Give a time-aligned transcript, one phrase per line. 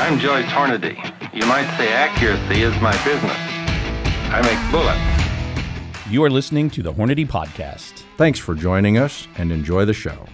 [0.00, 0.96] I'm Joyce Hornady.
[1.34, 3.36] You might say accuracy is my business.
[4.32, 6.10] I make bullets.
[6.10, 8.04] You are listening to the Hornady Podcast.
[8.16, 10.24] Thanks for joining us and enjoy the show.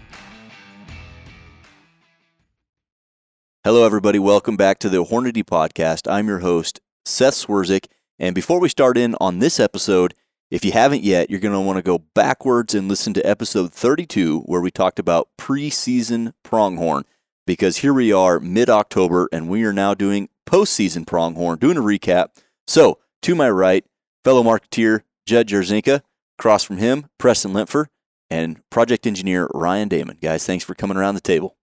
[3.64, 4.20] Hello, everybody.
[4.20, 6.08] Welcome back to the Hornady Podcast.
[6.08, 7.86] I'm your host, Seth Swerczek.
[8.20, 10.14] And before we start in on this episode,
[10.48, 13.72] if you haven't yet, you're going to want to go backwards and listen to episode
[13.72, 17.02] 32, where we talked about preseason pronghorn.
[17.46, 21.80] Because here we are, mid October, and we are now doing postseason pronghorn, doing a
[21.80, 22.28] recap.
[22.66, 23.84] So, to my right,
[24.24, 26.02] fellow marketeer Judd Jarzinka,
[26.38, 27.86] across from him, Preston Lempfer,
[28.30, 30.18] and project engineer Ryan Damon.
[30.20, 31.56] Guys, thanks for coming around the table.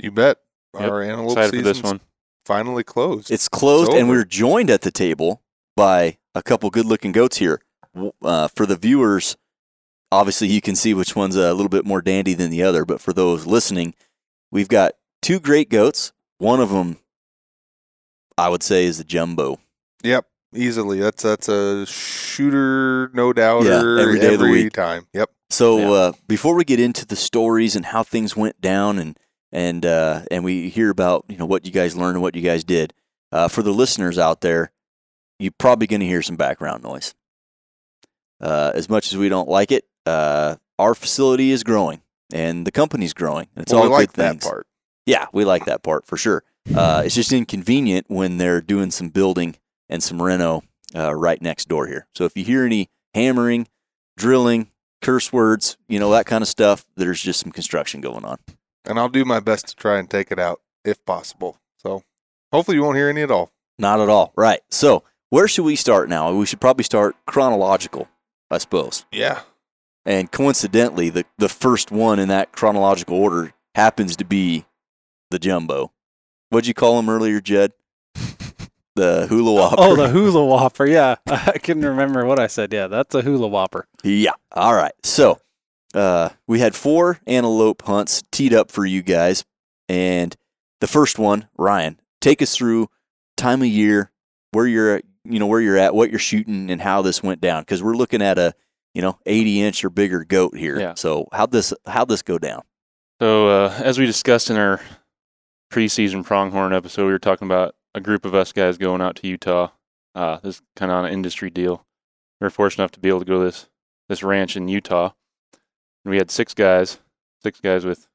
[0.00, 0.38] You bet.
[0.78, 0.90] Yep.
[0.90, 2.00] Our antelope Excited for this one.
[2.46, 3.30] finally closed.
[3.30, 5.42] It's closed, and we're joined at the table
[5.76, 7.60] by a couple good looking goats here.
[8.22, 9.36] Uh, for the viewers,
[10.12, 13.00] obviously you can see which one's a little bit more dandy than the other, but
[13.00, 13.94] for those listening,
[14.52, 16.12] we've got two great goats.
[16.38, 16.98] One of them,
[18.38, 19.58] I would say, is the jumbo.
[20.02, 21.00] Yep, easily.
[21.00, 23.96] That's that's a shooter, no doubter.
[23.96, 24.72] Yeah, every day of the week.
[24.72, 25.06] time.
[25.12, 25.30] Yep.
[25.50, 25.90] So Yeah.
[25.90, 29.18] uh, before we get into the stories and how things went down, and
[29.52, 32.42] and uh, and we hear about you know what you guys learned and what you
[32.42, 32.94] guys did,
[33.32, 34.72] uh, for the listeners out there,
[35.38, 37.14] you're probably going to hear some background noise.
[38.40, 42.00] Uh, as much as we don't like it, uh, our facility is growing
[42.32, 43.48] and the company's growing.
[43.56, 44.66] It's Well, all we like good that part.
[45.06, 46.44] Yeah, we like that part for sure.
[46.74, 49.56] Uh, it's just inconvenient when they're doing some building
[49.88, 50.62] and some reno
[50.94, 52.06] uh, right next door here.
[52.14, 53.66] So if you hear any hammering,
[54.16, 54.68] drilling,
[55.00, 58.38] curse words, you know that kind of stuff, there's just some construction going on.
[58.84, 61.58] And I'll do my best to try and take it out if possible.
[61.78, 62.02] So
[62.52, 63.50] hopefully you won't hear any at all.
[63.78, 64.32] Not at all.
[64.36, 64.60] Right.
[64.68, 66.32] So where should we start now?
[66.32, 68.08] We should probably start chronological,
[68.50, 69.06] I suppose.
[69.10, 69.40] Yeah.
[70.04, 74.64] And coincidentally, the the first one in that chronological order happens to be
[75.30, 75.92] the jumbo.
[76.50, 77.72] What'd you call him earlier, Jed?
[78.96, 79.76] The hula whopper.
[79.78, 80.84] Oh, the hula whopper.
[80.84, 82.72] Yeah, I couldn't remember what I said.
[82.72, 83.86] Yeah, that's a hula whopper.
[84.02, 84.32] Yeah.
[84.52, 84.92] All right.
[85.04, 85.38] So
[85.94, 89.44] uh, we had four antelope hunts teed up for you guys,
[89.88, 90.36] and
[90.80, 92.88] the first one, Ryan, take us through
[93.36, 94.10] time of year,
[94.50, 97.40] where you're, at, you know, where you're at, what you're shooting, and how this went
[97.40, 97.62] down.
[97.62, 98.54] Because we're looking at a,
[98.92, 100.78] you know, 80 inch or bigger goat here.
[100.78, 100.94] Yeah.
[100.94, 102.62] So how this how this go down?
[103.20, 104.80] So, uh, as we discussed in our
[105.70, 109.28] preseason pronghorn episode, we were talking about a group of us guys going out to
[109.28, 109.68] Utah.
[110.14, 111.86] Uh, this is kind of on an industry deal.
[112.40, 113.68] We were fortunate enough to be able to go to this
[114.08, 115.12] this ranch in Utah,
[116.04, 116.98] and we had six guys,
[117.42, 118.08] six guys with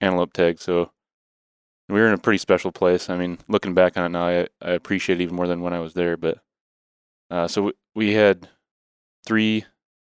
[0.00, 0.62] antelope tags.
[0.62, 0.92] So
[1.88, 3.10] we were in a pretty special place.
[3.10, 5.72] I mean, looking back on it now, I, I appreciate it even more than when
[5.72, 6.16] I was there.
[6.16, 6.38] But
[7.28, 8.48] uh, so we, had
[9.26, 9.64] three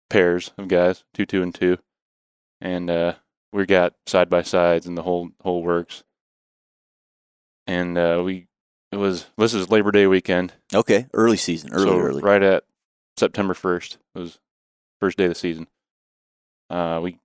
[0.10, 1.78] pairs of guys, two, two, and two,
[2.60, 3.14] and uh,
[3.54, 6.04] we got side by sides and the whole whole works.
[7.68, 8.48] And uh, we
[8.92, 12.22] it was this is Labor Day weekend, Okay, early season, early, so early.
[12.22, 12.64] right at
[13.18, 14.40] September first was
[15.00, 15.68] first day of the season.
[16.70, 17.18] Uh, we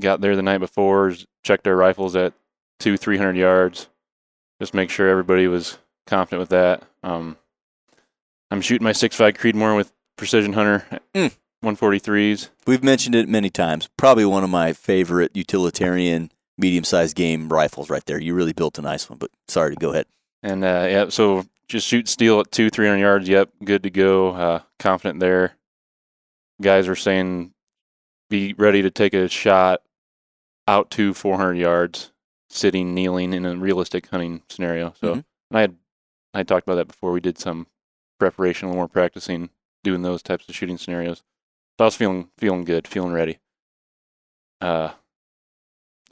[0.00, 1.12] got there the night before,
[1.44, 2.32] checked our rifles at
[2.78, 3.88] two three hundred yards,
[4.60, 6.82] just make sure everybody was confident with that.
[7.02, 7.36] Um,
[8.50, 10.84] I'm shooting my six five Creedmoor with Precision Hunter,
[11.14, 11.34] Mm.
[11.60, 12.50] one forty threes.
[12.66, 13.88] We've mentioned it many times.
[13.96, 16.30] Probably one of my favorite utilitarian
[16.62, 18.18] medium sized game rifles right there.
[18.18, 20.06] You really built a nice one, but sorry to go ahead.
[20.42, 23.28] And uh, yeah, so just shoot steel at two, three hundred yards.
[23.28, 24.30] Yep, good to go.
[24.30, 25.56] Uh, confident there.
[26.62, 27.52] Guys are saying
[28.30, 29.82] be ready to take a shot
[30.66, 32.12] out to four hundred yards,
[32.48, 34.94] sitting, kneeling in a realistic hunting scenario.
[35.00, 35.24] So Mhm.
[35.50, 35.76] and I had
[36.34, 37.12] I had talked about that before.
[37.12, 37.66] We did some
[38.18, 39.50] preparation, little more practicing
[39.84, 41.18] doing those types of shooting scenarios.
[41.78, 43.38] So I was feeling feeling good, feeling ready.
[44.60, 44.92] Uh,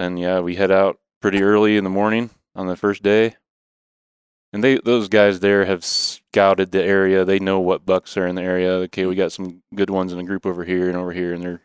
[0.00, 3.36] then yeah, we head out pretty early in the morning on the first day.
[4.52, 7.24] And they those guys there have scouted the area.
[7.24, 8.70] They know what bucks are in the area.
[8.70, 11.42] Okay, we got some good ones in a group over here and over here, and
[11.42, 11.62] they're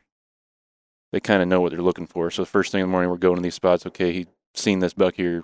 [1.11, 2.29] they kind of know what they're looking for.
[2.29, 3.87] So the first thing in the morning, we're going to these spots.
[3.87, 5.43] Okay, he seen this buck here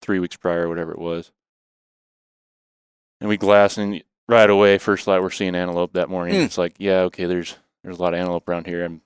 [0.00, 1.32] three weeks prior, or whatever it was,
[3.20, 6.34] and we glass and right away, first light, we're seeing antelope that morning.
[6.34, 6.42] Hmm.
[6.42, 8.84] It's like, yeah, okay, there's there's a lot of antelope around here.
[8.84, 9.02] I'm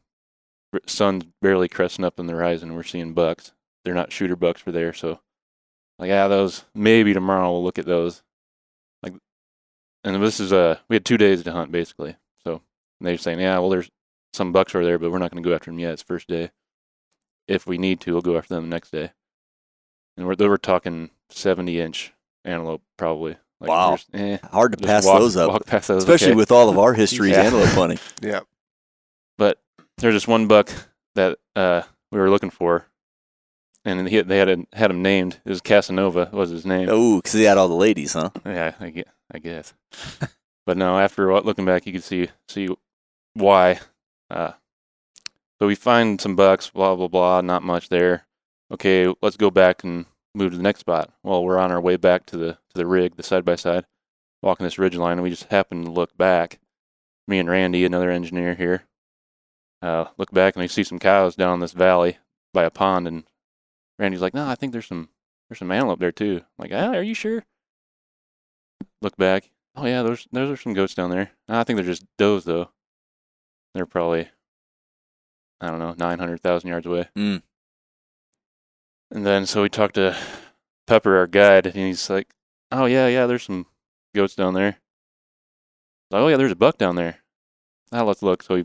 [0.86, 2.74] sun's barely cresting up in the horizon.
[2.74, 3.52] We're seeing bucks.
[3.84, 5.20] They're not shooter bucks for there, so
[5.98, 8.22] like yeah, those maybe tomorrow we'll look at those.
[9.02, 9.14] Like,
[10.04, 12.16] and this is uh we had two days to hunt basically.
[12.44, 12.62] So
[13.00, 13.90] they're saying yeah, well there's
[14.32, 15.92] some bucks over there, but we're not going to go after them yet.
[15.92, 16.50] It's first day.
[17.46, 19.12] If we need to, we'll go after them the next day.
[20.16, 22.12] And we're they were talking seventy inch
[22.44, 23.36] antelope probably.
[23.60, 23.98] Like Wow.
[24.12, 26.36] there's- eh, Hard to pass walk- those up, walk past those, especially okay.
[26.36, 27.42] with all of our histories Yeah.
[27.42, 27.98] antelope hunting.
[28.22, 28.40] Yeah.
[29.38, 29.58] But
[29.98, 30.70] there's this one buck
[31.14, 32.86] that uh, we were looking for,
[33.84, 35.40] and he, they had a, had him named.
[35.44, 36.88] It was Casanova was his name.
[36.90, 38.30] Oh, because he had all the ladies, huh?
[38.44, 39.04] Yeah, I guess.
[39.32, 39.74] I guess.
[40.66, 42.68] but no, after looking back, you could see see
[43.34, 43.80] why.
[44.30, 44.52] Uh,
[45.58, 47.40] so we find some bucks, blah blah blah.
[47.40, 48.26] Not much there.
[48.72, 51.12] Okay, let's go back and move to the next spot.
[51.22, 53.86] Well, we're on our way back to the to the rig, the side by side,
[54.42, 56.60] walking this ridge line, and we just happen to look back.
[57.26, 58.84] Me and Randy, another engineer here,
[59.84, 62.18] uh, look back and we see some cows down this valley
[62.52, 63.24] by a pond, and
[63.98, 65.10] Randy's like, "No, I think there's some
[65.48, 67.44] there's some antelope there too." I'm like, ah, are you sure?
[69.02, 69.50] Look back.
[69.76, 71.32] Oh yeah, those those are some goats down there.
[71.48, 72.70] "Ah, I think they're just does though.
[73.74, 74.28] They're probably
[75.60, 77.08] I don't know, nine hundred thousand yards away.
[77.16, 77.42] Mm.
[79.10, 80.16] And then so we talked to
[80.86, 82.28] Pepper, our guide, and he's like,
[82.72, 83.66] "Oh yeah, yeah, there's some
[84.14, 84.78] goats down there."
[86.10, 87.18] Like, oh yeah, there's a buck down there.
[87.92, 88.42] Ah, let's look.
[88.42, 88.64] So he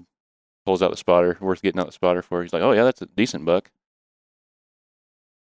[0.65, 2.41] pulls out the spotter, worth getting out the spotter for.
[2.41, 3.71] He's like, "Oh yeah, that's a decent buck."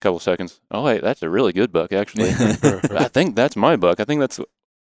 [0.01, 0.59] Couple seconds.
[0.69, 2.29] Oh hey, that's a really good buck actually.
[2.29, 3.99] I think that's my buck.
[3.99, 4.39] I think that's.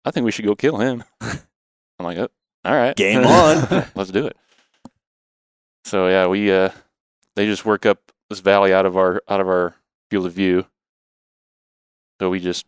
[0.05, 1.05] I think we should go kill him.
[1.21, 2.29] I'm like, oh,
[2.65, 3.87] all right, Game on.
[3.95, 4.37] let's do it.
[5.85, 6.71] So yeah, we uh,
[7.37, 9.75] they just work up this valley out of our out of our
[10.11, 10.67] field of view.
[12.21, 12.67] So we just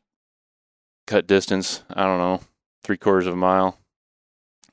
[1.07, 1.83] cut distance.
[1.91, 2.41] I don't know,
[2.83, 3.79] three quarters of a mile,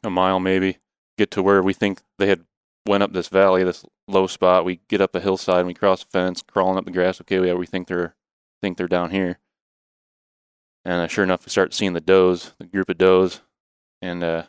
[0.03, 0.77] a mile maybe.
[1.17, 2.45] Get to where we think they had
[2.87, 4.65] went up this valley, this low spot.
[4.65, 7.19] We get up a hillside and we cross the fence, crawling up the grass.
[7.21, 8.15] Okay, yeah, we think they're
[8.61, 9.39] think they're down here.
[10.83, 13.41] And uh, sure enough, we start seeing the does, the group of does,
[14.01, 14.43] and uh,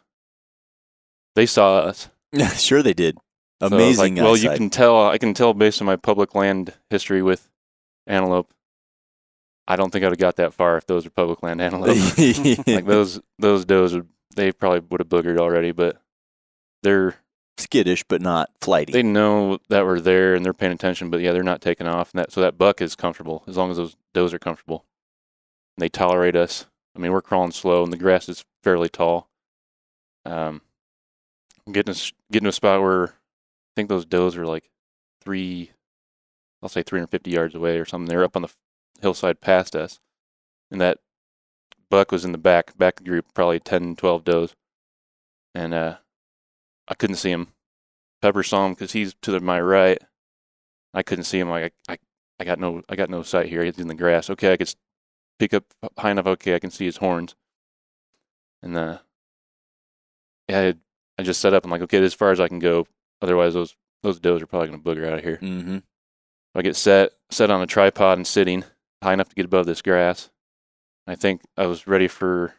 [1.34, 2.08] they saw us.
[2.32, 3.18] Yeah, sure, they did.
[3.62, 4.16] So Amazing.
[4.16, 5.08] like, well, you can tell.
[5.08, 7.48] I can tell based on my public land history with
[8.06, 8.52] antelope.
[9.68, 11.96] I don't think I'd have got that far if those were public land antelope.
[12.66, 16.00] like those those does would they probably would have boogered already, but
[16.82, 17.16] they're
[17.58, 18.92] skittish, but not flighty.
[18.92, 22.12] they know that we're there and they're paying attention, but yeah, they're not taking off.
[22.12, 24.84] And that so that buck is comfortable as long as those does are comfortable.
[25.76, 26.66] And they tolerate us.
[26.94, 29.28] I mean, we're crawling slow and the grass is fairly tall.
[30.24, 30.62] Um,
[31.70, 34.70] getting us getting to a spot where I think those does are like
[35.20, 35.72] three,
[36.62, 38.08] I'll say 350 yards away or something.
[38.08, 38.52] They're up on the
[39.00, 40.00] hillside past us,
[40.70, 40.98] and that
[41.90, 44.56] buck was in the back back group, probably 10, 12 does,
[45.54, 45.96] and uh,
[46.88, 47.48] I couldn't see him.
[48.22, 49.98] Pepper saw him because he's to the, my right.
[50.94, 51.50] I couldn't see him.
[51.50, 51.98] Like I, I,
[52.40, 53.64] I got no, I got no sight here.
[53.64, 54.30] He's in the grass.
[54.30, 54.74] Okay, I could
[55.38, 55.64] pick up
[55.98, 56.26] high enough.
[56.26, 57.34] Okay, I can see his horns.
[58.62, 58.98] And uh,
[60.48, 60.74] yeah, I,
[61.18, 61.64] I just set up.
[61.64, 62.86] I'm like, okay, as far as I can go.
[63.22, 65.38] Otherwise, those those does are probably gonna booger out of here.
[65.42, 65.78] mm-hmm.
[66.54, 68.64] I get set, set on a tripod and sitting
[69.02, 70.30] high enough to get above this grass.
[71.06, 72.54] I think I was ready for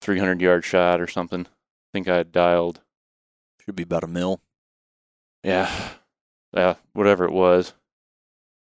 [0.00, 1.46] 300 yard shot or something.
[1.90, 2.80] I think I had dialed
[3.64, 4.40] Should be about a mil.
[5.42, 5.70] Yeah,
[6.52, 7.72] yeah, whatever it was.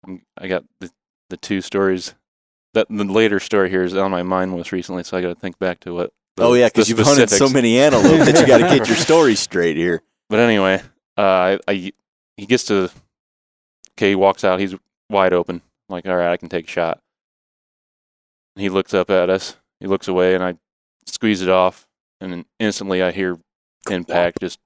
[0.06, 0.90] I'm- got the
[1.30, 2.14] the two stories.
[2.74, 5.34] That the later story here is on my mind most recently, so I got to
[5.36, 6.12] think back to what.
[6.36, 8.96] the- oh yeah, because you've hunted so many antelope that you got to get your
[9.08, 10.02] story straight here.
[10.28, 10.82] But anyway,
[11.16, 11.92] uh, I, I
[12.36, 12.90] he gets to
[13.96, 14.58] okay, he walks out.
[14.60, 14.74] He's
[15.08, 15.56] wide open.
[15.88, 17.00] I'm like, all right, I can take a shot.
[18.56, 19.56] He looks up at us.
[19.80, 20.54] He looks away, and I
[21.06, 21.86] squeeze it off,
[22.20, 23.38] and then instantly I hear
[23.90, 24.58] impact, just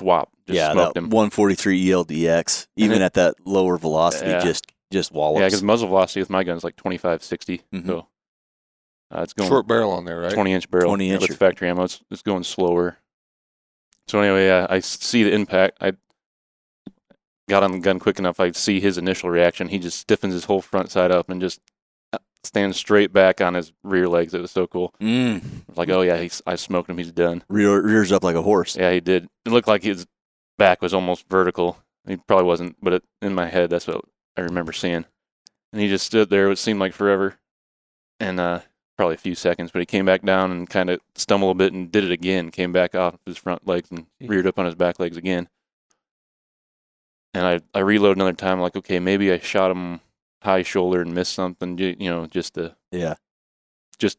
[0.00, 1.10] whop, just yeah, smoked that him.
[1.10, 4.40] 143 ELDX, even it- at that lower velocity, Yeah.
[4.40, 5.40] just just wallops.
[5.40, 7.62] Yeah, because muzzle velocity with my gun is like 25, 60.
[7.74, 7.86] Mhm.
[7.86, 8.06] So
[9.10, 10.32] uh, it's going Short barrel on there, right?
[10.32, 10.86] 20 inch barrel.
[10.90, 11.28] 20 yeah, incher.
[11.28, 11.84] with factory ammo.
[11.84, 12.98] It's, it's going slower.
[14.08, 15.78] So anyway, yeah, I s- see the impact.
[15.80, 15.92] I
[17.48, 18.40] got on the gun quick enough.
[18.40, 19.68] I see his initial reaction.
[19.68, 21.72] He just stiffens his whole front side up and just uh,
[22.44, 24.32] stands straight back on his rear legs.
[24.34, 24.94] It was so cool.
[25.00, 25.42] mm,
[25.74, 26.98] Like, oh yeah, he's, I smoked him.
[26.98, 27.42] He's done.
[27.48, 28.76] rear, rears up like a horse.
[28.76, 29.28] Yeah, he did.
[29.44, 30.06] It looked like his
[30.58, 31.78] back was almost vertical.
[32.06, 34.04] He probably wasn't, but it, in my head, that's what
[34.36, 35.04] I remember seeing.
[35.72, 36.50] And he just stood there.
[36.50, 37.34] It seemed like forever,
[38.20, 38.60] and uh,
[38.96, 39.72] probably a few seconds.
[39.72, 42.52] But he came back down and kind of stumbled a bit and did it again.
[42.52, 45.48] Came back off his front legs and reared up on his back legs again.
[47.34, 48.60] And I I reload another time.
[48.60, 50.00] Like, okay, maybe I shot him
[50.42, 51.76] high shoulder and missed something.
[51.76, 53.14] ju- You know, just the Yeah.
[53.98, 54.18] Just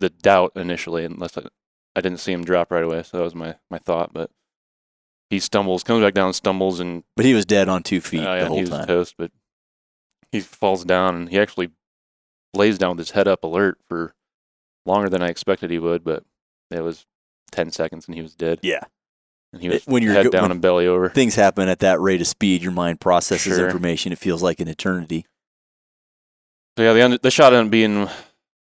[0.00, 1.42] the doubt initially, unless I,
[1.94, 3.02] I didn't see him drop right away.
[3.02, 4.12] So that was my, my thought.
[4.12, 4.30] But
[5.30, 8.34] he stumbles, comes back down, stumbles, and But he was dead on two feet oh,
[8.34, 8.86] yeah, the whole he was time.
[8.86, 9.14] toast.
[9.16, 9.30] But
[10.30, 11.70] he falls down, and he actually
[12.54, 14.14] lays down with his head up, alert for
[14.84, 16.02] longer than I expected he would.
[16.04, 16.24] But
[16.70, 17.06] it was
[17.52, 18.58] ten seconds, and he was dead.
[18.62, 18.80] Yeah.
[19.52, 21.10] and he was It- when you're head go- down and belly over.
[21.10, 22.62] Things happen at that rate of speed.
[22.62, 23.66] Your mind processes Sure.
[23.66, 24.10] information.
[24.10, 25.26] It feels like an eternity.
[26.76, 28.08] So yeah, the end, the shot ended up being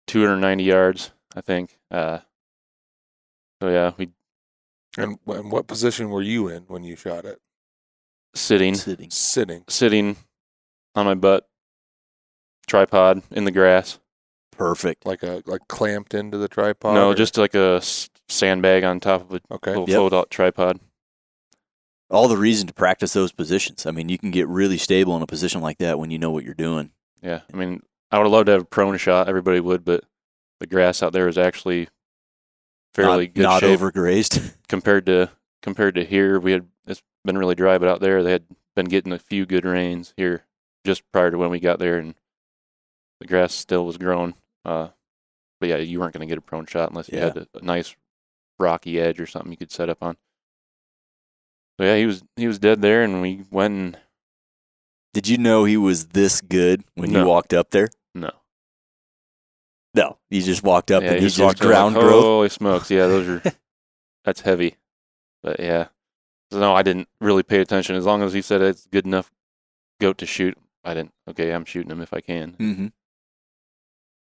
[0.07, 1.79] 290 yards, I think.
[1.91, 2.19] Uh,
[3.63, 4.11] so yeah, we
[4.99, 7.41] And, and what position were you in when you shot it?
[8.35, 9.11] sitting, Sitting.
[9.11, 9.65] Sitting.
[9.67, 10.17] sitting
[10.95, 11.49] on my butt,
[12.67, 13.99] tripod in the grass.
[14.53, 15.07] Perfect.
[15.07, 16.95] Like a like clamped into the tripod.
[16.95, 17.81] no, or- just like a
[18.29, 19.71] sandbag on top of a okay.
[19.71, 19.97] little Yep.
[19.97, 20.81] fold out tripod.
[22.11, 23.87] All the reason to practice those positions.
[23.87, 26.31] I mean, you can get really stable in a position like that when you know
[26.31, 26.91] what you're doing.
[27.23, 29.29] Yeah, I mean, I would have loved to have a prone shot.
[29.29, 30.05] Everybody would, but
[30.61, 31.89] the grass out there is actually
[32.95, 34.55] fairly not, good not shape overgrazed.
[34.69, 35.31] compared to
[35.63, 36.39] compared to here.
[36.39, 38.45] We had it's been really dry, but out there they had
[38.75, 40.45] been getting a few good rains here
[40.85, 42.15] just prior to when we got there, and
[43.21, 44.35] the grass still was growing.
[44.65, 44.89] Uh,
[45.59, 47.25] but yeah, you weren't going to get a prone shot unless you Yeah.
[47.27, 47.97] had a, a nice
[48.59, 50.17] rocky edge or something you could set up on.
[51.79, 53.99] So yeah, he was he was dead there, and we went and
[55.17, 57.89] Did you know he was this good when you walked up there?
[58.15, 58.33] no,
[59.95, 62.23] No, you just walked up yeah, and he he's just walked ground like, growth.
[62.23, 62.91] Holy smokes!
[62.91, 63.43] Yeah, those are
[64.27, 64.77] that's heavy.
[65.43, 65.87] But yeah,
[66.53, 67.97] so no, I didn't really pay attention.
[67.97, 69.33] As long as he said it's good enough
[70.03, 71.15] goat to shoot, I didn't.
[71.31, 72.53] Okay, I'm shooting him if I can.
[72.53, 72.87] Mm-hmm.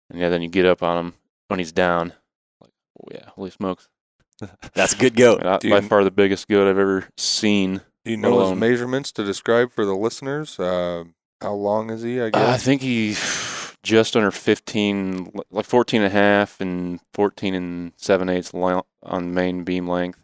[0.08, 1.14] And yeah, then you get up on him
[1.48, 2.14] when he's down.
[2.62, 3.90] Like, oh yeah, holy smokes!
[4.72, 5.40] That's a good goat.
[5.40, 7.82] I mean, I- Do by far the biggest goat I've ever seen.
[8.08, 10.58] Do you know his measurements to describe for the listeners?
[10.58, 11.04] Uh,
[11.42, 12.18] how long is he?
[12.18, 13.14] I Uh, I think he
[13.82, 19.62] just under 15, like 14 and a half and 14 and 7 eighths on main
[19.62, 20.18] beam length.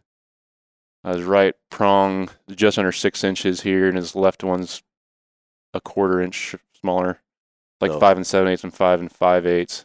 [1.04, 4.82] Uh, his right prong just under six inches here, and his left one's
[5.74, 7.20] a quarter inch smaller,
[7.82, 8.00] like Oh.
[8.00, 9.84] five and seven eighths and five and five eighths.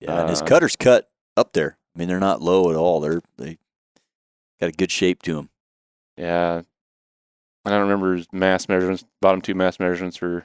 [0.00, 1.78] Yeah, and his Uh, cutter's cut up there.
[1.94, 2.98] I mean, they're not low at all.
[2.98, 3.58] They're they
[4.60, 5.50] got a good shape to them.
[6.20, 6.62] Yeah,
[7.64, 9.04] I don't remember his mass measurements.
[9.22, 10.44] Bottom two mass measurements were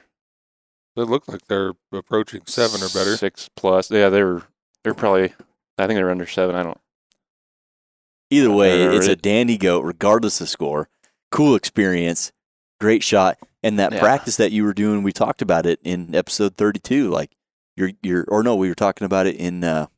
[0.96, 3.16] they look like they're approaching seven or better.
[3.16, 3.90] six plus.
[3.90, 4.44] Yeah, they were.
[4.84, 5.34] They're probably.
[5.76, 6.56] I think they were under seven.
[6.56, 6.80] I don't.
[8.30, 10.88] Either way, it's a it- dandy goat, regardless of score.
[11.30, 12.32] Cool experience,
[12.80, 14.00] great shot, and that Yeah.
[14.00, 15.02] practice that you were doing.
[15.02, 17.10] We talked about it in episode thirty-two.
[17.10, 17.32] Like
[17.76, 19.88] you're, you're, or no, we were talking about it in uh,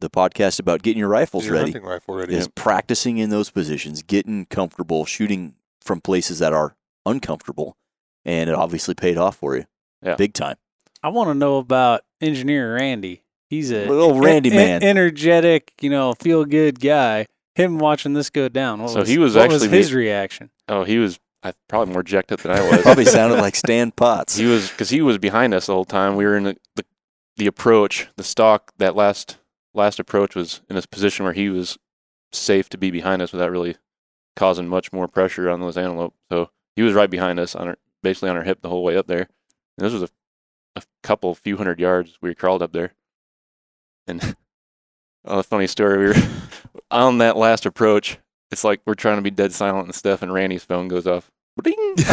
[0.00, 1.72] the podcast about getting your rifles Your ready.
[1.72, 2.34] hunting rifle ready.
[2.34, 7.76] Is practicing in those positions, getting comfortable, shooting from places that are uncomfortable,
[8.24, 9.64] and it obviously paid off for you,
[10.02, 10.16] Yeah.
[10.16, 10.56] big time.
[11.02, 13.22] I want to know about engineer Randy.
[13.48, 14.82] He's a Little Randy en- man.
[14.82, 17.26] energetic, you know, feel good guy.
[17.54, 18.82] Him watching this go down.
[18.82, 20.50] What So was, he was what was actually his reaction.
[20.68, 21.18] Oh, he was.
[21.42, 22.82] I probably more jacked up than I was.
[22.82, 24.36] Probably sounded like Stan Potts.
[24.36, 26.16] He was because he was behind us the whole time.
[26.16, 26.84] We were in the, the
[27.36, 28.72] the approach, the stock.
[28.78, 29.36] That last
[29.76, 31.78] last approach was in a position where he was
[32.32, 33.76] safe to be behind us without really
[34.34, 36.14] causing much more pressure on those antelope.
[36.30, 38.96] So he was right behind us on our basically on our hip the whole way
[38.96, 39.28] up there.
[39.78, 40.08] And this was a,
[40.76, 42.92] a couple few hundred yards we crawled up there.
[44.06, 44.36] And
[45.24, 45.98] oh, a funny story.
[45.98, 46.28] We were
[46.90, 48.18] on that last approach.
[48.50, 51.30] It's like we're trying to be dead silent and stuff, and Randy's phone goes off.
[51.62, 51.74] Ding!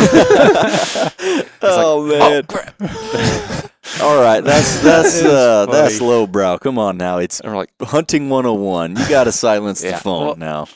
[1.66, 3.70] Oh, oh man!
[4.02, 6.58] All right, that's that's That is uh, that's lowbrow.
[6.60, 8.96] Come on now, it's And we're like, hunting 101.
[8.98, 9.92] You got to silence Yeah.
[9.92, 10.68] the phone Well, now.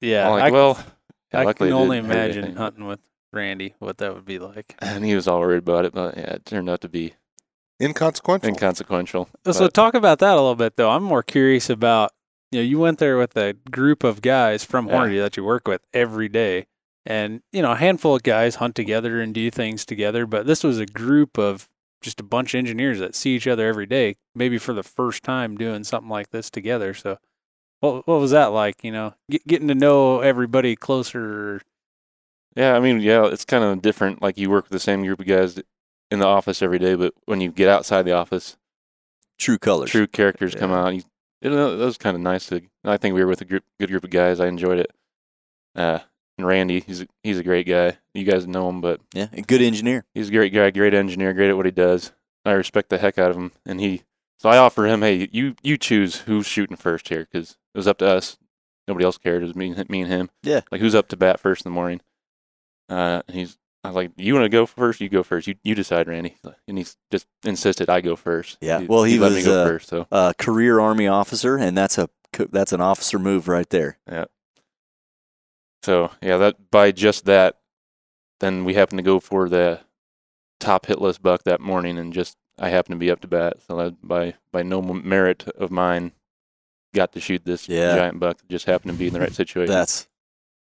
[0.00, 0.84] Yeah, I'm like, I, well,
[1.32, 3.00] I can only imagine hunting with
[3.32, 4.74] Randy, what that would be like.
[4.80, 7.14] And he was all worried about it, but yeah, it turned out to be
[7.80, 8.48] Inconsequential.
[8.48, 9.28] inconsequential.
[9.46, 10.90] So But, talk about that a little bit, though.
[10.90, 12.12] I'm more curious about
[12.52, 14.94] you know you went there with a group of guys from Yeah.
[14.98, 16.66] Hornady that you work with every day,
[17.06, 20.26] and you know a handful of guys hunt together and do things together.
[20.26, 21.68] But this was a group of
[22.02, 25.22] just a bunch of engineers that see each other every day, maybe for the first
[25.22, 26.92] time doing something like this together.
[26.94, 27.18] So,
[27.80, 28.82] what what was that like?
[28.84, 31.62] You know, get, getting to know everybody closer.
[32.54, 34.20] yeah, I mean, yeah, it's kind of different.
[34.22, 35.60] Like you work with the same group of guys
[36.10, 38.56] in the office every day, but when you get outside the office,
[39.38, 39.90] True colors.
[39.90, 40.94] true characters come out.
[40.94, 41.02] You,
[41.40, 42.46] you know, that was kind of nice.
[42.48, 44.38] To, I think we were with a group, good group of guys.
[44.38, 44.90] I enjoyed it.
[45.74, 46.00] Uh,
[46.42, 47.98] and Randy, he's a, he's a great guy.
[48.14, 50.04] You guys know him, but Yeah, a good engineer.
[50.14, 52.12] he's a great guy, great engineer, great at what he does.
[52.44, 54.02] I respect the heck out of him, and he.
[54.40, 57.86] So I offer him, hey, you you choose who's shooting first here, because it was
[57.86, 58.36] up to us.
[58.88, 59.42] Nobody else cared.
[59.42, 60.30] It was me, me and him.
[60.42, 60.62] Yeah.
[60.72, 62.00] Like who's up to bat first in the morning?
[62.88, 63.56] Uh, and he's.
[63.84, 65.00] I was like, you want to go first?
[65.00, 65.46] You go first.
[65.48, 66.36] You you decide, Randy.
[66.68, 68.58] And he's just insisted I go first.
[68.60, 69.88] Yeah, well, he let me was, go uh, first.
[69.88, 72.08] So Uh, career Army officer, and that's a
[72.50, 73.98] that's an officer move right there.
[75.82, 77.58] So yeah, that by just that,
[78.40, 79.80] then we happened to go for the
[80.60, 83.54] top hit list buck that morning, and just I happened to be up to bat.
[83.66, 86.12] So that by by no merit of mine,
[86.94, 87.96] got to shoot this Yeah.
[87.96, 88.38] giant buck.
[88.38, 89.72] that Just happened to be in the right situation.
[89.72, 90.08] That's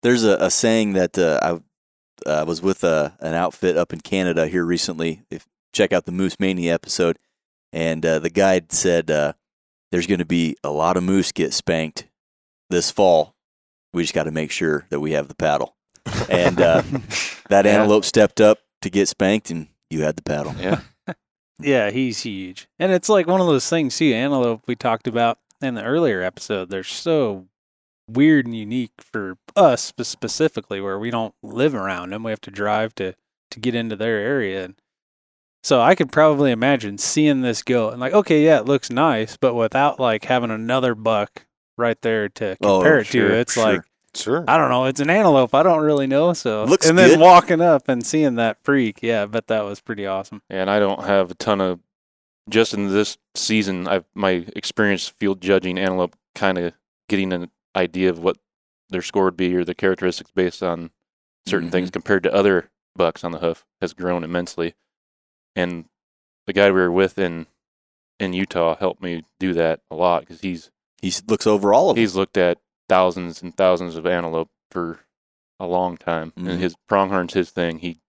[0.02, 4.00] there's a, a saying that uh, I uh, was with a, an outfit up in
[4.00, 5.22] Canada here recently.
[5.30, 7.18] If check out the Moose Mania episode,
[7.72, 9.32] and uh, the guide said uh,
[9.90, 12.06] there's going to be a lot of moose get spanked
[12.70, 13.34] this fall.
[13.92, 15.76] We just got to make sure that we have the paddle.
[16.28, 16.82] And uh,
[17.48, 17.72] that Yeah.
[17.72, 20.54] antelope stepped up to get spanked, and You had the paddle.
[20.58, 20.80] Yeah.
[21.62, 22.68] Yeah, he's huge.
[22.78, 26.22] And it's like one of those things, too, antelope we talked about in the earlier
[26.22, 26.70] episode.
[26.70, 27.48] They're so
[28.08, 32.22] weird and unique for us specifically, where we don't live around them.
[32.22, 33.14] We have to drive to,
[33.50, 34.64] to get into their area.
[34.64, 34.74] And
[35.62, 39.36] so I could probably imagine seeing this go and like, okay, yeah, it looks nice,
[39.36, 41.44] but without like having another buck
[41.80, 43.64] right there to Oh, compare it sure, to, it's sure.
[43.64, 43.82] like,
[44.14, 44.44] Sure.
[44.48, 44.86] I don't know.
[44.86, 45.54] It's an antelope.
[45.54, 46.32] I don't really know.
[46.32, 47.20] So Looks and then good.
[47.20, 50.42] walking up and seeing that freak, yeah, I bet that was pretty awesome.
[50.50, 51.78] And I don't have a ton of
[52.48, 53.86] just in this season.
[53.86, 56.72] I've my experience field judging antelope, kind of
[57.08, 58.36] getting an idea of what
[58.88, 60.90] their score would be or the characteristics based on
[61.46, 61.92] certain things mm-hmm.
[61.94, 64.74] compared to other bucks on the hoof has grown immensely.
[65.54, 65.84] And
[66.46, 67.46] the guy we were with in
[68.18, 70.70] in Utah helped me do that a lot because he's
[71.02, 72.00] He looks over all of them.
[72.02, 75.00] he's looked at thousands and thousands of antelope for
[75.58, 76.48] a long time, Mhm.
[76.50, 77.78] and his pronghorn's his thing.
[77.78, 78.00] He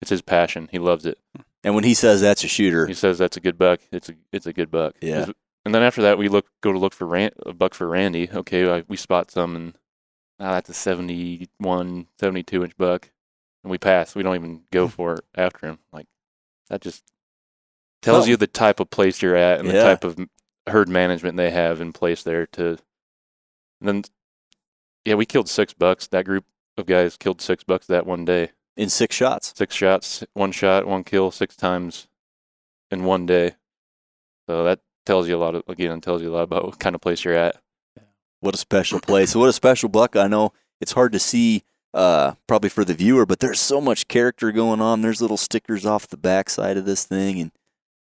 [0.00, 0.68] it's his passion.
[0.70, 1.18] He loves it.
[1.64, 3.80] And when he says that's a shooter, He says that's a good buck.
[3.90, 4.94] It's a it's a good buck.
[5.00, 5.26] Yeah.
[5.64, 8.30] And then after that, we look go to look for Ran, a buck for Randy.
[8.32, 9.74] Okay, I, we spot some, and
[10.40, 13.10] ah, that's a 71, 72 inch buck,
[13.64, 14.14] and we pass.
[14.14, 15.78] We don't even go for it after him.
[15.92, 16.06] Like
[16.70, 17.04] that just
[18.02, 19.74] tells you the type of place you're at and Yeah.
[19.74, 20.18] the type of
[20.70, 22.46] herd management they have in place there.
[22.46, 22.78] To
[23.80, 24.04] then,
[25.04, 26.06] yeah, we killed six bucks.
[26.08, 26.44] That group
[26.76, 29.52] of guys killed six bucks that one day in six shots.
[29.56, 32.08] six shots, one shot, one kill, six times
[32.90, 33.52] in one day.
[34.48, 36.94] So that tells you a lot of again, tells you a lot about what kind
[36.94, 37.56] of place you're at.
[38.40, 39.34] What a special place.
[39.34, 40.14] What a special buck.
[40.14, 44.06] I know it's hard to see uh, probably for the viewer, but there's so much
[44.06, 45.02] character going on.
[45.02, 47.50] There's little stickers off the backside of this thing and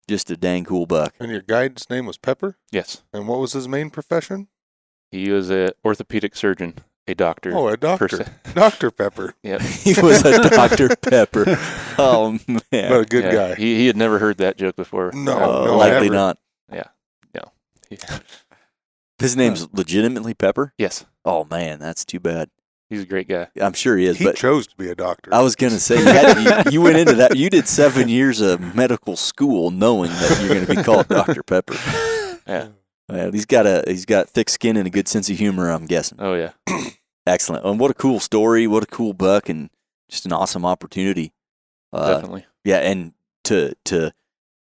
[0.07, 1.13] just a dang cool buck.
[1.19, 2.57] And your guide's name was Pepper?
[2.71, 4.47] Yes, And what was his main profession?
[5.11, 6.75] he was an orthopedic surgeon,
[7.07, 7.55] a doctor.
[7.55, 8.09] Oh, a doctor.
[8.09, 8.25] se.
[8.53, 8.89] Dr.
[8.91, 9.35] Pepper.
[9.43, 9.61] Yep.
[9.61, 10.95] He was a Dr.
[10.95, 11.45] Pepper.
[11.99, 12.89] Oh, man.
[12.89, 13.55] But a good Yeah, guy.
[13.55, 15.11] He he had never heard that joke before.
[15.13, 16.13] No, Uh, no, likely never.
[16.15, 16.37] not.
[17.89, 17.97] He-
[19.19, 20.73] His name's legitimately Pepper?
[20.77, 22.49] yes, Oh, man, that's too bad.
[22.93, 23.47] He's a great guy.
[23.59, 25.33] I'm sure he is, he but chose to be a doctor.
[25.33, 27.35] I was going to say, you, had, you, you went into that.
[27.35, 31.43] You did seven years of medical school knowing that you're going to be called Dr.
[31.43, 31.75] Pepper.
[32.47, 32.69] Yeah.
[33.31, 35.69] He's got a he's got thick skin and a good sense of humor.
[35.69, 36.17] I'm guessing.
[36.21, 36.51] Oh yeah.
[37.27, 37.65] Excellent.
[37.65, 38.65] And what a cool story.
[38.65, 39.69] What a cool buck, and
[40.09, 41.31] just an awesome opportunity.
[41.91, 42.45] Uh, definitely.
[42.63, 44.13] yeah, and to to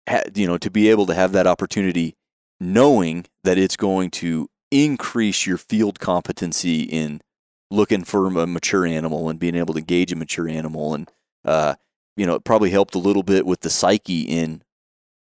[0.08, 2.16] ha- you know to be able to have that opportunity,
[2.60, 7.22] knowing that it's going to increase your field competency in
[7.72, 11.10] looking for a mature animal and being able to gauge a mature animal, and
[11.44, 11.76] uh,
[12.18, 14.62] you know, it probably helped a little bit with the psyche in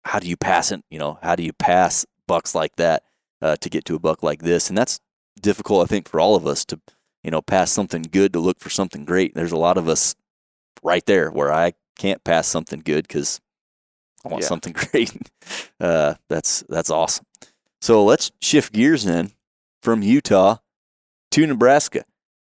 [0.05, 0.83] how do you pass it.
[0.89, 3.03] You know, how do you pass bucks like that
[3.41, 4.99] uh, to get to a buck like this, and that's
[5.41, 6.79] difficult, I think, for all of us to
[7.23, 9.35] you know pass something good to look for something great.
[9.35, 10.15] There's a lot of us
[10.83, 13.39] right there where I can't pass something good because
[14.25, 14.47] I want Yeah.
[14.47, 15.13] something great.
[15.79, 17.25] Uh, that's that's awesome.
[17.81, 19.31] So let's shift gears then
[19.81, 20.57] from Utah
[21.31, 22.05] to Nebraska.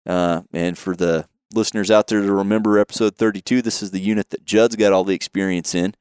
[0.07, 4.31] Uh, and for the listeners out there to remember episode 32, this is the unit
[4.31, 5.95] that Judd's got all the experience in.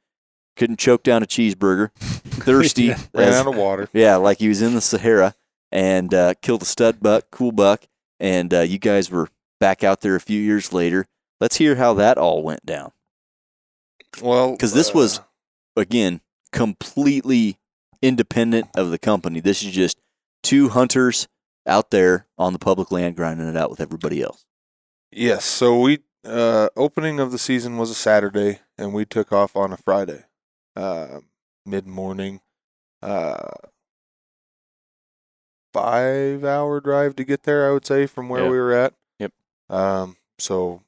[0.55, 1.91] Couldn't choke down a cheeseburger.
[1.99, 2.89] Thirsty.
[2.89, 3.89] Ran as- out of water.
[3.93, 5.35] yeah, like he was in the Sahara
[5.71, 7.85] and uh, killed a stud buck, cool buck.
[8.19, 11.05] And uh, you guys were back out there a few years later.
[11.39, 12.91] Let's hear how that all went down.
[14.21, 15.21] Well, because this uh, was-
[15.77, 16.19] Again,
[16.51, 17.57] completely
[18.01, 19.39] independent of the company.
[19.39, 19.97] This is just
[20.43, 21.27] two hunters
[21.69, 24.45] out there on the public land grinding it out with everybody else.
[25.11, 25.45] Yes.
[25.45, 29.71] So we uh opening of the season was a Saturday and we took off on
[29.71, 30.23] a Friday.
[30.75, 31.19] Uh
[31.65, 32.41] mid morning.
[33.01, 33.47] Uh
[35.73, 38.49] 5 hour drive to get there I would say from where Yeah.
[38.49, 38.93] we were at.
[39.19, 39.33] Yep.
[39.69, 40.81] Um so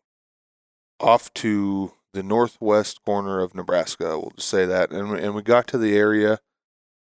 [0.99, 4.91] off to the northwest corner of Nebraska, we'll just say that.
[4.91, 6.39] And we, and we got to the area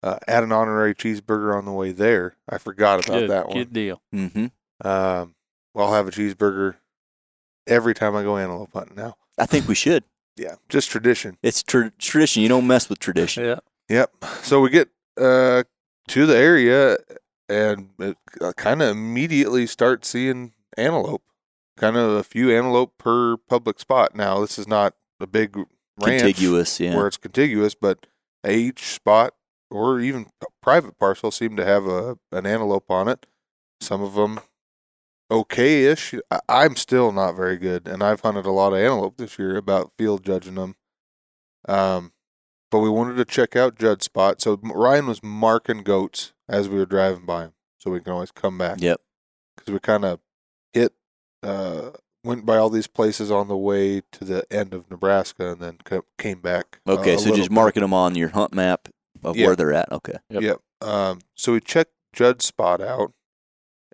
[0.03, 2.37] uh, had an honorary cheeseburger on the way there.
[2.49, 3.57] I forgot about Good, that one.
[3.57, 4.03] good deal.
[4.15, 4.47] Mm-hmm.
[4.87, 5.35] Um,
[5.77, 6.77] I'll have a cheeseburger
[7.67, 9.17] every time I go antelope hunting now.
[9.39, 10.05] I think we should.
[10.39, 11.37] Yeah, just tradition.
[11.43, 12.43] It's tra- tradition.
[12.43, 13.45] You don't mess with tradition.
[13.45, 13.59] Yeah.
[13.91, 14.25] Yep.
[14.43, 14.89] So we get
[15.21, 15.65] uh,
[16.09, 16.97] to the area
[17.51, 18.17] and it
[18.57, 21.23] kind of immediately start seeing antelope.
[21.77, 24.15] Kind of a few antelope per public spot.
[24.17, 26.81] Now this is not a big ranch Contiguous.
[26.81, 26.97] Yeah.
[26.97, 28.07] where it's contiguous, but
[28.49, 29.35] each spot
[29.73, 30.27] or even
[30.63, 33.27] private parcel seem to have a an antelope on it.
[33.81, 34.41] Some of them
[35.31, 36.15] okay-ish.
[36.49, 39.93] I'm still not very good, and I've hunted a lot of antelope this year about
[39.97, 40.77] field judging them.
[41.67, 42.13] Um,
[42.71, 46.79] but we wanted to check out Judd's spot, so Ryan was marking goats as we
[46.79, 49.01] were driving by him, so we can always come back Yep.
[49.57, 50.21] because we kind of
[50.73, 50.93] hit
[51.43, 51.91] uh,
[52.25, 55.79] went by all these places on the way to the end of Nebraska, and then
[56.19, 56.79] came back.
[56.87, 57.53] uh, Okay, a so just bit.
[57.53, 58.89] marking them on your hunt map
[59.23, 59.47] of Yeah.
[59.47, 59.91] where they're at.
[59.93, 60.17] Okay.
[60.31, 60.43] Yep.
[60.43, 60.59] Yep.
[60.81, 63.13] Um, so we checked Judd's spot out,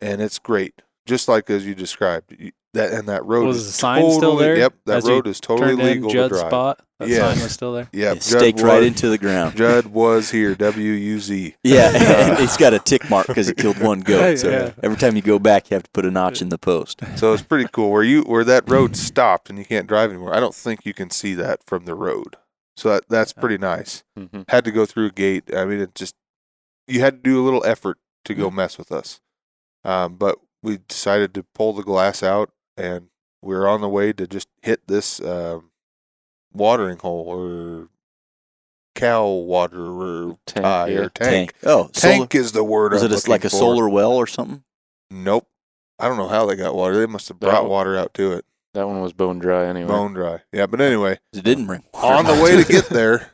[0.01, 2.35] and it's great, just like as you described.
[2.39, 5.27] You- That and that road Was is the sign totally, still there Yep, that road
[5.27, 6.51] is totally Turned in legal to Judd's drive.
[6.51, 6.81] spot.
[6.99, 7.33] That Yeah.
[7.33, 7.89] sign was still there.
[7.93, 9.57] Yep, Yeah, Judd staked right into the ground.
[9.57, 10.55] Judd was here.
[10.55, 11.57] W U Z.
[11.65, 11.89] Yeah,
[12.31, 14.39] and it's got a tick mark because he killed one goat.
[14.41, 14.73] So Yeah.
[14.83, 17.01] every time you go back, you have to put a notch in the post.
[17.17, 17.91] So it's pretty cool.
[17.91, 20.35] Where you where that road stopped and you can't drive anymore.
[20.37, 22.37] I don't think you can see that from the road.
[22.79, 24.05] So that, that's pretty nice.
[24.17, 25.51] hmm Had to go through a gate.
[25.53, 26.15] I mean, it just
[26.87, 29.21] you had to do a little effort to go mess with us.
[29.85, 33.09] Um, but we decided to pull the glass out, and
[33.43, 35.71] we were on the way to just hit this um,
[36.53, 37.89] watering hole or
[38.95, 40.99] cow water or Tank, tie yeah.
[41.01, 41.55] or tank.
[41.65, 42.93] Oh, Tank, solar, is the word.
[42.93, 43.57] was I'm it a, like a for.
[43.57, 44.63] solar well or something?
[45.11, 45.49] Nope.
[45.99, 46.97] I don't know how they got water.
[46.97, 48.45] They must have brought water out to it.
[48.79, 49.89] That one was bone dry anyway.
[49.89, 50.43] Bone dry.
[50.53, 53.33] Yeah, but anyway, It didn't bring on the way to get there,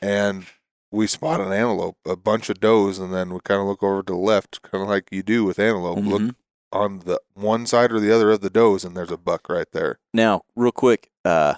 [0.00, 0.46] and
[0.92, 4.04] we spot an antelope, a bunch of does, and then we kind of look over
[4.04, 5.98] to the left, kind of like you do with antelope.
[5.98, 6.34] Look Mhm.
[6.70, 9.66] on the one side or the other of the does, and there's a buck right
[9.72, 9.98] there.
[10.14, 11.54] Now, real quick, uh,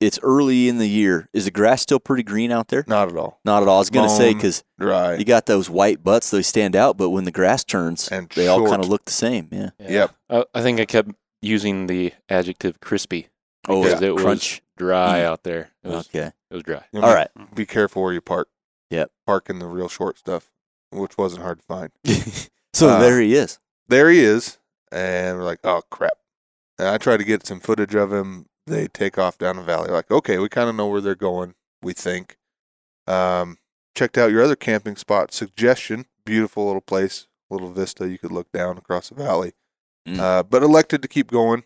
[0.00, 1.28] it's early in the year.
[1.34, 2.84] Is the grass still pretty green out there?
[2.86, 3.76] Not at all Not at all.
[3.76, 5.16] I was going to say because dry.
[5.16, 6.96] you got those white butts; they stand out.
[6.96, 9.48] But when the grass turns, And they all kind of look the same.
[9.52, 9.70] Yeah.
[9.78, 9.90] Yeah.
[9.90, 10.10] Yep.
[10.30, 11.10] I, I think I kept
[11.46, 13.28] using the adjective crispy
[13.68, 14.08] Oh, because yeah.
[14.08, 14.62] it was crunch.
[14.76, 15.24] dry Mm.
[15.24, 15.70] out there.
[15.82, 16.32] It was, Okay.
[16.50, 16.84] it was dry.
[16.92, 17.28] You know, All right.
[17.54, 18.48] Be careful where you park.
[18.90, 19.10] Yep.
[19.26, 20.50] Park in the real short stuff,
[20.90, 21.90] which wasn't hard to find.
[22.72, 23.58] so Uh, there he is.
[23.88, 24.58] there he is,
[24.92, 26.12] and we're like, oh crap.
[26.78, 28.46] And I try to get some footage of him.
[28.66, 29.90] They take off down the valley.
[29.90, 31.54] Like, okay, we kind of know where they're going.
[31.82, 32.36] We think.
[33.06, 33.58] Um,
[33.94, 36.06] checked out your other camping spot suggestion.
[36.24, 38.08] Beautiful little place, little vista.
[38.08, 39.52] You could look down across the valley.
[40.06, 40.18] Mm.
[40.20, 41.64] Uh, but elected to keep going.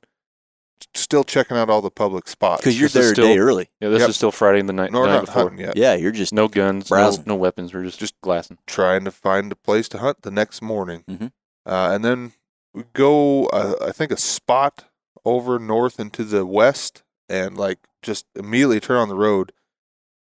[0.94, 2.62] Still checking out all the public spots.
[2.62, 3.68] Because you're this is there a still- day early.
[3.80, 4.08] Yeah, this Yep.
[4.10, 5.42] is still Friday in the night, no, night not before.
[5.42, 5.76] hunting yet.
[5.76, 7.24] Yeah, you're just No guns, no, Browsing.
[7.26, 7.74] no weapons.
[7.74, 8.56] We're just Just- just glassing.
[8.66, 11.04] trying to find a place to hunt the next morning.
[11.08, 11.32] Mhm.
[11.66, 12.32] Uh, and then
[12.72, 14.84] we go, uh, I think, a spot
[15.24, 19.52] over north and to the west, and like just immediately turn on the road.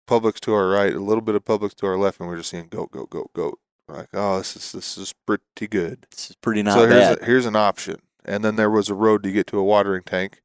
[0.09, 2.49] Publix to our right, a little bit of Publix to our left, and we're just
[2.49, 3.59] seeing goat, goat, goat, goat.
[3.91, 6.07] We're like, oh, this is this is pretty good.
[6.11, 7.21] This is pretty not so here's bad.
[7.21, 8.01] a, here's an option.
[8.23, 10.41] And then there was a road to get to a watering tank.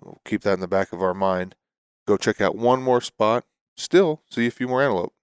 [0.00, 1.54] We'll keep that in the back of our mind.
[2.06, 3.44] Go check out one more spot.
[3.76, 5.14] Still see a few more antelope.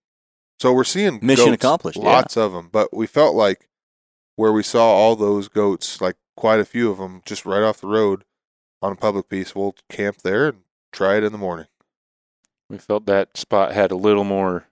[0.59, 2.03] So we're seeing Mission goats, accomplished, yeah.
[2.03, 3.67] Lots of them, but we felt like
[4.35, 7.81] where we saw all those goats, like quite a few of them, just right off
[7.81, 8.23] the road
[8.81, 9.55] on a public piece.
[9.55, 10.59] We'll camp there and
[10.91, 11.67] try it in the morning.
[12.69, 14.67] We felt that spot had a little more,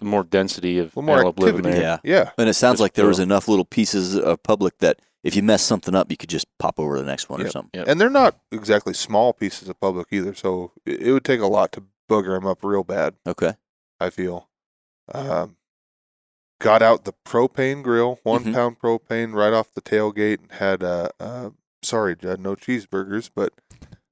[0.00, 1.80] more density of A more antelope living activity.
[1.80, 2.00] there.
[2.04, 2.18] Yeah.
[2.18, 5.34] Yeah, And it sounds Just like there was enough little pieces of public that if
[5.36, 7.70] you mess something up, you could just pop over to the next one or something.
[7.74, 7.88] Yep.
[7.88, 10.34] and they're not exactly small pieces of public either.
[10.34, 13.14] So it, it would take a lot to booger them up real bad.
[13.26, 13.54] Okay.
[13.98, 14.48] I feel.
[15.12, 15.56] Um,
[16.60, 18.54] got out the propane grill, one Mhm.
[18.54, 21.50] pound propane right off the tailgate, and had uh, uh,
[21.82, 23.52] sorry, Judd, no cheeseburgers, but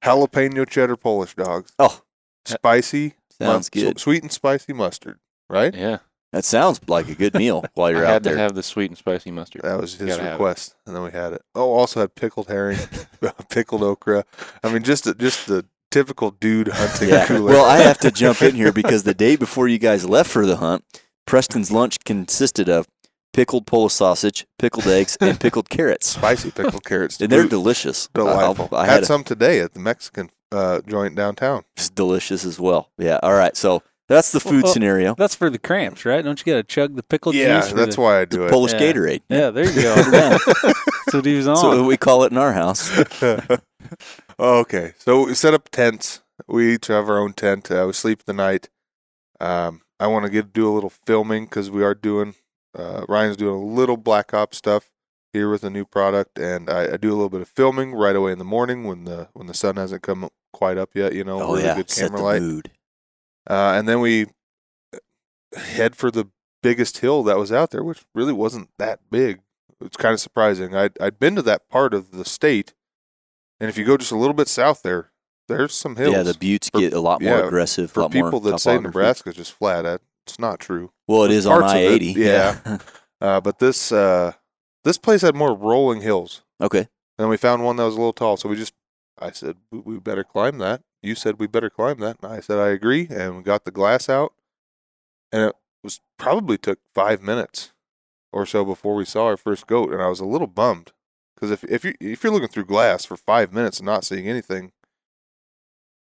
[0.05, 2.03] jalapeno cheddar Polish dogs, Oh,
[2.45, 4.01] spicy, sounds mu- good.
[4.01, 5.19] sweet and spicy mustard.
[5.51, 5.99] Right, Yeah,
[6.33, 8.35] That sounds like a good meal while you're I out had there.
[8.35, 9.63] to have the sweet and spicy mustard.
[9.63, 10.35] that was his Gotta have it.
[10.35, 11.43] request, and then we had it.
[11.55, 12.79] Oh, also had pickled herring,
[13.49, 14.25] pickled okra.
[14.63, 17.27] I mean, just a, just the typical dude hunting yeah.
[17.27, 17.53] cooler.
[17.53, 20.45] Well, I have to jump in here because the day before you guys left for
[20.45, 20.85] the hunt,
[21.27, 22.87] Preston's lunch consisted of
[23.33, 26.09] pickled Polish sausage, pickled eggs, and pickled carrots.
[26.09, 27.21] spicy pickled carrots.
[27.21, 28.09] And they're Blue- delicious.
[28.15, 28.69] delightful.
[28.73, 31.65] I, I had, had a- some today at the Mexican uh, joint downtown.
[31.77, 32.91] It's delicious as well.
[32.99, 33.19] Yeah.
[33.23, 33.57] All right.
[33.57, 35.15] So that's the food Well, scenario.
[35.15, 36.25] That's for the cramps, right?
[36.25, 37.71] Don't you got to chug the pickled Yeah, juice?
[37.71, 38.51] for that's the, why I do it.
[38.51, 38.81] Polish Yeah.
[38.81, 39.23] Gatorade.
[39.29, 39.95] Yeah, there you go.
[39.95, 40.11] Put
[41.07, 41.57] that's what he was on.
[41.57, 42.91] So we call it in our house.
[44.41, 46.23] okay, so we set up tents.
[46.47, 47.71] We each have our own tent.
[47.71, 48.69] Uh, we sleep the night.
[49.41, 52.35] Um, I want to get do a little filming because we are doing.
[52.77, 54.91] Uh, Ryan's doing a little Black Ops stuff
[55.33, 58.15] here with a new product, and I, I do a little bit of filming right
[58.15, 61.15] away in the morning when the when the sun hasn't come quite up yet.
[61.15, 61.75] You know, Oh really yeah.
[61.75, 62.43] good Set camera the light.
[62.43, 62.71] mood.
[63.49, 64.27] Uh, and then we
[65.57, 66.27] head for the
[66.63, 69.41] biggest hill that was out there, which really wasn't that big.
[69.81, 70.75] It's kind of surprising.
[70.75, 72.75] I'd, I'd been to that part of the state,
[73.61, 75.13] and if you go just a little bit south there,
[75.47, 76.15] there's some hills.
[76.15, 77.91] Yeah, the buttes For- get a lot more yeah, aggressive.
[77.91, 78.79] a for people that say.
[78.79, 80.93] Nebraska's just flat, that- it's not true.
[81.07, 82.13] Well, it There's is on I eighty.
[82.17, 82.79] yeah.
[83.21, 84.31] Uh, but this uh,
[84.85, 86.43] this place had more rolling hills.
[86.61, 86.79] okay.
[86.79, 88.75] And then we found one that was a little tall, so we just
[89.19, 90.83] I said we better climb that.
[91.03, 93.07] You said we better climb that, and I said I agree.
[93.11, 94.33] And we got the glass out,
[95.33, 97.73] and it was probably took five minutes
[98.33, 100.93] or so before we saw our first goat, and I was a little bummed
[101.35, 104.29] Because if if you if you're looking through glass for five minutes and not seeing
[104.29, 104.73] anything,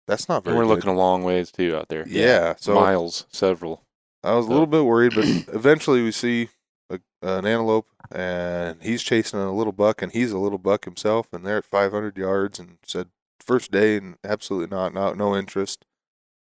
[0.07, 0.57] that's not And very.
[0.59, 0.69] we're good.
[0.77, 2.07] looking a long ways too out there.
[2.07, 3.83] Yeah, so miles, several.
[4.23, 6.49] I was a little bit worried, but eventually we see
[6.91, 11.27] a, an antelope, and he's chasing a little buck, and he's a little buck himself,
[11.33, 13.09] and they're at 500 yards, and said
[13.47, 15.85] first day, and absolutely not, not no interest.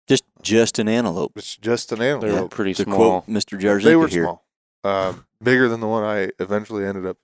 [0.08, 1.32] Just just an antelope.
[1.36, 2.50] It's just an They were antelope.
[2.50, 3.22] pretty To small.
[3.22, 3.58] quote Mr.
[3.60, 4.24] Jarzika They were here.
[4.24, 4.44] small,
[4.84, 7.18] um, bigger than the one I eventually ended up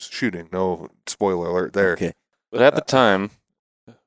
[0.00, 0.48] shooting.
[0.52, 1.92] No spoiler alert there.
[1.92, 2.12] Okay.
[2.50, 3.30] But at Uh, the time,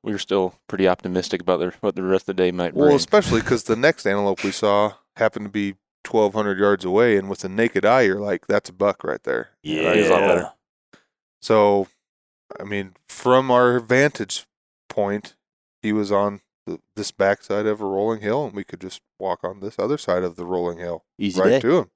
[0.02, 2.86] we were still pretty optimistic about the, what the rest of the day might bring.
[2.86, 5.76] Well, especially because the next antelope we saw happened to be
[6.08, 9.50] 1,200 yards away, and with the naked eye, you're like, that's a buck right there.
[9.62, 10.52] Yeah, he's a lot better.
[11.40, 11.88] So,
[12.60, 14.46] I mean, from our vantage
[14.96, 15.36] point,
[15.82, 19.44] he was on the, this backside of a rolling hill, and we could just walk
[19.44, 21.60] on this other side of the rolling hill Easy right day.
[21.60, 21.90] to him.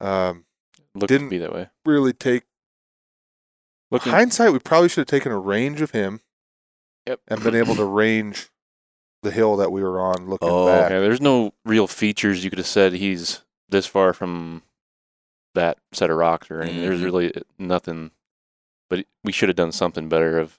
[0.00, 0.44] Um,
[0.94, 1.68] Looked didn't- to be that way.
[1.84, 2.44] really take
[3.90, 4.52] Looking, hindsight.
[4.52, 6.20] We probably should have taken a range of him
[7.06, 7.20] Yep.
[7.28, 8.48] and been able to range
[9.22, 10.90] the hill that we were on looking Oh, back.
[10.90, 14.62] yeah, there's no real features you could have said he's this far from
[15.54, 16.82] that set of rocks or anything.
[16.82, 17.04] There's Mhm.
[17.04, 18.12] really nothing.
[18.90, 20.58] But we should have done something better of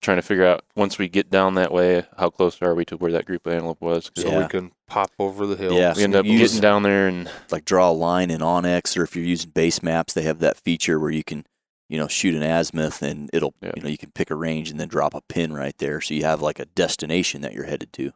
[0.00, 2.96] trying to figure out once we get down that way, how close are we to
[2.96, 4.10] where that group of antelope was?
[4.16, 4.42] So Yeah.
[4.42, 5.72] we can pop over the hill.
[5.72, 5.94] Yeah.
[5.96, 9.02] we end up Use- getting down there and Like draw a line in onX, or
[9.02, 11.44] if you're using base maps, they have that feature where you can,
[11.88, 13.72] you know, shoot an azimuth and it'll, Yeah.
[13.76, 16.14] you know, you can pick a range and then drop a pin right there, so
[16.14, 18.12] you have like a destination that you're headed to.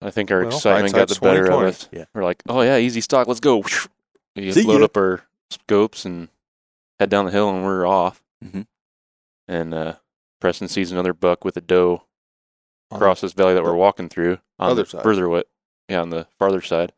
[0.00, 1.88] I think our Well, excitement got the better of us.
[1.92, 2.04] Yeah.
[2.14, 3.64] We're like, oh yeah, easy stock, let's go.
[4.34, 4.84] We See load ya.
[4.86, 6.28] up our scopes and
[6.98, 8.22] head down the hill, and we're off.
[8.44, 8.66] Mhm.
[9.48, 9.94] And uh,
[10.40, 12.02] Preston sees another buck with a doe
[12.90, 15.02] On across this valley that we're walking through on other the side.
[15.02, 15.44] further way,
[15.88, 16.92] yeah, on the farther side.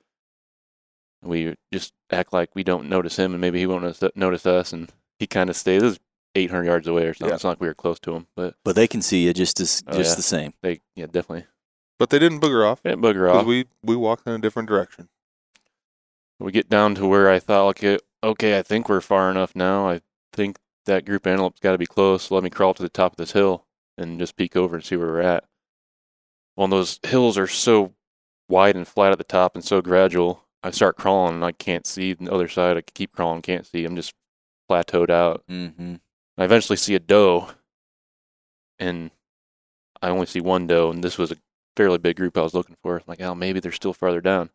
[1.23, 4.73] We just act like we don't notice him, and maybe he won't notice, notice us,
[4.73, 5.83] and he kind of stays.
[5.83, 6.01] This is
[6.37, 7.31] 800 yards away or something.
[7.31, 7.35] Yeah.
[7.35, 9.59] It's not like we were close to him, but But they can see you just
[9.61, 10.17] as Oh, just yeah.
[10.17, 10.55] the same.
[10.63, 11.47] they, yeah, definitely.
[11.99, 13.45] But they didn't booger off They didn't bugger off.
[13.47, 15.09] we, we walked in a different direction.
[16.39, 19.89] we get down to where I thought, okay, okay, I think we're far enough now.
[19.89, 20.01] I
[20.33, 22.31] think that group of antelope's got to be close.
[22.31, 24.97] Let me crawl to the top of this hill and just peek over and see
[24.97, 25.45] where we're at.
[26.57, 27.95] Well, those hills are so
[28.49, 30.45] wide and flat at the top and so gradual.
[30.63, 32.77] I start crawling and I can't see the other side.
[32.77, 33.85] I keep crawling, can't see.
[33.85, 34.13] I'm just
[34.69, 35.45] plateaued out.
[35.49, 35.97] Mm-hmm.
[36.37, 37.51] I eventually see a doe,
[38.79, 39.11] and
[40.01, 41.37] I only see one doe, and this was a
[41.77, 42.97] fairly big group I was looking for.
[42.97, 44.51] I'm like, oh, maybe they're still farther down.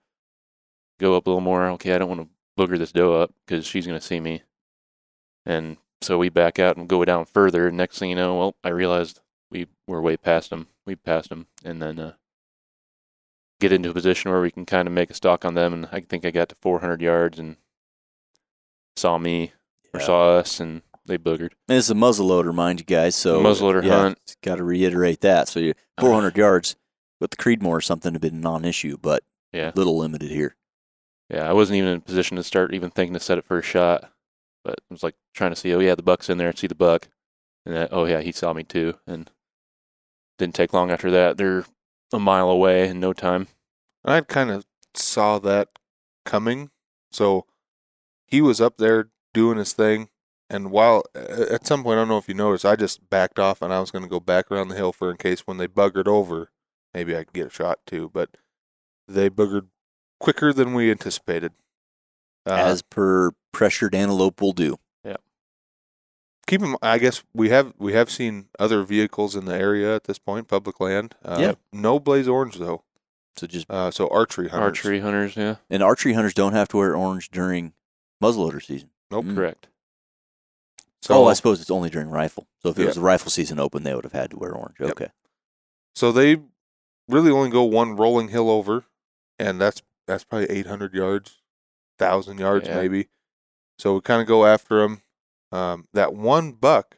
[1.00, 1.68] Go up a little more.
[1.72, 4.44] Okay, I don't want to booger this doe up because she's going to see me.
[5.46, 7.72] And so we back out and go down further.
[7.72, 10.68] Next thing you know, well, I realized we were way past them.
[10.86, 12.14] We passed them, and then uh,
[13.60, 15.74] get into a position where we can kind of make a stalk on them.
[15.74, 17.56] And I think I got to 400 yards and
[18.96, 19.54] saw me
[19.94, 21.52] or saw us, and they boogered.
[21.68, 23.16] And it's a muzzleloader, mind you guys.
[23.16, 24.36] So Muzzleloader yeah, hunt.
[24.42, 25.48] Got to reiterate that.
[25.48, 26.76] So you 400 yards
[27.20, 29.72] with the Creedmoor or something have been a non-issue, but Yeah.
[29.76, 30.56] little limited here.
[31.30, 33.58] Yeah, I wasn't even in a position to start even thinking to set it for
[33.58, 34.12] a shot.
[34.64, 36.76] But I was like trying to see, oh yeah, the buck's in there, see the
[36.76, 37.10] buck.
[37.66, 38.96] And that, oh yeah, he saw me too.
[39.06, 39.30] And
[40.38, 41.38] didn't take long after that.
[41.38, 41.66] They're
[42.12, 43.48] a mile away in no time.
[44.06, 45.70] I kind of saw that
[46.26, 46.72] coming.
[47.12, 47.46] So
[48.26, 50.10] he was up there doing his thing.
[50.50, 53.62] And while at some point, I don't know if you noticed, I just backed off
[53.62, 55.68] and I was going to go back around the hill for in case when they
[55.68, 56.52] buggered over,
[56.94, 58.12] maybe I could get a shot too.
[58.14, 58.30] But
[59.08, 59.68] they buggered
[60.20, 61.54] quicker than we anticipated.
[62.46, 64.78] Uh, As per pressured antelope will do.
[65.06, 65.16] Yeah.
[66.48, 69.96] Keep in, mi- I guess we have we have seen other vehicles in the area
[69.96, 71.16] at this point, public land.
[71.24, 71.54] Uh, Yeah.
[71.72, 72.84] No blaze orange though.
[73.38, 74.68] So just Uh, so archery hunters.
[74.80, 75.56] Archery hunters, yeah.
[75.70, 77.74] and archery hunters don't have to wear orange during
[78.22, 78.90] muzzleloader season.
[79.10, 79.26] Nope.
[79.26, 79.36] Mm.
[79.36, 79.68] Correct.
[81.02, 82.48] So oh, I suppose it's only during rifle.
[82.62, 82.88] So if it Yeah.
[82.88, 84.78] was the rifle season open, they would have had to wear orange.
[84.80, 84.92] Yep.
[84.92, 85.10] Okay.
[85.96, 86.38] So they
[87.08, 88.86] really only go one rolling hill over,
[89.40, 91.42] and that's that's probably 800 yards,
[92.04, 92.76] thousand yards Yeah.
[92.76, 93.08] maybe.
[93.80, 95.02] So we kind of go after them.
[95.52, 96.98] Um, that one buck,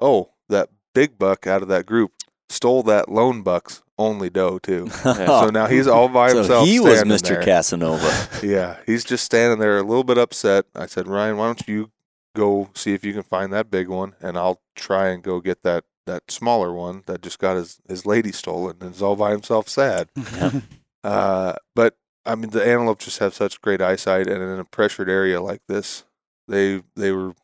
[0.00, 2.12] oh, that big buck out of that group
[2.48, 4.88] stole that lone buck's only doe too.
[5.02, 6.66] So now he's all by So himself.
[6.68, 7.28] he was Mr.
[7.28, 7.42] there.
[7.42, 8.28] Casanova.
[8.46, 10.64] Yeah, he's just standing there a little bit upset.
[10.74, 11.90] I said, Ryan, why don't you
[12.34, 15.62] go see if you can find that big one, and I'll try and go get
[15.62, 19.30] that that smaller one that just got his his lady stolen and is all by
[19.32, 20.08] himself, sad.
[20.36, 20.60] Yeah.
[21.02, 25.08] Uh, but I mean, the antelope just have such great eyesight, and in a pressured
[25.08, 26.04] area like this,
[26.48, 27.34] they they were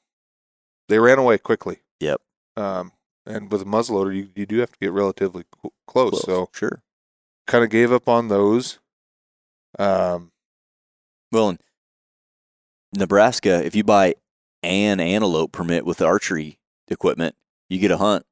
[0.88, 1.78] they ran away quickly.
[2.00, 2.20] Yep.
[2.56, 2.92] Um,
[3.24, 6.10] and with a muzzleloader, you you do have to get relatively cl- close.
[6.10, 6.24] Close.
[6.24, 6.82] So sure.
[7.46, 8.78] kind of gave up on those.
[9.78, 10.32] Um,
[11.32, 11.58] Well, in
[12.94, 14.14] Nebraska, if you buy
[14.62, 16.58] an antelope permit with archery
[16.88, 17.34] equipment,
[17.68, 18.24] you get a hunt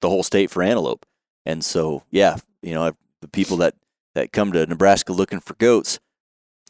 [0.00, 1.06] the whole state for antelope.
[1.46, 3.74] And so, yeah, you know, the people that
[4.14, 5.98] that come to Nebraska looking for goats,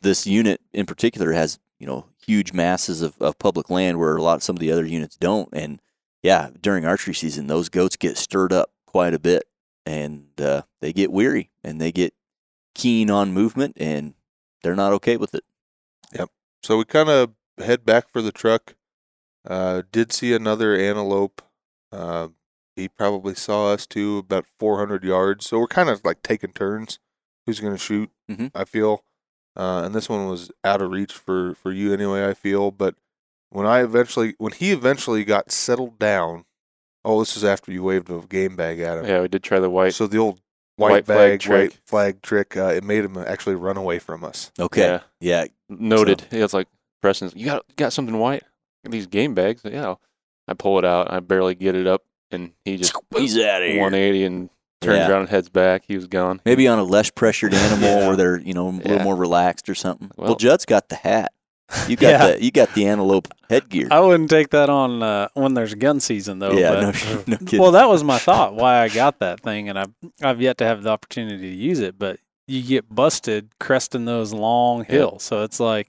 [0.03, 4.23] this unit in particular has you know huge masses of, of public land where a
[4.23, 5.49] lot some of the other units don't.
[5.53, 5.81] And
[6.23, 9.45] yeah, during archery season, those goats get stirred up quite a bit,
[9.87, 12.15] and uh, they get weary and they get
[12.75, 14.15] keen on movement, and
[14.63, 15.45] they're not okay with it.
[16.13, 16.31] Yep.
[16.63, 18.75] So we kind of head back for the truck.
[19.47, 21.43] Uh, did see another antelope.
[21.91, 22.29] Uh,
[22.77, 25.47] he probably saw us too, about 400 yards.
[25.47, 26.99] So we're kind of like taking turns.
[27.49, 28.11] Who's going to shoot?
[28.31, 28.51] Mhm.
[28.55, 29.03] I feel.
[29.57, 32.29] Uh, and this one was out of reach for for you anyway.
[32.29, 32.95] I feel, but
[33.49, 36.45] when I eventually, when he eventually got settled down,
[37.07, 39.07] oh, this is after you waved a game bag at him.
[39.07, 39.95] Yeah, we did try the white.
[39.95, 40.41] So the old
[40.77, 41.71] white, White flag bag, trick.
[41.71, 44.53] white flag trick, uh, it made him actually run away from us.
[44.61, 45.01] Okay, Yeah.
[45.19, 46.27] yeah, Noted.
[46.31, 46.69] Yeah, it's like
[47.01, 47.35] Preston's.
[47.35, 48.43] You got got something white?
[48.85, 49.63] These game bags.
[49.65, 49.95] Yeah.
[50.47, 51.11] I pull it out.
[51.11, 53.81] I barely get it up, and he just he's out of here.
[53.81, 55.09] 180 and turns Yeah.
[55.11, 55.85] around and heads back.
[55.87, 56.41] He was gone.
[56.45, 58.07] Maybe on a less pressured animal Yeah.
[58.07, 59.05] where they're you know a little Yeah.
[59.05, 60.11] more relaxed or something.
[60.17, 61.33] Well, Well- Judd's got the hat.
[61.87, 62.27] You got Yeah.
[62.29, 63.89] the you got the antelope headgear.
[63.91, 66.53] I wouldn't take that on uh, when there's gun season though.
[66.53, 67.61] yeah, but- no, no kidding.
[67.61, 70.65] well, that was my thought why I got that thing, and I've I've yet to
[70.65, 71.99] have the opportunity to use it.
[71.99, 74.97] But you get busted cresting those long Yeah.
[74.97, 75.89] hills, so it's like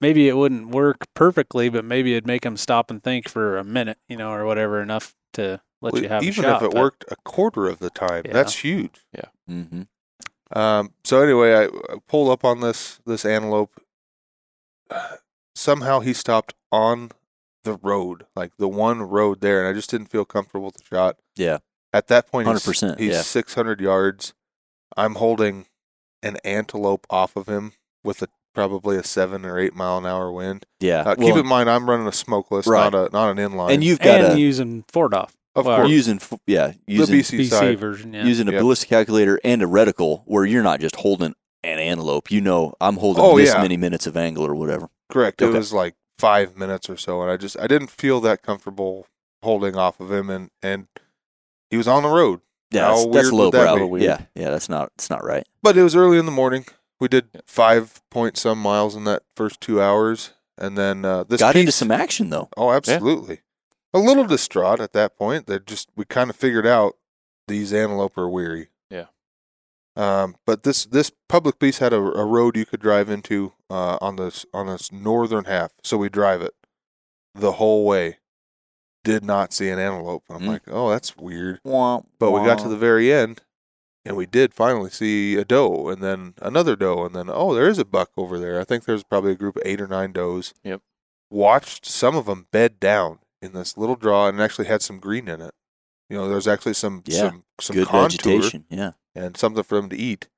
[0.00, 3.64] maybe it wouldn't work perfectly, but maybe it'd make them stop and think for a
[3.64, 6.62] minute, you know, or whatever, enough to let Well, you have Even a shot.
[6.62, 8.32] if it but- worked a quarter of the time, Yeah.
[8.32, 9.04] that's huge.
[9.46, 9.82] hmm
[10.52, 13.80] Um, so anyway, I, I pulled up on this this antelope.
[15.54, 17.10] Somehow he stopped on
[17.64, 20.84] the road, like the one road there, and I just didn't feel comfortable with the
[20.84, 21.18] shot.
[21.36, 21.58] Yeah.
[21.92, 23.20] At that point, he's- 100%, He's yeah.
[23.22, 24.32] 600 yards.
[24.96, 25.66] I'm holding
[26.22, 30.32] an antelope off of him with a probably a seven or eight mile an hour
[30.32, 30.66] wind.
[30.80, 31.00] Yeah.
[31.02, 32.92] Uh, well, keep in mind, I'm running a smokeless, Right.
[32.92, 33.72] not a not an inline.
[33.72, 37.16] and you've got and a using Ford off of well, course, using f- yeah using
[37.16, 37.78] the BC, BC side.
[37.78, 38.24] version, yeah.
[38.26, 38.60] using a Yep.
[38.60, 42.30] ballistic calculator and a reticle where you're not just holding an antelope.
[42.30, 43.62] You know, I'm holding Oh, this yeah.
[43.62, 44.88] many minutes of angle or whatever.
[45.10, 45.40] Correct.
[45.42, 45.58] It Okay.
[45.58, 49.06] was like five minutes or so, and I just I didn't feel that comfortable
[49.42, 50.86] holding off of him, and and
[51.70, 52.40] he was on the road.
[52.72, 53.98] Yeah, How that's, that's weird would that lowbrow.
[53.98, 54.04] be?
[54.04, 55.46] Yeah, yeah, that's not it's not right.
[55.62, 56.66] But it was early in the morning.
[57.00, 61.40] We did five point some miles in that first two hours, and then uh, this
[61.40, 62.48] Got into piece- some action though.
[62.56, 63.40] Oh, absolutely.
[63.92, 65.46] A little distraught at that point.
[65.46, 66.96] That just we kind of figured out
[67.48, 68.68] these antelope are weary.
[68.90, 69.06] Yeah.
[69.96, 73.98] Um, but this this public piece had a, a road you could drive into uh,
[74.00, 76.54] on this on this northern half, so we drive it
[77.34, 78.18] the whole way.
[79.02, 80.24] Did not see an antelope.
[80.28, 80.46] I'm Mm.
[80.48, 81.58] like, oh, that's weird.
[81.64, 83.40] Wah, But we got to the very end,
[84.04, 87.66] and we did finally see a doe, and then another doe, and then oh, there
[87.66, 88.60] is a buck over there.
[88.60, 90.52] I think there's probably a group of eight or nine does.
[90.64, 90.82] Yep.
[91.30, 95.28] Watched some of them bed down in this little draw, and actually had some green
[95.28, 95.54] in it.
[96.08, 98.64] You know, there's actually some Yeah, some some good contour vegetation.
[98.68, 98.92] Yeah.
[99.14, 100.28] and something for them to eat.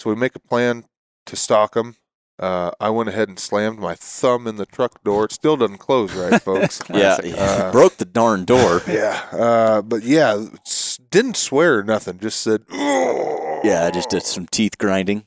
[0.00, 0.84] So we make a plan
[1.26, 1.96] to stalk them.
[2.38, 5.24] Uh, I went ahead and slammed my thumb in the truck door.
[5.24, 6.80] It still doesn't close right, folks.
[6.88, 7.18] Yeah.
[7.36, 8.80] Uh, broke the darn door.
[8.88, 12.18] Yeah, uh, but yeah, s- didn't swear or nothing.
[12.20, 15.26] Just said, Yeah, I just did some teeth grinding.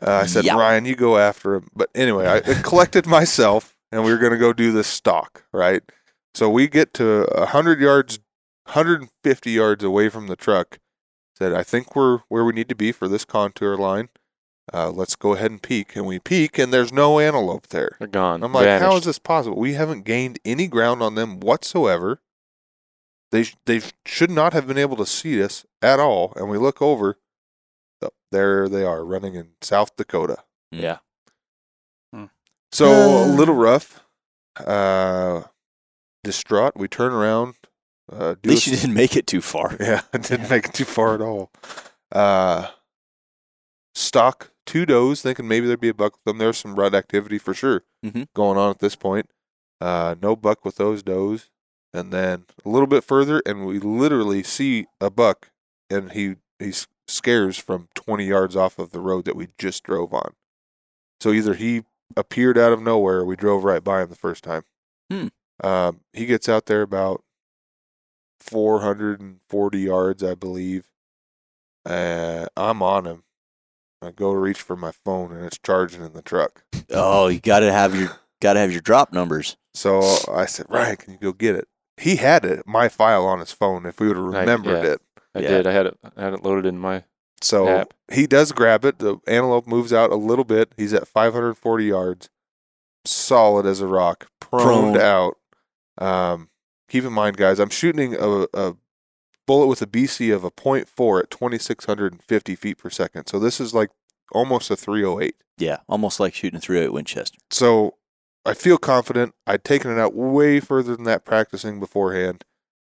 [0.00, 0.56] Uh, I said, Yeah.
[0.56, 1.68] Ryan, you go after him.
[1.74, 5.82] But anyway, I collected myself, and we were going to go do this stalk, right?
[6.36, 8.18] So we get to hundred yards,
[8.66, 10.78] hundred and fifty yards away from the truck.
[11.38, 14.10] Said, I think we're where we need to be for this contour line.
[14.70, 17.96] Uh, let's go ahead and peek, and we peek, and there's no antelope there.
[17.98, 18.42] They're gone.
[18.42, 18.98] I'm like, how Vanished.
[18.98, 19.56] is this possible?
[19.56, 22.20] We haven't gained any ground on them whatsoever.
[23.32, 26.34] They sh- they should not have been able to see us at all.
[26.36, 27.18] And we look over,
[28.02, 30.38] oh, there they are running in South Dakota.
[30.70, 30.98] Yeah.
[32.72, 34.04] So a little rough,
[34.58, 35.44] uh,
[36.26, 36.76] distraught.
[36.76, 37.54] We turn around.
[38.12, 39.76] Uh, At least a- you didn't make it too far.
[39.80, 41.50] yeah, it didn't make it too far at all.
[42.12, 42.68] Uh,
[43.94, 46.38] stock two does, thinking maybe there'd be a buck with them.
[46.38, 48.24] There's some rut activity for sure mm-hmm.
[48.34, 49.30] going on at this point.
[49.80, 51.48] Uh, no buck with those does.
[51.94, 55.48] And then a little bit further, and we literally see a buck,
[55.88, 56.72] and he he
[57.08, 60.32] scares from 20 yards off of the road that we just drove on.
[61.20, 61.84] So either he
[62.16, 64.64] appeared out of nowhere, or we drove right by him the first time.
[65.10, 65.28] Hmm.
[65.62, 67.22] Um, he gets out there about
[68.40, 70.84] 440 yards, I believe.
[71.84, 73.22] Uh, I'm on him.
[74.02, 76.64] I go to reach for my phone, and it's charging in the truck.
[76.90, 78.10] Oh, you got to have your
[78.42, 79.56] got to have your drop numbers.
[79.74, 81.68] So I said, Ryan, can you go get it?
[81.96, 83.86] He had it, my file on his phone.
[83.86, 84.90] If we would have Right, remembered yeah.
[84.92, 85.00] it,
[85.34, 85.48] I Yeah.
[85.48, 85.66] did.
[85.66, 85.98] I had it.
[86.16, 87.04] I had it loaded in my.
[87.40, 87.94] so App.
[88.12, 88.98] he does grab it.
[88.98, 90.72] The antelope moves out a little bit.
[90.76, 92.28] He's at 540 yards,
[93.06, 95.00] solid as a rock, proned Prone.
[95.00, 95.36] out.
[95.98, 96.50] Um,
[96.88, 98.76] keep in mind, guys, I'm shooting a, a
[99.46, 103.26] bullet with a BC of a .4 at 2,650 feet per second.
[103.26, 103.90] So this is like
[104.32, 105.36] almost a 308.
[105.58, 107.38] Yeah, almost like shooting a 308 Winchester.
[107.50, 107.94] So
[108.44, 109.34] I feel confident.
[109.46, 112.44] I'd taken it out way further than that practicing beforehand.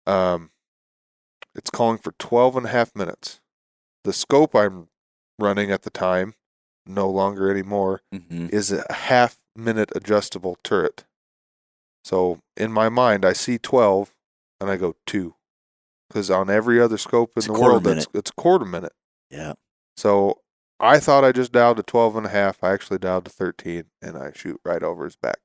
[0.05, 0.51] Um,
[1.55, 3.39] it's calling for 12 and a half minutes.
[4.03, 4.87] The scope I'm
[5.37, 6.35] running at the time,
[6.85, 11.05] no longer anymore, hmm is a half minute adjustable turret.
[12.09, 14.15] So in my mind, I see 12
[14.59, 15.35] and I go two.
[16.07, 18.93] Because on every other scope in It's the quarter world, it's, it's a quarter minute.
[19.29, 19.53] Yeah.
[19.95, 20.39] So
[20.79, 22.63] I thought I just dialed to 12 and a half.
[22.63, 25.37] I actually dialed to 13 and I shoot right over his back.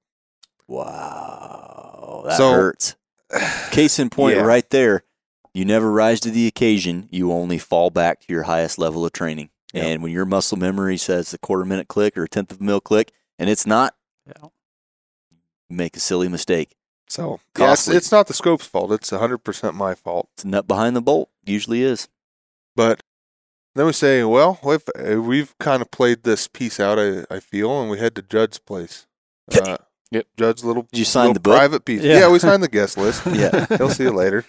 [0.67, 2.97] Wow, that So- hurts.
[3.71, 4.43] Case in point, Yeah.
[4.45, 5.05] right there.
[5.53, 7.09] You never rise to the occasion.
[7.11, 9.51] You only fall back to your highest level of training.
[9.75, 9.85] Yep.
[9.85, 12.65] And when your muscle memory says a quarter minute click or a tenth of a
[12.65, 13.95] mil click, and it's not,
[14.27, 14.49] Yeah.
[15.69, 16.75] You make a silly mistake.
[17.09, 18.91] So yeah, it's, it's not the scope's fault.
[18.93, 20.29] It's 100% my fault.
[20.35, 21.29] It's a nut behind the bolt.
[21.45, 22.09] Usually is.
[22.77, 23.03] But
[23.75, 27.41] then we say, well, we've, uh, we've kind of played this piece out, I, I
[27.41, 29.07] feel, and we head to Judd's place.
[29.55, 29.77] Uh,
[30.11, 30.27] Yep.
[30.37, 31.57] Judd's little, Did you sign little the book?
[31.57, 32.03] private piece.
[32.03, 32.21] Yeah.
[32.21, 32.31] Yeah.
[32.31, 33.27] we signed the guest list.
[33.35, 33.67] Yeah.
[33.79, 34.45] He'll see you later.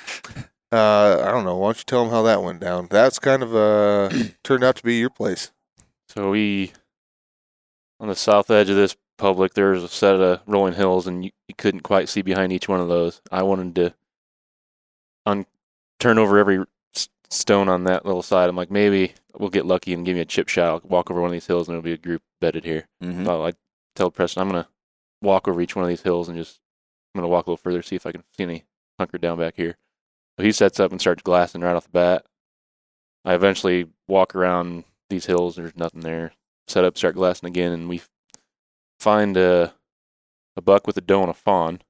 [0.72, 1.56] Uh, I don't know.
[1.58, 2.88] Why don't you tell him how that went down?
[2.92, 4.10] That's kind of uh,
[4.44, 5.52] turned out to be your place.
[6.10, 6.72] So we,
[8.00, 11.32] on the south edge of this public, there's a set of rolling hills, and you,
[11.48, 13.22] you couldn't quite see behind each one of those.
[13.32, 13.94] I wanted to
[15.26, 15.46] un-
[16.00, 16.64] turn over every
[16.96, 18.50] s- stone on that little side.
[18.50, 20.68] I'm like, maybe we'll get lucky and give me a chip shot.
[20.84, 22.88] I'll walk over one of these hills, and there'll be a group bedded here.
[23.02, 23.54] hmm So I
[23.96, 24.68] tell Preston, I'm gonna
[25.22, 26.60] walk over each one of these hills and just
[27.14, 28.66] I'm gonna walk a little further, see if I can see any
[29.00, 29.78] hunkered down back here.
[30.38, 32.26] So he sets up and starts glassing right off the bat.
[33.24, 35.56] I eventually walk around these hills.
[35.56, 36.34] There's nothing there.
[36.68, 38.02] Set up, start glassing again, and we
[39.00, 39.74] find a
[40.58, 41.82] a buck with a doe and a fawn,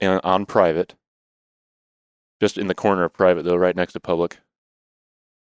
[0.00, 0.94] and on private,
[2.40, 4.38] just in the corner of private though, right next to public.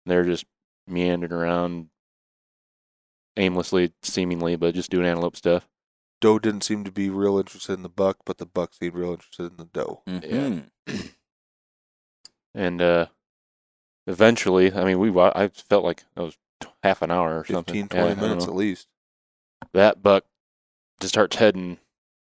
[0.06, 0.44] They're just
[0.86, 1.88] meandering around
[3.36, 5.68] aimlessly, seemingly, but just doing antelope stuff.
[6.20, 9.12] Doe didn't seem to be real interested in the buck, but the buck seemed real
[9.12, 10.02] interested in the doe.
[10.06, 10.70] Mhm.
[12.54, 13.06] and uh
[14.06, 16.36] eventually i mean we i felt like it was
[16.82, 18.88] half an hour or 15, something 20 Yeah, minutes at least.
[19.72, 20.24] that buck
[21.00, 21.78] just starts heading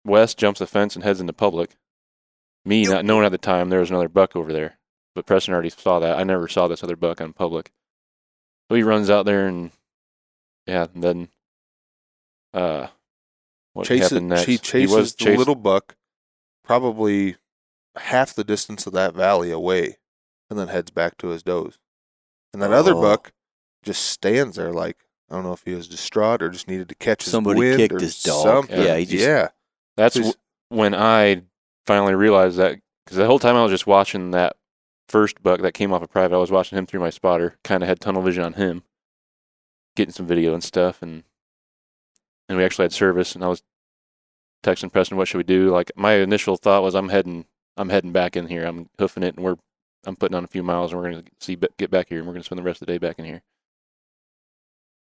[0.05, 1.77] west jumps the fence and heads into public.
[2.65, 4.79] Me not knowing at the time there was another buck over there
[5.15, 6.19] but preston already saw that.
[6.19, 7.73] I never saw this other buck on public.
[8.69, 9.71] So he runs out there and
[10.67, 11.29] yeah and then
[12.55, 12.89] uh
[13.73, 14.45] what chases, happened next?
[14.45, 15.97] He chases was the chased- little buck
[16.65, 17.37] probably
[17.97, 19.97] half the distance of that valley away
[20.51, 21.79] and then heads back to his does.
[22.53, 23.01] And that other Oh.
[23.03, 23.33] buck
[23.83, 24.97] just stands there like,
[25.31, 27.77] I don't know if he was distraught or just needed to catch his Somebody wind
[27.77, 28.43] kicked or his dog.
[28.43, 28.83] something.
[28.83, 29.49] Yeah, he just- yeah.
[29.97, 31.43] That's So wh- when I
[31.87, 34.57] finally realized that because the whole time I was just watching that
[35.09, 37.83] first buck that came off of private, I was watching him through my spotter, kind
[37.83, 38.83] of had tunnel vision on him,
[39.97, 41.25] getting some video and stuff, and
[42.49, 43.63] and we actually had service, and I was
[44.63, 47.45] texting Preston, "What should we do?" Like my initial thought was, "I'm heading,
[47.77, 48.65] I'm heading back in here.
[48.65, 49.57] I'm hoofing it, and we're,
[50.07, 52.33] I'm putting on a few miles, and we're gonna see get back here, and we're
[52.35, 53.43] gonna spend the rest of the day back in here."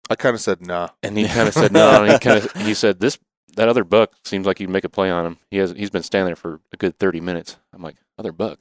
[0.10, 0.90] I kind of said, nah.
[1.02, 2.04] And he kind of said no.
[2.04, 3.18] And he kind of he said this
[3.56, 5.38] that other buck seems like you'd make a play on him.
[5.52, 7.58] He has he's been standing there for a good thirty minutes.
[7.74, 8.60] I'm like other buck.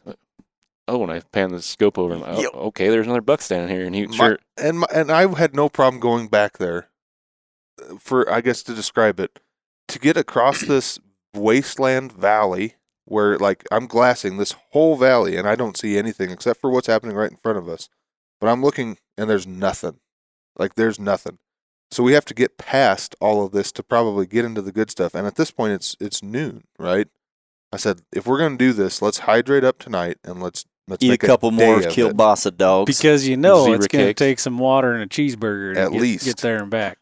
[0.89, 3.75] Oh, when I pan the scope over, I'm like, oh, okay, there's another buck standing
[3.75, 6.89] here, and he My- sure and my, and I had no problem going back there.
[7.81, 9.39] uh, For I guess to describe it,
[9.89, 10.99] to get across this
[11.35, 12.75] wasteland valley
[13.05, 16.87] where like I'm glassing this whole valley and I don't see anything except for what's
[16.87, 17.89] happening right in front of us.
[18.41, 19.99] But I'm looking and there's nothing.
[20.59, 21.39] Like there's nothing.
[21.91, 24.91] So we have to get past all of this to probably get into the good
[24.91, 25.15] stuff.
[25.15, 27.09] And at this point it's it's noon, right?
[27.73, 31.05] I said if we're going to do this, let's hydrate up tonight and let's let's
[31.05, 31.91] Eat a couple day more of it.
[31.91, 32.97] kielbasa dogs.
[32.97, 34.19] Because you know it's going to cakes.
[34.19, 36.25] take some water and a cheeseburger to At get, least.
[36.25, 36.99] get there and back.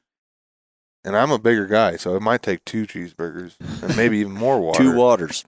[1.05, 4.61] and I'm a bigger guy, so it might take two cheeseburgers and maybe even more
[4.65, 4.79] water.
[4.83, 5.45] Two waters.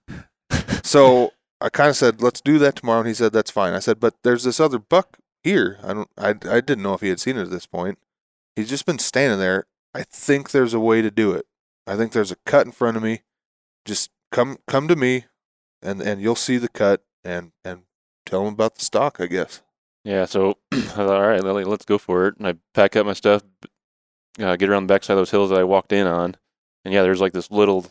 [0.82, 3.78] So I kind of said, "Let's do that tomorrow," and he said, "That's fine." I
[3.78, 5.78] said, "But there's this other buck here.
[5.82, 6.10] I don't.
[6.16, 7.98] I, I didn't know if he had seen it at this point.
[8.56, 9.66] He's just been standing there.
[9.94, 11.46] I think there's a way to do it.
[11.86, 13.22] I think there's a cut in front of me.
[13.84, 15.24] Just come come to me,
[15.82, 17.82] and and you'll see the cut and and
[18.26, 19.18] tell him about the stock.
[19.20, 19.62] I guess.
[20.04, 20.24] yeah.
[20.24, 20.58] So
[20.96, 22.36] all right, Lily, let's go for it.
[22.38, 23.42] And I pack up my stuff,
[24.40, 26.36] uh, get around the backside of those hills that I walked in on,
[26.84, 27.86] and yeah, there's like this little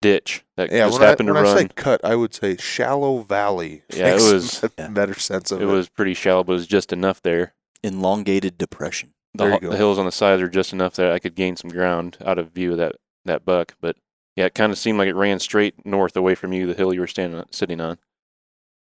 [0.00, 0.86] ditch that Yeah.
[0.86, 1.58] just When, I, happened when to I run.
[1.58, 3.82] say cut, I would say shallow valley.
[3.92, 4.88] Yeah, it was- a Yeah.
[4.88, 5.66] better sense of it it.
[5.66, 7.54] was pretty shallow, but it was just enough there.
[7.82, 9.14] Elongated depression.
[9.34, 9.70] the, There you go.
[9.70, 12.38] the hills on the sides are just enough that I could gain some ground out
[12.38, 13.74] of view of that, that buck.
[13.80, 13.96] But
[14.36, 16.94] yeah, it kind of seemed like it ran straight north away from you, the hill
[16.94, 17.98] you were standing sitting on.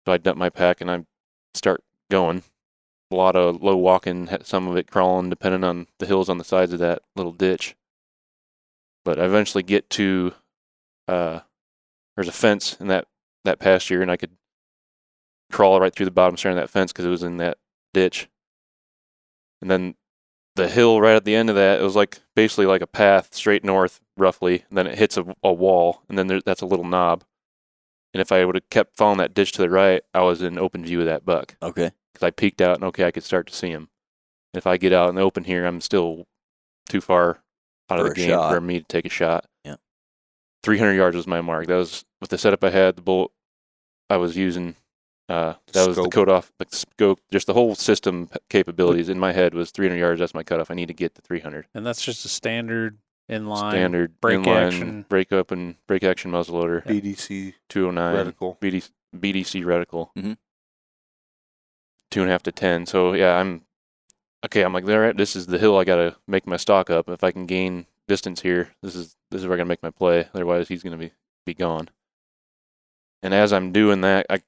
[0.07, 1.05] So I dump my pack and I
[1.55, 2.43] start going.
[3.11, 6.45] A lot of low walking, some of it crawling, depending on the hills on the
[6.45, 7.75] sides of that little ditch.
[9.05, 10.33] But I eventually get to
[11.11, 11.41] uh,
[12.17, 13.07] there's a fence in that
[13.45, 14.37] that pasture, and I could
[15.51, 17.59] crawl right through the bottom strand of that fence because it was in that
[17.93, 18.29] ditch.
[19.61, 19.95] And then
[20.57, 23.35] the hill right at the end of that, it was like basically like a path
[23.35, 24.65] straight north, roughly.
[24.69, 27.25] And then it hits a, a wall, and then there, that's a little knob.
[28.13, 30.59] And if I would have kept following that ditch to the right, I was in
[30.59, 31.93] open view of that buck Okay.
[32.13, 33.89] because I peeked out and okay, I could start to see him.
[34.53, 36.27] If I get out in the open here, I'm still
[36.89, 37.43] too far
[37.89, 38.53] out of the game shot.
[38.53, 39.47] for me to take a shot.
[40.63, 40.67] Yeah.
[40.67, 41.67] 300 yards was my mark.
[41.67, 43.33] That was with the setup I had, the bolt
[44.09, 44.77] I was using.
[45.29, 46.13] Uh, that was the Scope.
[46.13, 50.19] cutoff, the scope, just the whole system capabilities in my head was 300 yards.
[50.19, 50.73] That's my cutoff.
[50.73, 51.67] I need to get to 300.
[51.73, 52.99] And that's just a standard
[53.31, 53.71] inline.
[53.71, 55.07] Standard brake inline, action.
[55.09, 58.27] break up and break action muzzleloader, BDC 209.
[58.33, 58.59] reticle.
[58.59, 60.09] BD, BDC reticle.
[60.19, 60.37] Mhm.
[62.11, 62.87] Two and a half to ten.
[62.87, 63.63] So yeah, I'm
[64.45, 64.63] okay.
[64.63, 67.09] I'm like, all right, this is the hill I gotta make my stock up.
[67.09, 69.91] If I can gain distance here, this is this is where I gotta make my
[69.91, 70.29] play.
[70.35, 71.13] Otherwise, he's gonna be
[71.47, 71.89] be gone.
[73.23, 74.43] And as I'm doing that, I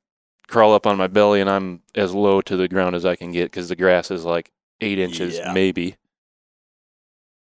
[0.49, 3.31] crawl up on my belly and I'm as low to the ground as I can
[3.31, 4.51] get because the grass is like
[4.81, 5.53] eight inches Yeah.
[5.53, 5.97] maybe.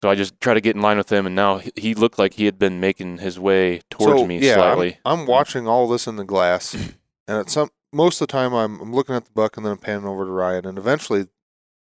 [0.02, 2.36] So I just try to get in line with him, and now he- looked like
[2.36, 4.98] he had been making his way towards so, me yeah, I'm- slightly.
[5.04, 5.28] I'm, mm.
[5.28, 6.74] watching all this in the glass,
[7.28, 9.74] and at some most of the time I'm I'm looking at the buck and then
[9.74, 11.28] I'm panning over to Ryan, and eventually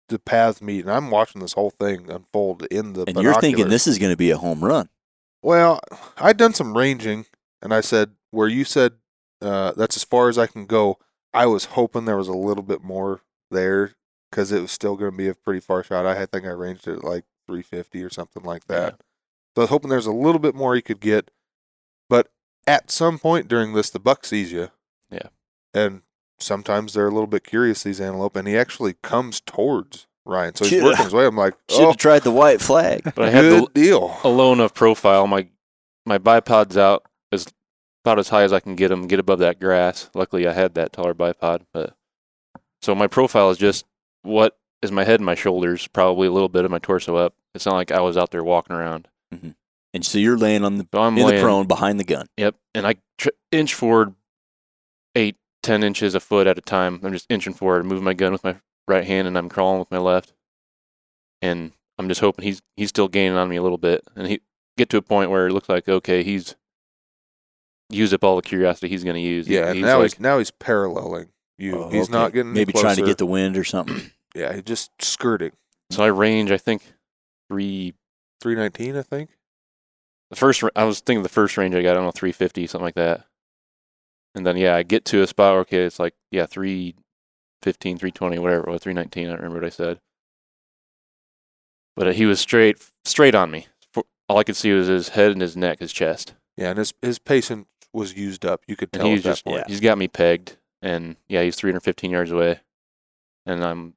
[0.09, 3.05] the paths meet, and I'm watching this whole thing unfold in the.
[3.07, 4.89] And you're thinking this is going to be a home run.
[5.43, 5.81] Well,
[6.17, 7.27] I'd done some ranging,
[7.63, 8.95] and I said where you said
[9.41, 10.99] uh, that's as far as I can go.
[11.33, 13.95] I was hoping there was a little bit more there
[14.31, 16.07] because it was still going to be a pretty far shot.
[16.07, 19.01] I think I ranged it at like 350 or something like that.
[19.55, 21.31] So I was hoping there's a little bit more you could get,
[22.09, 22.29] but
[22.67, 24.71] at some point during this, the buck sees you.
[25.11, 25.29] Yeah.
[25.73, 26.03] and
[26.39, 30.55] sometimes they're a little bit curious these antelope, and he actually comes towards Ryan.
[30.55, 31.27] So he's Shoulda- working his way.
[31.27, 33.03] I'm like, Should have oh, tried the white flag.
[33.15, 34.19] But I had good the, deal.
[34.25, 35.27] a low enough profile.
[35.27, 35.49] My
[36.05, 37.47] my bipod's out as
[38.05, 40.11] about as high as I can get them, get above that grass.
[40.15, 41.97] Luckily, I had that taller bipod, but
[42.83, 43.85] so my profile is just
[44.23, 47.35] what is my head and my shoulders, probably a little bit of my torso up.
[47.55, 49.09] It's not like I was out there walking around.
[49.35, 49.51] Mm-hmm.
[49.95, 52.27] And so you're laying on the So I'm in the laying, prone behind the gun.
[52.37, 54.15] Yep, and I tr- inch forward
[55.15, 55.37] eight,
[55.67, 57.01] ten inches a foot at a time.
[57.03, 58.57] I'm just inching forward, moving my gun with my
[58.89, 60.33] right hand, and I'm crawling with my left.
[61.43, 64.41] And I'm just hoping he's he's still gaining on me a little bit, and he
[64.79, 66.55] get to a point where it looks like okay, he's
[67.91, 69.47] used up all the curiosity he's going to use.
[69.47, 71.85] He- Yeah, and he's now like, he's now he's paralleling you.
[71.85, 72.13] Oh, he's okay.
[72.13, 74.11] not getting any maybe trying to get the wind or something.
[74.35, 75.53] Yeah, he's just skirting.
[75.91, 76.51] so I range.
[76.51, 76.83] I think
[77.49, 77.95] three.
[78.43, 79.31] Three nineteen, I think.
[80.29, 81.93] The first I was thinking the first range I got.
[81.93, 83.25] I don't know, three fifty, something like that.
[84.37, 86.95] And then yeah, I get to a spot where okay, it's like yeah, three
[87.63, 89.27] fifteen, three twenty, whatever it was, three nineteen.
[89.27, 89.99] I don't remember what I said.
[91.97, 92.77] But uh, he was straight,
[93.07, 93.67] straight on me.
[94.29, 96.93] All I could see was his head and his neck, his chest, Yeah, and his
[97.01, 98.61] his patience was used up.
[98.69, 99.69] You could tell he's at that just point.
[99.69, 100.59] he's got me pegged.
[100.83, 102.61] And yeah, he's 315 yards away,
[103.47, 103.95] and I'm.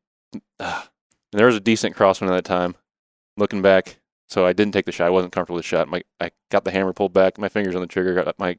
[0.59, 0.89] ah.
[1.33, 2.75] and there was a decent crosswind at that time.
[3.35, 3.97] Looking back,
[4.29, 5.07] so I didn't take the shot.
[5.07, 5.89] I wasn't comfortable with the shot.
[5.89, 8.13] My I got the hammer pulled back, my fingers on the trigger.
[8.13, 8.57] Got my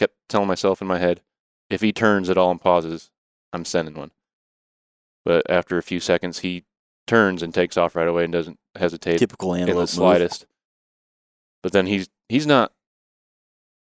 [0.00, 1.20] kept telling myself in my head,
[1.68, 3.10] if he turns at all and pauses,
[3.52, 4.10] I'm sending one.
[5.24, 6.64] But after a few seconds, he
[7.06, 9.90] turns and takes off right away and doesn't hesitate Typical in antelope the move.
[9.90, 10.46] slightest.
[11.62, 12.72] But then he's he's not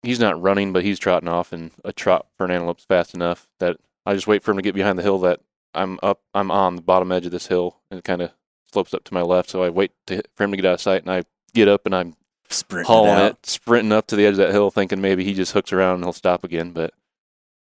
[0.02, 3.46] he's not running, but he's trotting off, and a trot for an antelope's fast enough
[3.60, 5.40] that I just wait for him to get behind the hill that
[5.72, 8.32] I'm up, I'm on the bottom edge of this hill, and it kind of
[8.72, 9.50] slopes up to my left.
[9.50, 11.22] So I wait to, for him to get out of sight, and I
[11.54, 12.16] get up and I'm
[12.50, 13.30] Sprinting hauling out.
[13.32, 15.96] it, sprinting up to the edge of that hill, thinking maybe he just hooks around
[15.96, 16.72] and he'll stop again.
[16.72, 16.92] But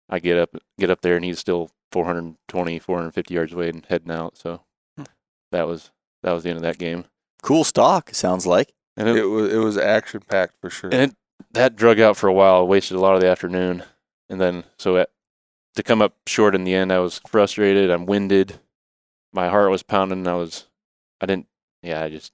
[0.09, 4.11] I get up, get up there, and he's still 420, 450 yards away and heading
[4.11, 4.37] out.
[4.37, 4.63] So
[4.97, 5.05] Hmm.
[5.53, 5.91] that was
[6.23, 7.05] that was the end of that game.
[7.43, 8.73] Cool stock, sounds like.
[8.97, 10.91] And it, It was it was action packed for sure.
[10.93, 11.15] and it,
[11.53, 12.67] that drug out for a while.
[12.67, 13.83] Wasted a lot of the afternoon,
[14.29, 15.11] and then so at,
[15.77, 17.91] to come up short in the end, I was frustrated.
[17.91, 18.61] I'm winded.
[19.33, 20.27] My heart was pounding.
[20.27, 20.67] I was,
[21.21, 21.47] I didn't.
[21.83, 22.33] Yeah, I just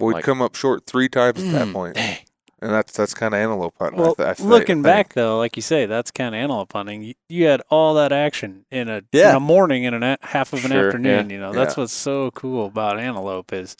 [0.00, 2.18] We'd like- come up short three times at that Mm, point, dang.
[2.62, 4.00] and that's that's kind of antelope hunting.
[4.00, 6.38] I Well, th- I th- looking I back though, like you say, that's kind of
[6.40, 7.02] antelope hunting.
[7.02, 9.30] You, you had all that action in a Yeah.
[9.30, 11.30] in a morning and a half of an Sure, afternoon.
[11.30, 11.82] yeah, You know, that's yeah.
[11.82, 13.76] what's so cool about antelope is,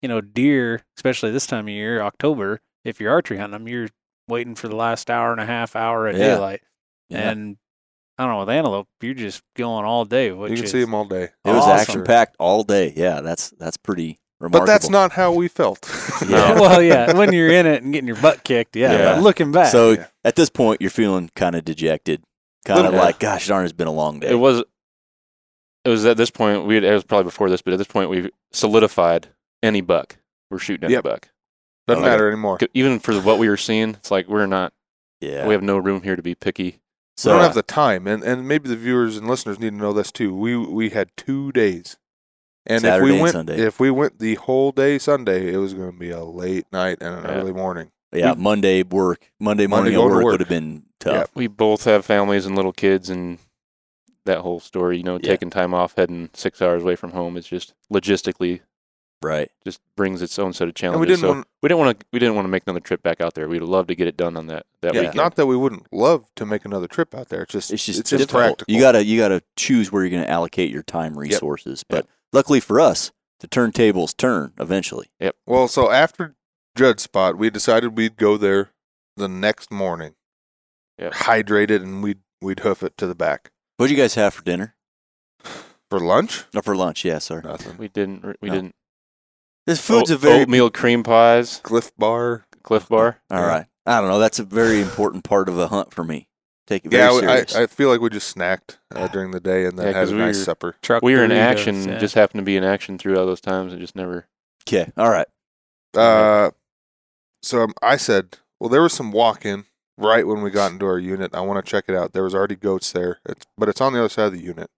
[0.00, 2.60] you know, deer, especially this time of year, October.
[2.84, 3.88] If you're archery hunting them, you're
[4.28, 6.34] waiting for the last hour and a half, hour at Yeah.
[6.34, 6.62] daylight,
[7.08, 7.30] Yeah.
[7.30, 7.56] and
[8.18, 10.30] I don't know with antelope, you're just going all day.
[10.32, 11.24] Which you can is, see them all day.
[11.24, 11.70] It was Awesome.
[11.78, 12.92] action packed all day.
[12.96, 14.60] Yeah, that's that's pretty remarkable.
[14.60, 15.88] But that's not how we felt.
[16.28, 16.54] Yeah.
[16.60, 18.92] well, yeah, when you're in it and getting your butt kicked, yeah.
[18.92, 19.14] Yeah.
[19.14, 20.06] But looking back, So Yeah.
[20.24, 22.22] at this point, you're feeling kind of dejected.
[22.64, 24.28] Kind of like, gosh darn, it's been a long day.
[24.30, 24.62] It was.
[25.84, 26.64] It was at this point.
[26.64, 29.28] We had, it was probably before this, but at this point we've solidified
[29.64, 30.16] any buck.
[30.48, 31.02] We're shooting any Yep.
[31.04, 31.28] buck.
[31.88, 32.10] Doesn't Okay.
[32.12, 32.58] matter anymore.
[32.72, 34.72] Even for what we were seeing, it's like we're not.
[35.20, 35.44] yeah.
[35.46, 36.78] We have no room here to be picky.
[37.16, 39.70] So so we don't have the time, and and maybe the viewers and listeners need
[39.70, 40.32] to know this too.
[40.34, 41.96] We we had two days,
[42.66, 43.60] and Saturday if we and went Sunday.
[43.60, 46.98] if we went the whole day Sunday, it was going to be a late night
[47.00, 47.30] and an Yeah.
[47.32, 47.90] early morning.
[48.12, 50.32] yeah, Monday work, Monday Monday morning at going to work, work.
[50.32, 51.14] would have been tough.
[51.14, 51.30] Yep.
[51.34, 53.38] We both have families and little kids, and
[54.26, 54.98] that whole story.
[54.98, 55.30] You know, Yeah.
[55.30, 58.60] taking time off, heading six hours away from home is just logistically
[59.22, 59.50] Right.
[59.64, 61.00] just brings its own set of And challenges.
[61.00, 62.06] we didn't so want we didn't want to.
[62.12, 63.48] We didn't want to make another trip back out there.
[63.48, 65.16] We'd love to get it done on that that yeah, weekend.
[65.16, 67.42] not that we wouldn't love to make another trip out there.
[67.42, 68.72] It's just It's just, it's just practical.
[68.72, 71.84] You gotta you gotta choose where you're gonna allocate your time resources.
[71.88, 75.08] But luckily for us, the turntables turn eventually.
[75.20, 75.36] Yep.
[75.46, 76.34] Well, so after
[76.76, 78.70] Judd spot, we decided we'd go there
[79.16, 80.14] the next morning,
[80.98, 81.14] Yep.
[81.14, 84.42] hydrate it, and we'd we'd hoof it to the back What'd you guys have for
[84.42, 84.74] dinner?
[85.90, 86.44] for lunch.
[86.54, 87.04] Or for lunch?
[87.04, 87.40] Yeah, sir.
[87.42, 87.76] Nothing.
[87.78, 88.24] we didn't.
[88.40, 88.54] We No.
[88.54, 88.74] didn't.
[89.66, 92.46] This food's Oat- a very oatmeal cream pies, Clif Bar.
[92.64, 93.20] Clif Bar.
[93.30, 93.66] All right.
[93.86, 94.18] I don't know.
[94.18, 96.28] That's a very important part of a hunt for me.
[96.66, 97.54] Take it Yeah, very we- I, serious.
[97.56, 100.12] I feel like we just snacked uh, during the day and then Yeah, had 'cause
[100.12, 100.76] a we nice were- supper.
[100.82, 101.88] Truck we were in action.
[101.88, 101.98] yeah.
[101.98, 104.28] Just happened to be in action throughout all those times, and just never.
[104.68, 104.90] Okay.
[104.96, 105.26] All right.
[105.94, 106.50] Uh,
[107.42, 109.64] so um, I said, well, there was some walk-in
[109.98, 111.34] right when we got into our unit.
[111.34, 112.12] I want to check it out.
[112.12, 114.70] There was already goats there, it's, but it's on the other side of the unit.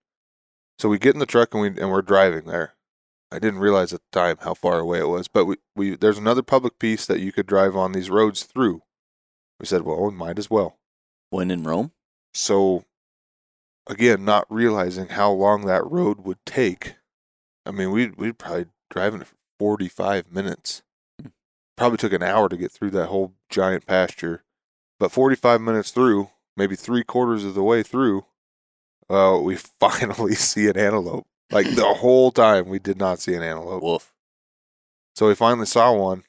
[0.79, 2.73] So we get in the truck and we and we're driving there.
[3.31, 6.17] I didn't realize at the time how far away it was, but we, we there's
[6.17, 8.81] another public piece that you could drive on these roads through.
[9.59, 10.77] We said, well, we might as well.
[11.29, 11.91] When in Rome.
[12.33, 12.85] So,
[13.87, 16.95] again, not realizing how long that road would take.
[17.65, 20.83] I mean, we we'd probably driving it for 45 minutes.
[21.77, 24.43] Probably took an hour to get through that whole giant pasture,
[24.99, 28.25] but 45 minutes through, maybe three quarters of the way through,
[29.09, 31.27] uh, we finally see an antelope.
[31.51, 33.83] Like the whole time, we did not see an antelope.
[33.83, 34.13] Wolf.
[35.15, 36.23] So we finally saw one,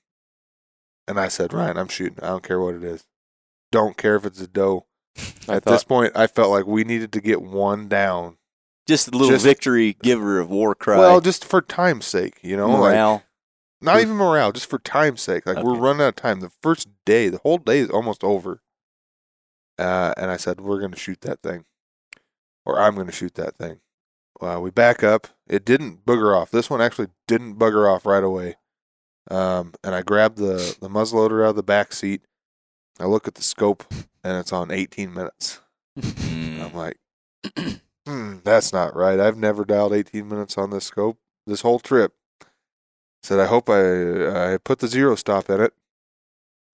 [1.08, 2.18] and I said, Ryan, I'm shooting.
[2.22, 3.04] I don't care what it is.
[3.76, 4.86] Don't care if it's a doe.
[5.16, 8.38] At thought, this point, I felt like we needed to get one down.
[8.86, 10.96] Just a little Just- victory giver of war cry.
[10.98, 13.22] Well, just for time's sake, you know, like morale.
[13.82, 15.44] not even morale, just for time's sake.
[15.44, 16.40] Like we're running out of time.
[16.40, 18.62] The first day, the whole day is almost over.
[19.78, 21.66] Uh, and I said, we're going to shoot that thing,
[22.64, 23.80] or I'm going to shoot that thing.
[24.40, 25.26] Uh, we back up.
[25.46, 26.50] It didn't booger off.
[26.50, 28.56] This one actually didn't bugger off right away.
[29.30, 32.22] Um, and I grabbed the the muzzleloader out of the back seat.
[32.98, 33.84] I look at the scope,
[34.24, 35.60] and it's on 18 minutes.
[35.98, 36.64] Mm.
[36.64, 36.96] I'm like,
[38.06, 39.18] hmm, that's not right.
[39.20, 42.12] I've never dialed 18 minutes on this scope this whole trip.
[43.22, 45.72] Said, I hope I I put the zero stop in it.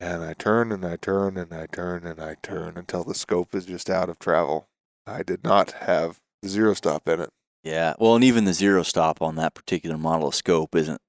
[0.00, 3.54] And I turn and I turn and I turn and I turn until the scope
[3.54, 4.68] is just out of travel.
[5.06, 7.30] I did not have the zero stop in it.
[7.62, 7.94] Yeah.
[7.98, 11.00] Well, and even the zero stop on that particular model of scope isn't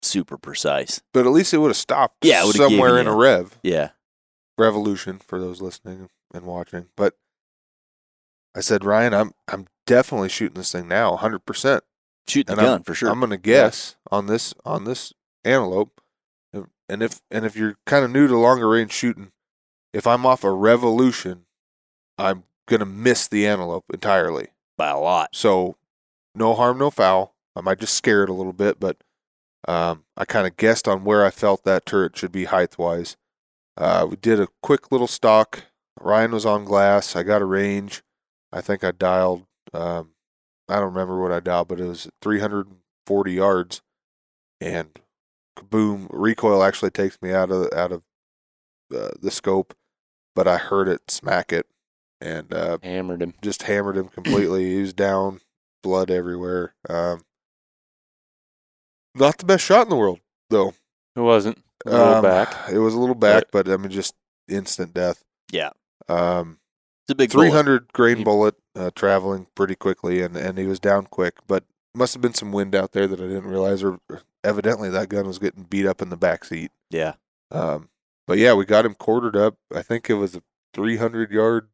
[0.00, 1.02] super precise.
[1.12, 3.58] But at least it would have stopped Yeah, somewhere in a rev.
[3.64, 3.90] Yeah.
[4.58, 6.86] Revolution for those listening and watching.
[6.96, 7.14] But
[8.54, 11.80] I said, Ryan, I'm I'm definitely shooting this thing now, 100%.
[12.28, 13.10] Shoot the And gun for sure.
[13.10, 15.12] I'm gonna guess on this on this
[15.44, 16.00] antelope,
[16.88, 19.30] and- if and if you're kind of new to longer range shooting,
[19.92, 21.46] if I'm off a revolution,
[22.18, 24.48] I'm gonna miss the antelope entirely.
[24.78, 25.34] by a lot.
[25.34, 25.76] So,
[26.34, 27.34] no harm, no foul.
[27.56, 28.98] I might just scare it a little bit, but
[29.66, 33.16] um, I kind of guessed on where I felt that turret should be height wise.
[33.76, 35.64] Uh, we did a quick little stock.
[36.00, 37.14] Ryan was on glass.
[37.16, 38.02] I got a range.
[38.52, 39.46] I think I dialed.
[39.74, 40.10] Um,
[40.68, 43.82] I don't remember what I dialed, but it was 340 yards,
[44.60, 44.98] and
[45.58, 46.08] kaboom!
[46.10, 48.04] Recoil actually takes me out of out of
[48.94, 49.74] uh, the scope,
[50.34, 51.66] but I heard it smack it,
[52.20, 53.34] and uh, hammered him.
[53.42, 54.74] just hammered him completely.
[54.74, 55.40] he was down,
[55.82, 56.74] blood everywhere.
[56.88, 57.22] Um,
[59.14, 60.20] not the best shot in the world,
[60.50, 60.74] though.
[61.14, 61.58] It wasn't.
[61.86, 62.68] A little Um, back.
[62.70, 64.14] It was a little back, but I mean, just
[64.48, 65.22] instant death.
[65.52, 65.70] Yeah.
[66.08, 66.58] Um,
[67.04, 67.92] It's a big three bullet.
[67.92, 71.34] grain He- bullet, uh, traveling pretty quickly, and and he was down quick.
[71.46, 71.64] But
[71.94, 75.08] must have been some wind out there that I didn't realize, or or evidently that
[75.08, 76.70] gun was getting beat up in the back seat.
[76.90, 77.14] Yeah.
[77.50, 77.88] Um,
[78.26, 79.56] but yeah, we got him quartered up.
[79.74, 80.42] I think it was a
[80.74, 81.68] three hundred yard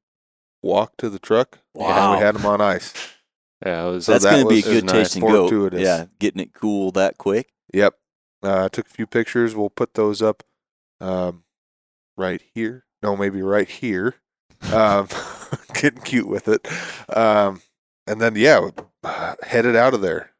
[0.62, 1.58] walk to the truck.
[1.74, 2.12] and Wow.
[2.16, 2.92] we had him on ice.
[3.64, 4.06] Yeah, it was.
[4.06, 4.92] So That's that going to be a good nice.
[5.12, 5.48] tasting goat.
[5.50, 5.80] Fortuitous.
[5.82, 6.06] Yeah.
[6.18, 7.52] Getting it cool that quick.
[7.72, 7.94] Yep.
[8.43, 9.55] Uh, I took a few pictures.
[9.55, 10.43] We'll put those up
[11.01, 11.45] um,
[12.16, 12.84] right here.
[13.03, 14.16] No, maybe right here.
[14.72, 15.09] Um,
[15.74, 16.66] getting cute with it.
[17.14, 17.62] Um,
[18.07, 18.68] and then, yeah,
[19.43, 20.30] headed out of there.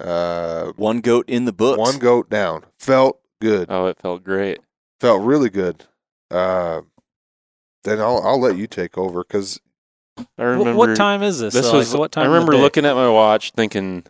[0.00, 1.78] Uh, One goat in the books.
[1.78, 2.64] one goat down.
[2.78, 3.66] Felt good.
[3.70, 4.60] Oh, it felt great.
[5.00, 5.84] Felt really good.
[6.30, 6.82] Uh,
[7.84, 9.60] then I'll, I'll let you take over because
[10.38, 11.54] I remember what time is this?
[11.54, 11.78] This though?
[11.78, 11.92] was.
[11.92, 12.24] like, what time?
[12.24, 14.04] I remember looking at my watch, thinking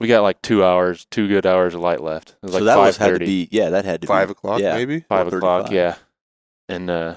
[0.00, 2.30] we got like two hours, two good hours of light left.
[2.30, 4.28] It was like so that five was had to be yeah, that had to Five
[4.28, 4.74] be o'clock, yeah.
[4.74, 5.00] maybe.
[5.00, 5.96] five o'clock, yeah.
[6.68, 7.16] And uh,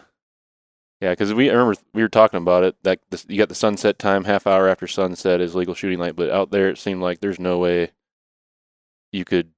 [1.01, 2.75] yeah, because we I remember we were talking about it.
[2.83, 6.15] That this, you got the sunset time, half hour after sunset is legal shooting light,
[6.15, 7.91] but out there it seemed like there's no way
[9.11, 9.51] you could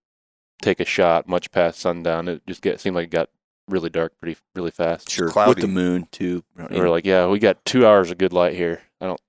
[0.62, 2.28] take a shot much past sundown.
[2.28, 3.30] It just get seemed like it got
[3.68, 5.10] really dark pretty really fast.
[5.10, 6.44] Sure, with the moon too.
[6.70, 8.82] We were like, yeah, we got two hours of good light here.
[9.02, 9.22] I don't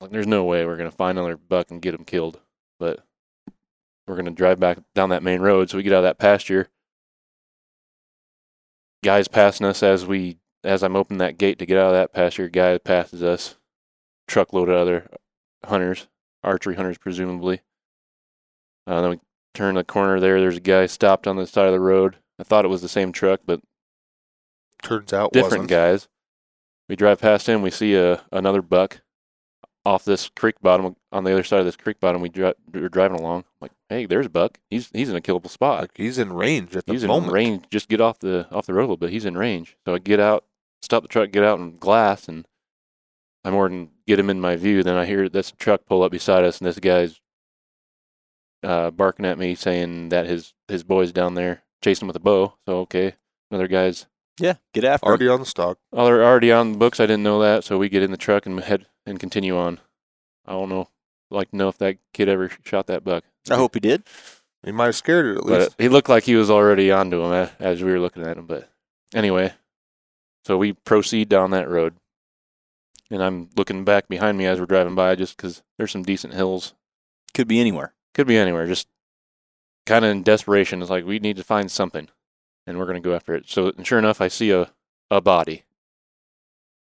[0.00, 0.12] like.
[0.12, 2.40] There's no way we're gonna find another buck and get him killed.
[2.78, 3.04] But
[4.06, 6.68] we're gonna drive back down that main road, so we get out of that pasture.
[9.02, 12.12] Guys passing us as we as I'm opening that gate to get out of that
[12.14, 12.48] pasture.
[12.48, 13.56] Guy passes us,
[14.26, 15.10] truckload of other
[15.64, 16.08] hunters,
[16.42, 17.60] archery hunters presumably.
[18.86, 19.20] Uh, then we
[19.52, 20.40] turn the corner there.
[20.40, 22.16] There's a guy stopped on the side of the road.
[22.38, 23.60] I thought it was the same truck, but
[24.82, 25.70] Turns out different wasn't.
[25.70, 26.08] guys.
[26.88, 27.62] We drive past him.
[27.62, 29.00] We see a another buck
[29.86, 32.22] off this creek bottom on the other side of this creek bottom.
[32.22, 33.44] We dri- we're driving along.
[33.60, 34.58] Like, hey, there's a buck.
[34.70, 35.82] He's he's in a killable spot.
[35.82, 37.28] Like he's in range at the he's moment.
[37.28, 37.64] in range.
[37.70, 39.10] Just get off the off the road a little bit.
[39.10, 39.76] He's in range.
[39.86, 40.44] So I get out,
[40.82, 42.46] stop the truck, get out and glass, and
[43.44, 44.82] I'm more than get him in my view.
[44.82, 47.20] Then I hear this truck pull up beside us, and this guy's
[48.62, 52.54] uh, barking at me, saying that his his boy's down there chasing with a bow.
[52.66, 53.14] So okay,
[53.50, 54.06] another guy's
[54.38, 55.10] yeah, get after 'em.
[55.10, 55.78] Already on the stock.
[55.92, 57.00] Oh, they're already on the books.
[57.00, 59.80] I didn't know that, so we get in the truck and head and continue on.
[60.46, 60.88] I don't know,
[61.30, 64.04] like to know if that kid ever shot that buck, I hope he did.
[64.64, 65.74] He might have scared it at but least.
[65.78, 68.46] he looked like he was already onto him as we were looking at him.
[68.46, 68.70] But
[69.14, 69.52] anyway,
[70.46, 71.96] so we proceed down that road,
[73.10, 76.34] and I'm looking back behind me as we're driving by, just because there's some decent
[76.34, 76.74] hills.
[77.34, 77.92] Could be anywhere.
[78.14, 78.66] Could be anywhere.
[78.66, 78.88] Just
[79.86, 80.80] kind of in desperation.
[80.80, 82.08] It's like we need to find something,
[82.66, 83.48] and we're gonna go after it.
[83.48, 84.70] So and sure enough, I see a
[85.10, 85.64] a body.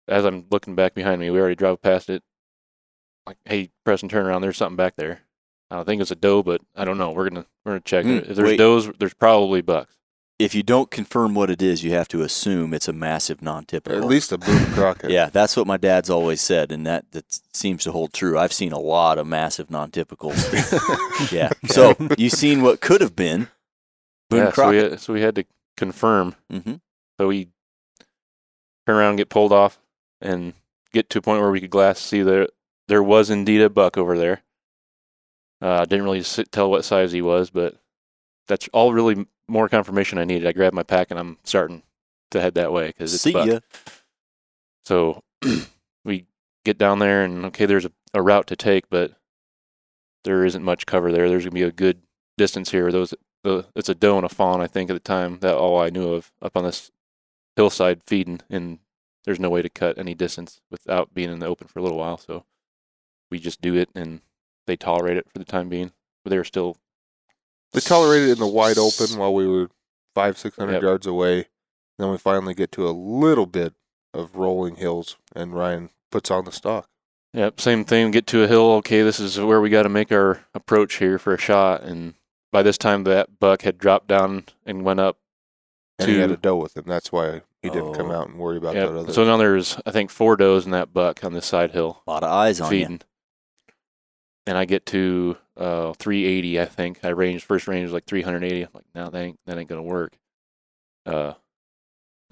[0.08, 2.24] As I'm looking back behind me, we already drove past it.
[3.26, 4.42] Like, hey, Preston, turn around.
[4.42, 5.22] There's something back there.
[5.70, 7.12] I don't think it's a doe, but I don't know.
[7.12, 8.06] We're gonna we're gonna check.
[8.06, 8.58] Hmm, if there's wait.
[8.58, 9.96] does, there's probably bucks.
[10.38, 14.00] If you don't confirm what it is, you have to assume it's a massive non-typical.
[14.00, 15.12] At least a Boone Crockett.
[15.12, 18.40] Yeah, that's what my dad's always said, and that, that seems to hold true.
[18.40, 21.32] I've seen a lot of massive non-typicals.
[21.32, 21.52] yeah.
[21.68, 23.50] So you've seen what could have been
[24.32, 24.92] Boone yeah, so we, Crockett.
[24.92, 25.46] had, so we had to
[25.78, 26.36] confirm.
[26.50, 26.76] hmm
[27.20, 27.50] So we
[28.88, 29.80] turn around, get pulled off,
[30.22, 30.54] and
[30.94, 32.50] get to a point where we could glass see that
[32.88, 34.42] there was indeed a buck over there.
[35.62, 37.76] Uh, didn't really sit, tell what size he was, but
[38.48, 40.48] that's all really more confirmation I needed.
[40.48, 41.84] I grabbed my pack and I'm starting
[42.32, 43.48] to head that way because it's See buck.
[43.48, 43.60] ya.
[44.86, 45.24] So
[46.06, 46.26] we
[46.66, 49.14] get down there, and okay, there's a, a route to take, but
[50.24, 51.30] there isn't much cover there.
[51.30, 52.02] There's gonna be a good
[52.38, 52.92] distance here.
[52.92, 53.14] Those
[53.44, 55.40] the it's a doe and a fawn, I think, at the time.
[55.40, 56.92] That all I knew of up on this
[57.56, 58.80] hillside feeding, and
[59.26, 61.98] there's no way to cut any distance without being in the open for a little
[61.98, 62.18] while.
[62.18, 62.46] So
[63.30, 64.22] we just do it, and
[64.68, 65.92] they tolerate it for the time being.
[66.24, 66.78] But they're still
[67.74, 69.70] They tolerated it in the wide open while we were
[70.14, 70.82] five, six hundred Yep.
[70.84, 71.48] yards away.
[71.98, 73.74] Then we finally get to a little bit
[74.14, 76.90] of rolling hills, and Ryan puts on the stock.
[77.34, 78.12] Yep, same thing.
[78.12, 78.72] Get to a hill.
[78.74, 81.82] Okay, this is where we got to make our approach here for a shot.
[81.84, 82.16] And
[82.52, 85.18] by this time, that buck had dropped down and went up.
[86.00, 86.86] And he had a doe with him.
[86.88, 88.16] That's why he didn't come Oh.
[88.16, 88.90] out and worry about Yep.
[88.90, 89.14] that other.
[89.14, 92.10] So now there's, I think, four does in that buck on this side hill A
[92.12, 92.80] lot of eyes on you.
[92.80, 93.02] feeding.
[94.48, 96.60] And I get to uh, 380.
[96.60, 98.64] I think I ranged first range was like 380.
[98.64, 100.18] I'm like, no, that ain't that ain't gonna work.
[101.06, 101.34] Uh,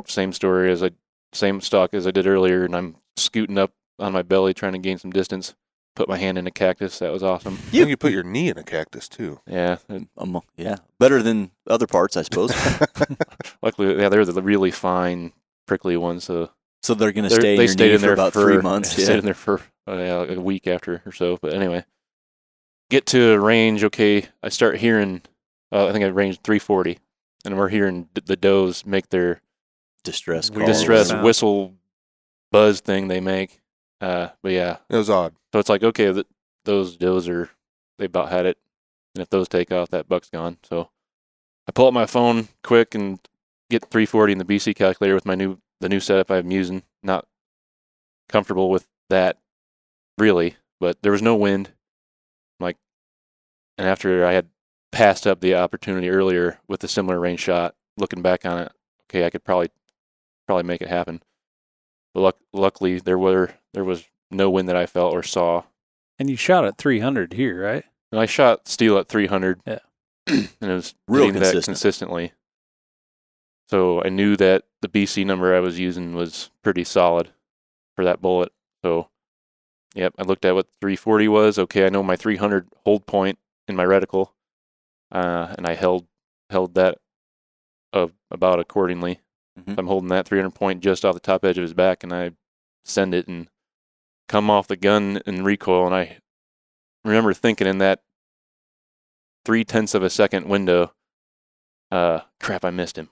[0.08, 0.92] same story as I,
[1.34, 4.80] same stock as I did earlier, and I'm scooting up on my belly trying to
[4.80, 5.54] gain some distance.
[5.96, 7.00] Put my hand in a cactus.
[7.00, 7.54] That was awesome.
[7.72, 9.42] You, think you put your knee in a cactus too.
[9.46, 12.52] Yeah, it- Um, yeah, better than other parts, I suppose.
[13.62, 15.34] luckily, yeah, they're the really fine,
[15.68, 16.24] prickly ones.
[16.24, 18.14] So so they're going to they're- stay in they your stayed knee in for there
[18.14, 18.92] about for three months.
[18.92, 21.38] Stayed in there for uh, yeah, like a week after or so.
[21.42, 21.84] But anyway,
[22.90, 23.84] get to a range.
[23.84, 25.22] Okay, I start hearing.
[25.72, 26.98] Uh, I think I ranged 340,
[27.46, 29.42] and we're hearing d- the does make their
[30.04, 30.66] Distress calls.
[30.66, 31.76] distress whistle
[32.52, 33.59] buzz thing they make.
[34.02, 35.34] Uh, but yeah, It was odd.
[35.54, 36.26] so it's like okay, th-
[36.66, 37.50] those does are
[37.98, 38.58] they about had it,
[39.16, 40.58] and if those take off, that buck's gone.
[40.64, 40.90] So
[41.68, 43.20] I pull up my phone quick and
[43.70, 46.84] get 340 in the BC calculator with my new the new setup I'm using.
[47.04, 47.26] Not
[48.30, 49.38] comfortable with that
[50.18, 51.72] really, but there was no wind.
[52.60, 52.78] Like,
[53.78, 54.48] and after I had
[54.92, 58.72] passed up the opportunity earlier with a similar range shot, looking back on it,
[59.10, 59.70] okay, I could probably
[60.48, 61.22] probably make it happen.
[62.14, 65.64] But luck, luckily, there were there was no wind that I felt or saw.
[66.18, 67.86] And you shot at 300 here, right?
[68.12, 69.62] And I shot steel at 300.
[69.66, 69.80] Yeah.
[70.28, 72.34] and it was Real hitting that consistently.
[73.70, 77.30] So I knew that the BC number I was using was pretty solid
[77.96, 78.52] for that bullet.
[78.84, 79.10] So,
[79.94, 81.60] yep, I looked at what 340 was.
[81.60, 83.38] Okay, I know my 300 hold point
[83.68, 84.32] in my reticle,
[85.12, 86.08] uh, and I held
[86.50, 86.98] held that
[87.94, 89.20] of about accordingly.
[89.60, 89.76] Mhm.
[89.76, 92.14] So I'm holding that 300 point just off the top edge of his back, and
[92.14, 92.32] I
[92.86, 93.48] send it and
[94.28, 95.86] come off the gun and recoil.
[95.86, 96.18] And I
[97.04, 98.02] remember thinking in that
[99.46, 100.94] three tenths of a second window,
[101.92, 103.10] uh, crap, I missed him.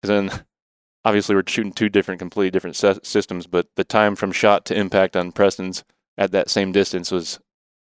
[0.00, 0.44] Because then,
[1.04, 4.76] obviously, we're shooting two different, completely different sy- systems, but the time from shot to
[4.78, 5.84] impact on Preston's
[6.16, 7.38] at that same distance was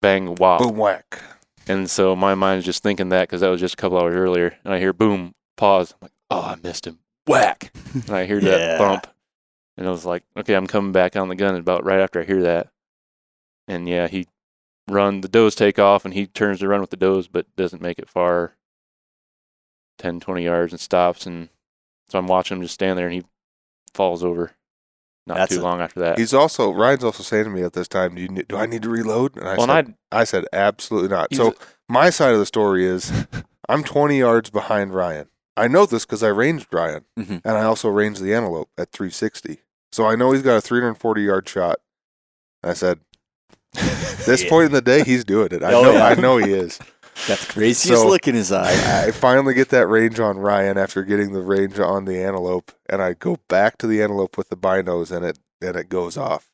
[0.02, 0.58] bang, wow.
[0.58, 1.20] Boom whack.
[1.68, 4.14] And so my mind is just thinking that because that was just a couple hours
[4.16, 4.56] earlier.
[4.64, 5.92] And I hear boom, pause.
[5.92, 6.98] I'm like, oh, I missed him.
[7.28, 7.72] Whack.
[7.94, 8.50] and I hear Yeah.
[8.58, 9.06] that bump.
[9.76, 12.24] And I was like, okay, I'm coming back on the gun about right after I
[12.24, 12.68] hear that.
[13.68, 14.26] And yeah, he
[14.88, 17.82] run, the does take off and he turns to run with the does, but doesn't
[17.82, 18.56] make it far
[19.98, 21.26] 10, 20 yards and stops.
[21.26, 21.48] And
[22.08, 23.24] so I'm watching him just stand there and he
[23.94, 24.52] falls over
[25.26, 26.18] not That's too a- long after that.
[26.18, 28.82] He's also Ryan's also saying to me at this time, "Do you do I need
[28.82, 31.26] to reload?" And I well, said, and I said absolutely not.
[31.30, 31.54] He's So
[31.86, 33.12] my side of the story is
[33.68, 35.28] I'm 20 yards behind Ryan.
[35.58, 37.40] I know this because I ranged Ryan, Mhm.
[37.44, 39.60] and I also ranged the antelope at 360.
[39.92, 41.78] So I know he's got a 340 yard shot.
[42.62, 43.00] I said,
[43.72, 44.48] this Yeah.
[44.48, 45.62] point in the day, he's doing it.
[45.62, 45.92] I Oh, know.
[45.92, 46.06] yeah.
[46.06, 46.78] I know he is.
[47.26, 49.06] Got the craziest So- look in his eye.
[49.06, 53.02] I finally get that range on Ryan after getting the range on the antelope, and
[53.02, 56.48] I go back to the antelope with the binos, and it and it goes off,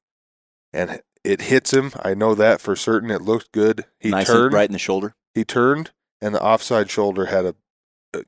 [0.73, 1.93] and it hits him.
[2.03, 3.11] I know that for certain.
[3.11, 3.85] It looked good.
[4.01, 5.15] He nice turned right in the shoulder.
[5.35, 5.91] he turned
[6.23, 7.55] and the offside shoulder had a,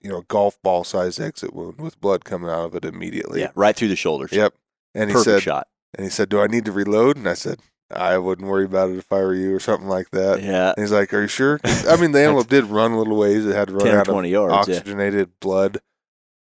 [0.03, 3.41] you know golf ball size exit wound with blood coming out of it immediately.
[3.41, 4.33] Yeah, right through the shoulders.
[4.33, 4.55] Yep.
[4.95, 5.69] And he Perfect said shot.
[5.95, 7.61] and he said, "Do I need to reload?" And I said,
[7.91, 10.83] "I wouldn't worry about it if I were you or something like that." Yeah, And
[10.85, 13.45] he's like, "Are you sure?" I mean, the antelope did run a little ways.
[13.47, 14.69] It had to run 10 or out of 20 yards.
[14.69, 14.77] Yeah.
[14.77, 15.79] oxygenated blood,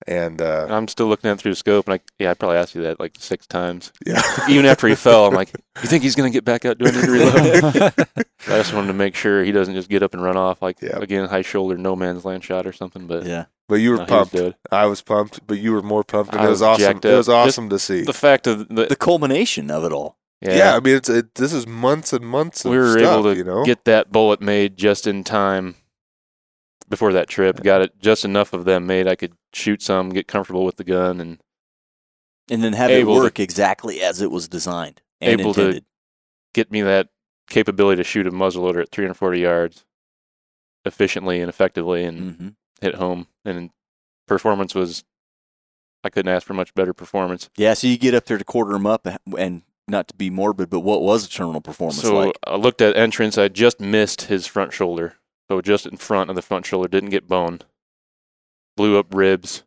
[0.07, 2.57] and uh, I'm still looking at it through the scope, and I yeah, I probably
[2.57, 3.91] asked you that like six times.
[4.05, 4.21] yeah.
[4.49, 5.51] Even after he fell, I'm like,
[5.81, 6.77] "You think he's gonna get back up?
[6.77, 7.93] Do I need to reload?"
[8.47, 10.81] I just wanted to make sure he doesn't just get up and run off like
[10.81, 10.97] Yeah.
[10.99, 13.07] again high shoulder no man's land shot or something.
[13.07, 13.45] But Yeah.
[13.69, 14.57] But you were no, he was pumped.
[14.71, 16.97] I was pumped, but you were more pumped, and I it was, was awesome.
[17.01, 17.47] It was up.
[17.47, 18.01] awesome to see.
[18.01, 20.17] The fact of the, The culmination of it all.
[20.41, 20.75] yeah, yeah.
[20.75, 22.65] I mean, it's it, this is months and months.
[22.65, 23.63] Of we were stuff, able to you know?
[23.63, 25.75] get that bullet made just in time
[26.93, 27.61] before that trip.
[27.63, 29.07] Got it just enough of them made.
[29.07, 31.39] I could shoot some, get comfortable with the gun, and
[32.49, 35.81] And then have it to- work exactly as it was designed and Able to-
[36.53, 37.09] get me that
[37.49, 39.85] capability to shoot a muzzleloader at 340 yards
[40.85, 42.47] efficiently and effectively, and hmm
[42.81, 43.27] hit home.
[43.45, 43.69] And
[44.27, 45.05] performance was,
[46.03, 47.49] I couldn't ask for much better performance.
[47.55, 50.69] Yeah, so you get up there to quarter them up, and not to be morbid,
[50.69, 52.37] but what was the terminal performance so like?
[52.45, 53.37] I looked at entrance.
[53.37, 55.15] I just missed his front shoulder,
[55.49, 57.59] so just in front of the front shoulder, didn't get bone.
[58.75, 59.63] Blew up ribs,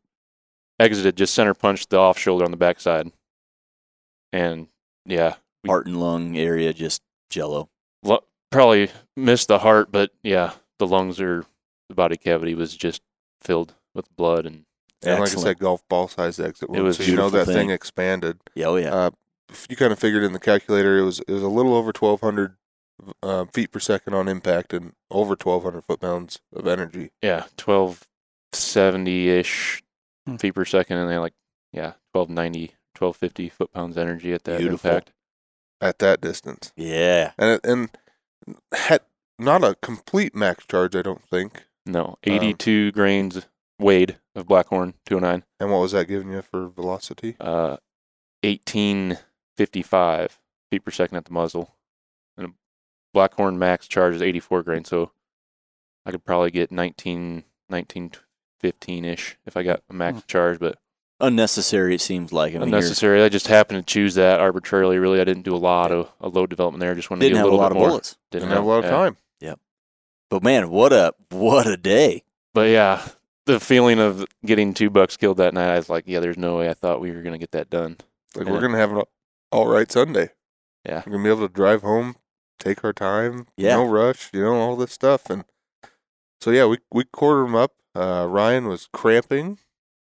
[0.81, 3.13] exited, just center punched the off shoulder on the backside,
[4.33, 4.69] and
[5.05, 7.69] yeah, we- Heart and lung area just jello.
[8.03, 11.45] lo- probably missed the heart, but yeah, the lungs are
[11.89, 13.03] the body cavity was just
[13.41, 14.65] filled with blood and
[15.05, 16.69] and like I said, golf ball size exit.
[16.71, 17.71] wound, It was so you know that thing thing.
[17.71, 18.39] expanded.
[18.55, 18.93] Yeah, oh yeah.
[18.95, 19.11] Uh,
[19.49, 21.93] if you kind of figured in the calculator, it was it was a little over
[21.93, 22.57] 1,200
[23.23, 27.11] uh, feet per second on impact and over 1,200 foot pounds of energy.
[27.23, 28.05] yeah, twelve
[28.53, 29.83] seventy ish
[30.27, 30.37] Hmm.
[30.37, 31.35] feet per second, and then like
[31.73, 34.91] yeah, 1290, 1250 foot pounds energy at that Beautiful.
[34.91, 35.13] impact.
[35.81, 37.33] at that distance, yeah.
[37.39, 37.91] and and
[38.73, 39.03] had
[39.39, 41.67] not a complete max charge, I don't think.
[41.85, 43.47] No, Um, 82 grains
[43.79, 47.37] weighed of Blackhorn 209, And what was that giving you for velocity?
[47.39, 47.77] uh,
[48.43, 50.41] 1855
[50.71, 51.76] feet per second at the muzzle.
[53.15, 55.13] And a Blackhorn max charge is 84 grain, so
[56.05, 58.13] I could probably get 19, 19,
[58.61, 60.27] 15 ish if I got a max hmm.
[60.27, 60.79] charge, but
[61.19, 62.55] Unnecessary, it seems like.
[62.55, 63.23] I mean, unnecessary.
[63.23, 64.99] I just happened to choose that arbitrarily.
[64.99, 66.95] Really, I didn't do a lot of a load development there.
[66.95, 67.89] Just wanted didn't to get have a a little lot bit of more.
[67.89, 68.19] bullets.
[68.31, 68.91] Didn't have a lot of
[69.41, 69.49] yeah.
[69.49, 69.61] Yep.
[70.29, 72.25] But man, what a what a day.
[72.53, 73.09] But yeah,
[73.47, 76.59] the feeling of getting two bucks killed that night, I was like, yeah, there's no
[76.59, 77.97] way I thought we were gonna get that done.
[78.35, 78.53] Like Yeah.
[78.53, 79.03] we're gonna have an
[79.51, 80.31] all right Sunday.
[80.87, 81.03] Yeah.
[81.07, 82.17] we're gonna be able to drive home,
[82.59, 83.77] take our time, Yeah.
[83.77, 85.45] no rush, you know, all this stuff, and
[86.41, 87.73] so yeah, we we quartered him up.
[87.95, 89.59] Uh, Ryan was cramping,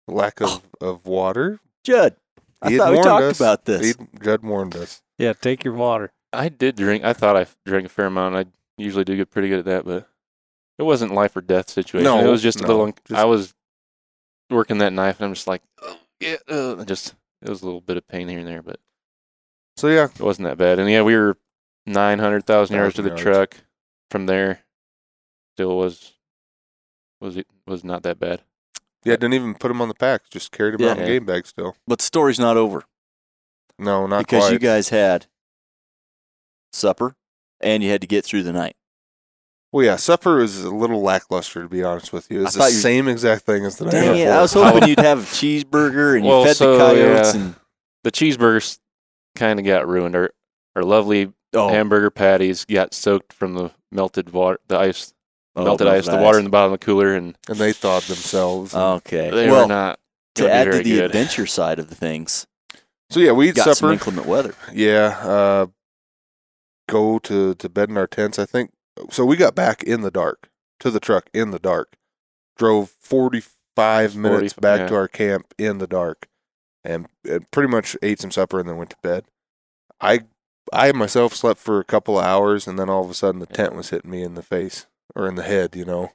[0.08, 1.60] lack of, of water.
[1.84, 2.16] Judd,
[2.62, 3.40] I He thought we talked us.
[3.40, 3.96] about this.
[3.98, 5.02] He, Judd warned us.
[5.18, 6.14] Yeah, take your water.
[6.34, 7.04] I did drink.
[7.04, 8.36] I thought I drank a fair amount.
[8.38, 8.46] I
[8.78, 10.08] usually do get pretty good at that, but
[10.80, 12.06] it wasn't life or death situation.
[12.06, 12.84] No, it was just a little.
[12.84, 13.54] un- just- I was
[14.50, 17.82] working that knife, and I'm just like, oh, yeah, uh, just it was a little
[17.82, 18.80] bit of pain here and there, but
[19.76, 20.80] So yeah, it wasn't that bad.
[20.80, 21.38] And yeah, we were
[21.86, 23.22] nine hundred thousand yards to the yards.
[23.22, 23.58] truck.
[24.10, 24.60] From there,
[25.56, 26.14] still was
[27.22, 28.42] was it was not that bad.
[29.06, 30.30] yeah, didn't even put him on the pack.
[30.30, 30.92] Just carried him Yeah.
[30.92, 31.76] out in game bag still.
[31.88, 32.84] but the story's not over
[33.80, 34.54] No, not because quite.
[34.54, 35.28] you guys had
[36.74, 37.16] supper,
[37.62, 38.76] and you had to get through the night.
[39.72, 42.42] Well, yeah, supper was a little lackluster to be honest with you.
[42.44, 44.24] It's I the thought you- same exact thing as the night Dang it!
[44.26, 44.34] before.
[44.34, 47.42] I was hoping you'd have a cheeseburger and you fed so, the coyotes yeah.
[47.42, 47.56] and
[48.04, 48.80] The cheeseburgers
[49.36, 50.16] kind of got ruined.
[50.16, 50.32] Our,
[50.76, 55.14] our lovely oh, hamburger patties got soaked from the melted water, the ice,
[55.56, 58.04] oh, melted ice, the water in the bottom of the cooler, and and they thawed
[58.04, 58.74] themselves.
[58.74, 59.30] Okay.
[59.30, 60.00] they well, were not.
[60.36, 61.06] to gonna be add to very the good.
[61.06, 62.48] adventure side of the things,
[63.10, 63.94] so yeah, we eat got some supper.
[63.94, 64.56] inclement weather.
[64.74, 65.68] Yeah, uh,
[66.90, 68.40] go to to bed in our tents.
[68.40, 68.72] I think
[69.10, 69.26] so.
[69.26, 70.50] We got back in the dark
[70.80, 71.96] to the truck in the dark.
[72.58, 73.42] Drove forty
[73.76, 74.88] five minutes 40 back yeah.
[74.88, 76.28] to our camp in the dark,
[76.84, 79.26] and, and pretty much ate some supper and then went to bed.
[80.00, 80.22] I
[80.72, 83.46] I myself slept for a couple of hours, and then all of a sudden the
[83.46, 85.76] tent was hitting me in the face or in the head.
[85.76, 86.12] You know.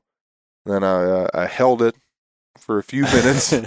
[0.65, 1.95] Then I uh, I held it
[2.59, 3.67] for a few minutes, and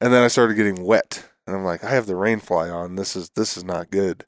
[0.00, 2.94] then I started getting wet, and I'm like, I have the rain fly on.
[2.96, 4.24] This is this is not good.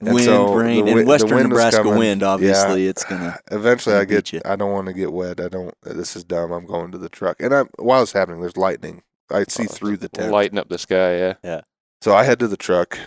[0.00, 2.22] And wind, so rain, the and western wind Nebraska wind.
[2.22, 3.38] Obviously, it's gonna.
[3.50, 4.32] Eventually, I gonna beat get.
[4.32, 4.40] you.
[4.44, 5.40] I don't want to get wet.
[5.40, 5.74] I don't.
[5.82, 6.50] This is dumb.
[6.52, 9.02] I'm going to the truck, and I while it's happening, there's lightning.
[9.30, 10.30] I see Oh, through the tent.
[10.32, 11.16] lighting up the sky.
[11.16, 11.60] Yeah, yeah,
[12.02, 12.98] So I head to the truck.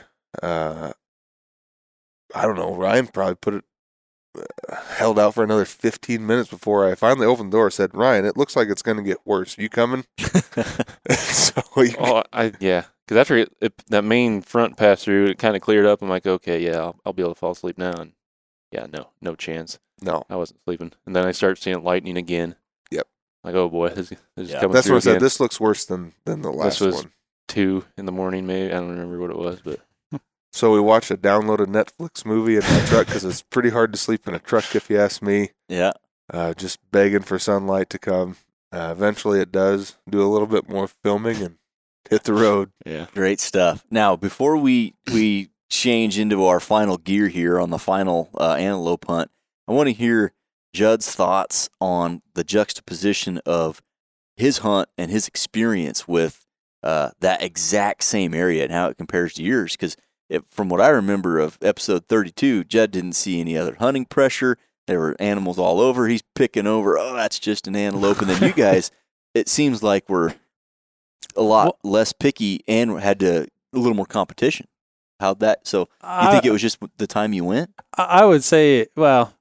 [0.41, 0.93] Uh,
[2.36, 2.75] I don't know.
[2.75, 3.63] Ryan probably put it.
[4.38, 7.71] Uh, held out for another 15 minutes before I finally opened the door.
[7.71, 9.57] Said, "Ryan, it looks like it's going to get worse.
[9.57, 10.03] You coming?"
[11.09, 12.86] so he, oh, I yeah.
[13.07, 16.01] Because after it, it, that main front passed through, it kind of cleared up.
[16.01, 17.93] I'm like, okay, yeah, I'll, I'll be able to fall asleep now.
[17.93, 18.13] And
[18.71, 19.77] yeah, no, no chance.
[20.01, 20.91] no, I wasn't sleeping.
[21.05, 22.55] And then I start seeing lightning again.
[22.91, 23.07] Yep.
[23.43, 24.43] Like, oh boy, this, this Yeah.
[24.43, 25.11] is coming that's what I said.
[25.11, 25.21] again.
[25.23, 27.11] This looks worse than than the last this was- one.
[27.47, 28.73] Two in the morning, maybe.
[28.73, 29.79] I don't remember what it was, but
[30.56, 33.99] So we watched a downloaded Netflix movie in my truck because it's pretty hard to
[33.99, 35.49] sleep in a truck, if you ask me.
[35.68, 35.91] yeah.
[36.34, 38.38] Uh, just begging for sunlight to come.
[38.72, 39.97] Uh, eventually, it does.
[40.10, 41.58] Do a little bit more filming and
[42.10, 42.72] hit the road.
[42.86, 43.08] yeah.
[43.14, 43.86] Great stuff.
[43.91, 49.06] Now, before we we change into our final gear here on the final uh, antelope
[49.08, 49.30] hunt,
[49.68, 50.32] I want to hear
[50.74, 53.82] Judd's thoughts on the juxtaposition of
[54.38, 56.47] his hunt and his experience with
[56.82, 59.74] uh, that exact same area and how it compares to yours.
[59.74, 59.97] Because
[60.49, 64.57] from what I remember of episode 32, Judd didn't see any other hunting pressure.
[64.88, 66.07] There were animals all over.
[66.07, 66.97] He's picking over.
[66.97, 68.19] Oh, that's just an antelope.
[68.19, 68.91] And then you guys,
[69.34, 70.36] it seems like we're
[71.36, 74.67] a lot less picky and had to a little more competition.
[75.19, 75.65] How'd that?
[75.65, 77.71] So you think uh, it was just the time you went?
[77.97, 79.34] I I would say, well,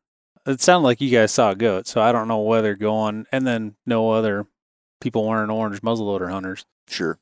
[0.46, 3.46] it sounded like you guys saw a goat, so I don't know whether going and
[3.46, 4.46] then no other
[5.00, 6.64] people wearing orange muzzleloader hunters.
[6.88, 7.18] Sure.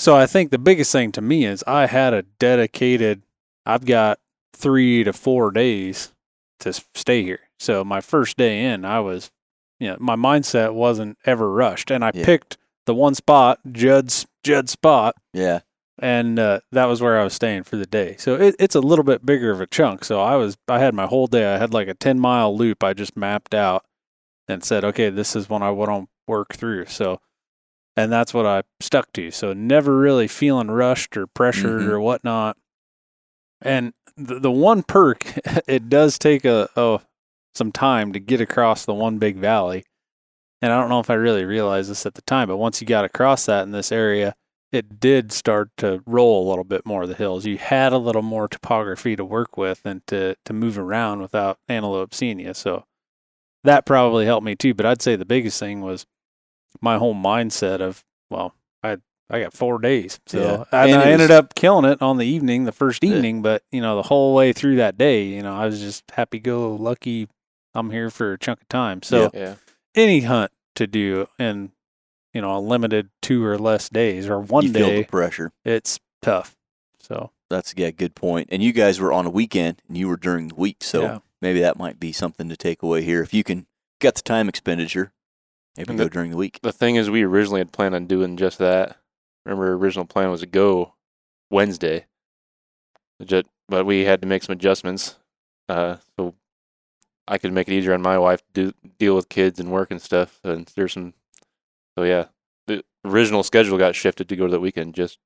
[0.00, 3.22] So I think the biggest thing to me is I had a dedicated.
[3.66, 4.18] I've got
[4.54, 6.14] three to four days
[6.60, 7.40] to stay here.
[7.58, 9.30] So my first day in, I was,
[9.78, 12.24] you know, my mindset wasn't ever rushed, and I Yeah.
[12.24, 15.60] picked the one spot, Judd's Judd's spot, Yeah.
[15.98, 18.16] and uh, that was where I was staying for the day.
[18.18, 20.02] So it, it's a little bit bigger of a chunk.
[20.06, 21.44] So I was I had my whole day.
[21.54, 22.82] I had like a ten mile loop.
[22.82, 23.84] I just mapped out
[24.48, 26.86] and said, okay, this is when I want to work through.
[26.86, 27.20] So,
[28.02, 29.30] and that's what I stuck to.
[29.30, 31.88] So never really feeling rushed or pressured Mhm.
[31.88, 32.56] or whatnot.
[33.62, 35.24] And the the one perk,
[35.68, 37.00] it does take a, a
[37.54, 39.84] some time to get across the one big valley.
[40.62, 42.86] And I don't know if I really realized this at the time, but once you
[42.86, 44.34] got across that in this area,
[44.72, 47.46] it did start to roll a little bit more of the hills.
[47.46, 51.58] You had a little more topography to work with and to to move around without
[51.68, 52.54] antelope seeing you.
[52.54, 52.84] So
[53.64, 54.74] that probably helped me too.
[54.74, 56.06] But I'd say the biggest thing was
[56.80, 58.98] my whole mindset of well, I
[59.28, 60.64] I got four days, so Yeah.
[60.72, 63.10] and, And it I ended up killing it on the evening, the first Yeah.
[63.14, 63.42] evening.
[63.42, 66.38] But you know, the whole way through that day, you know, I was just happy
[66.38, 67.28] go lucky.
[67.74, 69.02] I'm here for a chunk of time.
[69.02, 69.56] So Yeah.
[69.94, 71.72] any hunt to do in
[72.32, 75.52] you know a limited two or less days or one you feel day the pressure.
[75.64, 76.56] it's tough
[77.00, 78.48] so That's yeah, good point.
[78.52, 81.18] And you guys were on a weekend, and you were during the week, so yeah
[81.42, 83.22] maybe that might be something to take away here.
[83.22, 83.66] If you can
[84.00, 85.12] get the time expenditure,
[85.76, 86.58] maybe And go the- during the week.
[86.62, 88.98] The thing is, we originally had planned on doing just that.
[89.46, 90.94] Remember, our original plan was to go
[91.50, 92.06] Wednesday,
[93.24, 95.16] Ju- but we had to make some adjustments.
[95.68, 96.34] Uh, so
[97.28, 99.90] I could make it easier on my wife to do, deal with kids and work
[99.90, 100.40] and stuff.
[100.44, 101.14] And there's some,
[101.96, 102.26] so yeah,
[102.66, 105.18] the original schedule got shifted to go to the weekend just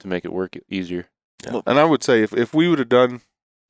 [0.00, 1.08] to make it work easier.
[1.44, 1.60] Yeah.
[1.66, 3.22] And I would say if, if we would have done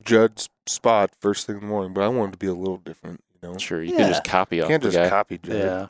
[0.03, 3.23] Judd's spot first thing in the morning, but I wanted to be a little different,
[3.33, 3.57] you know.
[3.57, 3.97] Sure, you Yeah.
[3.99, 5.09] can just copy off Can't the just guy.
[5.09, 5.55] copy Judd.
[5.55, 5.87] yeah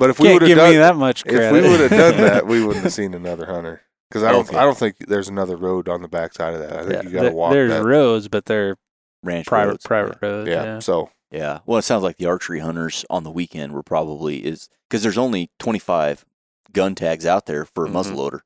[0.00, 1.80] But if we can't would have give done me that much credit if we would
[1.80, 3.82] have done that, we wouldn't have seen another hunter.
[4.10, 4.56] Because I don't, Okay.
[4.58, 6.72] I don't think there's another road on the backside of that.
[6.72, 7.84] I think Yeah, you got to walk there's that.
[7.84, 8.76] roads but they're
[9.22, 9.86] Ranch private roads.
[9.86, 10.64] private roads yeah.
[10.64, 11.60] yeah, So Yeah.
[11.66, 15.18] Well, it sounds like the archery hunters on the weekend were probably is because there's
[15.18, 16.24] only 25
[16.72, 17.92] gun tags out there for a Mhm.
[17.92, 18.40] muzzleloader.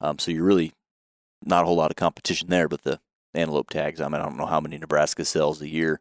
[0.00, 0.72] Um, so you're really
[1.44, 2.68] not a whole lot of competition there.
[2.68, 3.00] But the
[3.34, 4.00] antelope tags.
[4.00, 6.00] I mean, I don't know how many Nebraska sells a year.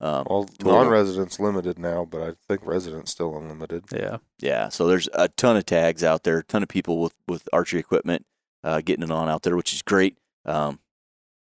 [0.00, 3.84] Um, Well, non-residents limited now, but I think residents still unlimited.
[3.92, 4.18] Yeah.
[4.38, 7.48] yeah, so there's a ton of tags out there, a ton of people with with
[7.52, 8.24] archery equipment
[8.62, 10.16] uh, getting it on out there, which is great.
[10.44, 10.80] Um,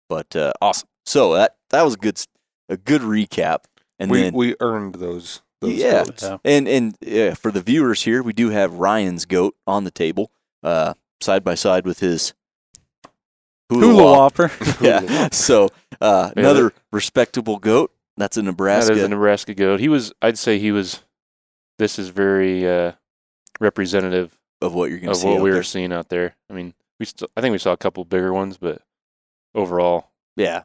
[0.08, 0.88] but uh, awesome.
[1.04, 2.20] So that that was a good
[2.68, 3.64] a good recap.
[3.98, 5.42] And we then we earned those.
[5.60, 6.04] those Yeah.
[6.22, 6.38] Yeah.
[6.44, 10.30] And and yeah, for the viewers here, we do have Ryan's goat on the table,
[10.62, 12.34] uh, side by side with his
[13.70, 14.12] hula, Hula.
[14.12, 14.50] Whopper.
[14.80, 15.28] Yeah.
[15.32, 17.90] So uh, Yeah, another respectable goat.
[18.16, 18.92] That's a Nebraska.
[18.94, 19.80] That is a Nebraska goat.
[19.80, 20.12] He was.
[20.22, 21.02] I'd say he was.
[21.78, 22.92] This is very uh,
[23.60, 25.26] representative of what you're going to of see.
[25.28, 25.58] what we there.
[25.58, 26.36] were seeing out there.
[26.48, 27.06] I mean, we.
[27.06, 28.82] Still, I think we saw a couple bigger ones, but
[29.54, 30.62] overall, Yeah.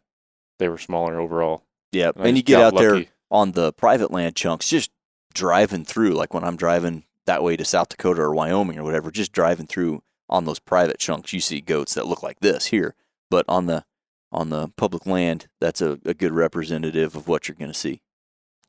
[0.59, 1.63] they were smaller overall.
[1.91, 2.11] Yeah.
[2.17, 4.91] I And you get out there on the private land chunks, just
[5.33, 9.11] driving through, like when I'm driving that way to South Dakota or Wyoming or whatever,
[9.11, 12.95] just driving through on those private chunks, you see goats that look like this here.
[13.29, 13.85] But on the
[14.31, 18.01] on the public land, that's a, a good representative of what you're going to see.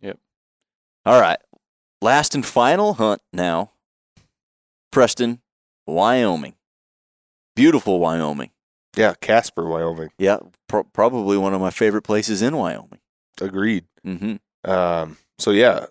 [0.01, 0.19] Yep.
[1.05, 1.39] All right.
[2.01, 3.73] Last and final hunt now.
[4.91, 5.41] Preston,
[5.87, 6.55] Wyoming.
[7.55, 8.51] Beautiful Wyoming.
[8.97, 10.09] Yeah, Casper, Wyoming.
[10.19, 12.99] Yeah, pro- probably one of my favorite places in Wyoming.
[13.41, 13.85] Agreed.
[14.05, 14.71] Mm-hmm.
[14.71, 15.87] Um, so yeah,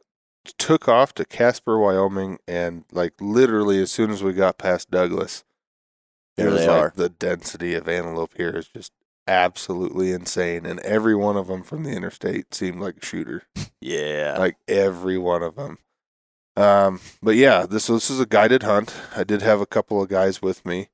[0.58, 5.44] took off to Casper, Wyoming, and like literally as soon as we got past Douglas,
[6.36, 6.94] There it was they like are.
[6.96, 8.92] the density of antelope here is just
[9.30, 13.44] absolutely insane, and every one of them from the interstate seemed like a shooter.
[13.82, 14.36] Yeah.
[14.38, 15.78] like every one of them.
[16.58, 18.94] Um, but yeah, this this is a guided hunt.
[19.16, 20.90] I did have a couple of guys with me,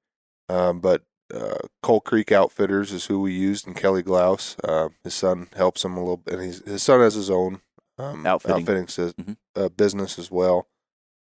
[0.49, 1.01] um, but
[1.33, 4.57] uh, Coal Creek Outfitters is who we used, and Kelly Glaus.
[4.63, 7.61] Uh, his son helps him a little, and he's, his son has his own
[7.97, 8.57] um, Outfitting.
[8.61, 9.37] outfitting Mhm.
[9.55, 10.67] uh, business as well.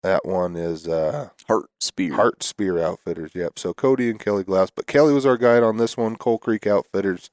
[0.04, 2.14] That one is uh, Heart Spear.
[2.14, 3.30] Heart Spear Outfitters.
[3.34, 3.58] Yep.
[3.58, 6.66] So Cody and Kelly Glass, but Kelly was our guide on this one, Coal Creek
[6.66, 7.30] Outfitters,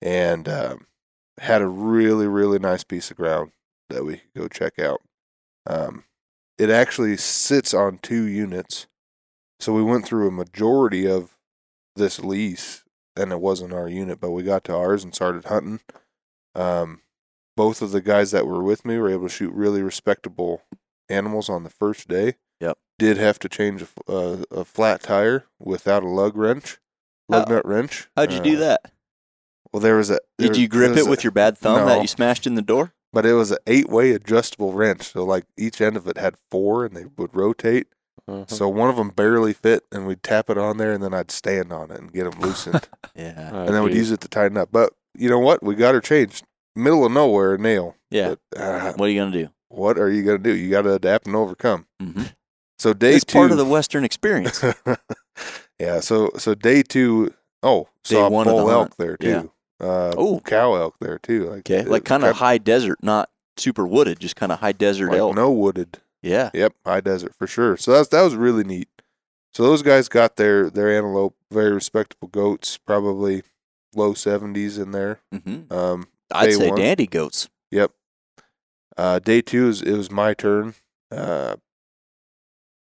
[0.00, 0.86] and um,
[1.38, 3.50] had a really really nice piece of ground
[3.90, 5.00] that we could go check out.
[5.66, 6.04] Um,
[6.58, 8.86] it actually sits on two units,
[9.58, 11.36] so we went through a majority of
[11.96, 12.84] this lease,
[13.16, 15.80] and it wasn't our unit, but we got to ours and started hunting.
[16.54, 17.00] Um,
[17.56, 20.62] both of the guys that were with me were able to shoot really respectable
[21.08, 22.34] animals on the first day.
[22.60, 22.78] Yep.
[22.98, 26.78] Did have to change a, f- uh, a flat tire without a lug wrench,
[27.28, 28.08] lug How- nut wrench.
[28.16, 28.92] How'd you do Uh, that?
[29.72, 30.18] Well, there was a.
[30.38, 32.00] there Did you grip there it was with a- your bad thumb that No.
[32.02, 32.92] you smashed in the door?
[33.12, 36.84] But it was an eight-way adjustable wrench, so like each end of it had four,
[36.84, 37.86] and they would rotate.
[38.28, 38.44] Uh-huh.
[38.48, 41.30] So one of them barely fit, and we'd tap it on there, and then I'd
[41.30, 43.50] stand on it and get them loosened, Yeah.
[43.52, 44.70] Uh, and then we'd use it to tighten up.
[44.72, 45.62] But you know what?
[45.62, 46.44] We got her changed.
[46.74, 47.94] Middle of nowhere, a nail.
[48.10, 48.34] Yeah.
[48.50, 49.48] But, uh, What are you gonna do?
[49.68, 50.54] What are you gonna do?
[50.54, 51.86] You got to adapt and overcome.
[52.02, 52.24] Mm-hmm.
[52.78, 53.38] So day It's two.
[53.38, 54.62] part of the Western experience.
[55.78, 56.00] yeah.
[56.00, 57.32] So so day two.
[57.62, 58.72] Oh, Day saw one the bull hunt.
[58.92, 59.42] elk there Yeah.
[59.42, 59.52] too.
[59.80, 60.40] Uh, Oh.
[60.44, 61.44] cow elk there too.
[61.50, 64.72] Like Okay, it- like kind of high desert, not super wooded, just kind of high
[64.72, 65.34] desert like elk.
[65.34, 65.98] no wooded.
[66.22, 66.50] Yeah.
[66.54, 67.76] Yep, high desert for sure.
[67.76, 68.88] So that's that was really neat.
[69.54, 73.42] So those guys got their their antelope, very respectable goats, probably
[73.94, 75.20] low seventies in there.
[75.32, 76.78] hmm Um, I'd say one.
[76.78, 77.48] dandy goats.
[78.96, 80.74] Uh, day two is it was my turn.
[81.10, 81.56] Uh,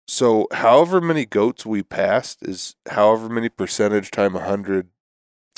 [0.07, 4.87] so however many goats we passed is however many percentage time a hundred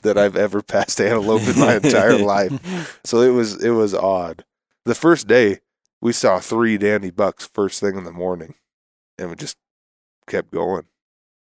[0.03, 2.99] that I've ever passed antelope in my entire life.
[3.03, 4.43] So it was it was odd.
[4.85, 5.59] The first day
[6.01, 8.55] we saw three dandy bucks first thing in the morning,
[9.17, 9.57] and we just
[10.27, 10.85] kept going.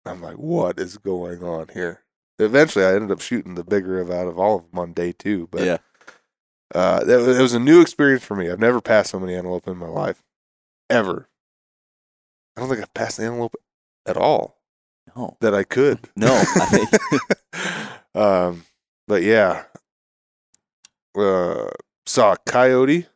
[0.05, 2.03] I'm like, what is going on here?
[2.39, 5.13] Eventually, I ended up shooting the bigger of out of all of them on day
[5.13, 5.49] two.
[5.51, 5.79] But yeah.
[6.75, 8.51] Uh, that was, it was a new experience for me.
[8.51, 10.23] I've never passed so many antelope in my life,
[10.91, 11.29] ever.
[12.57, 13.55] I don't think I've passed an antelope
[14.07, 14.57] at all
[15.17, 15.37] No.
[15.41, 16.09] that I could.
[16.17, 16.35] No.
[16.35, 18.65] I think um,
[19.07, 19.65] but yeah,
[21.17, 21.69] uh,
[22.07, 23.07] saw a coyote.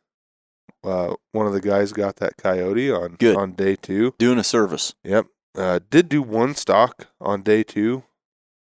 [0.83, 3.37] Uh, one of the guys got that coyote on Good.
[3.37, 4.13] on day two.
[4.19, 4.93] doing a service.
[5.03, 5.27] Yep.
[5.57, 8.03] Uh, did do one stock on day two.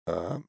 [0.07, 0.45] Um,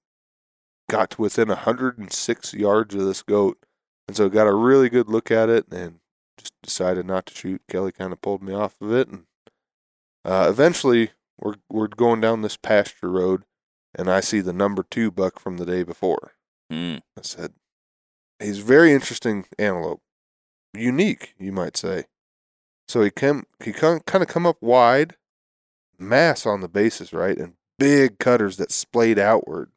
[0.91, 3.59] got to within 106 yards of this goat,
[4.09, 6.01] and so got a really good look at it, and
[6.39, 7.63] just decided not to shoot.
[7.69, 9.25] Kelly kind of pulled me off of it, and
[10.25, 13.45] uh, eventually we're we're going down this pasture road,
[13.95, 16.33] and I see the number two buck from the day before.
[16.73, 17.01] Mm.
[17.19, 17.53] I said,
[18.41, 20.01] he's very interesting antelope,
[20.75, 22.05] unique, you might say.
[22.89, 25.17] So he came, he kind of come up wide,
[25.99, 29.71] mass on the bases, right, and big cutters that splayed outward.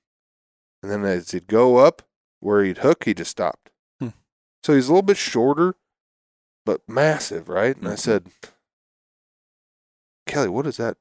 [0.81, 2.03] And then as he'd go up
[2.39, 3.71] where he'd hook, he just stopped.
[4.65, 5.75] So he's a little bit shorter,
[6.65, 7.77] but massive, right?
[7.77, 7.99] And I Mhm.
[7.99, 8.31] said,
[10.25, 10.97] Kelly, what is that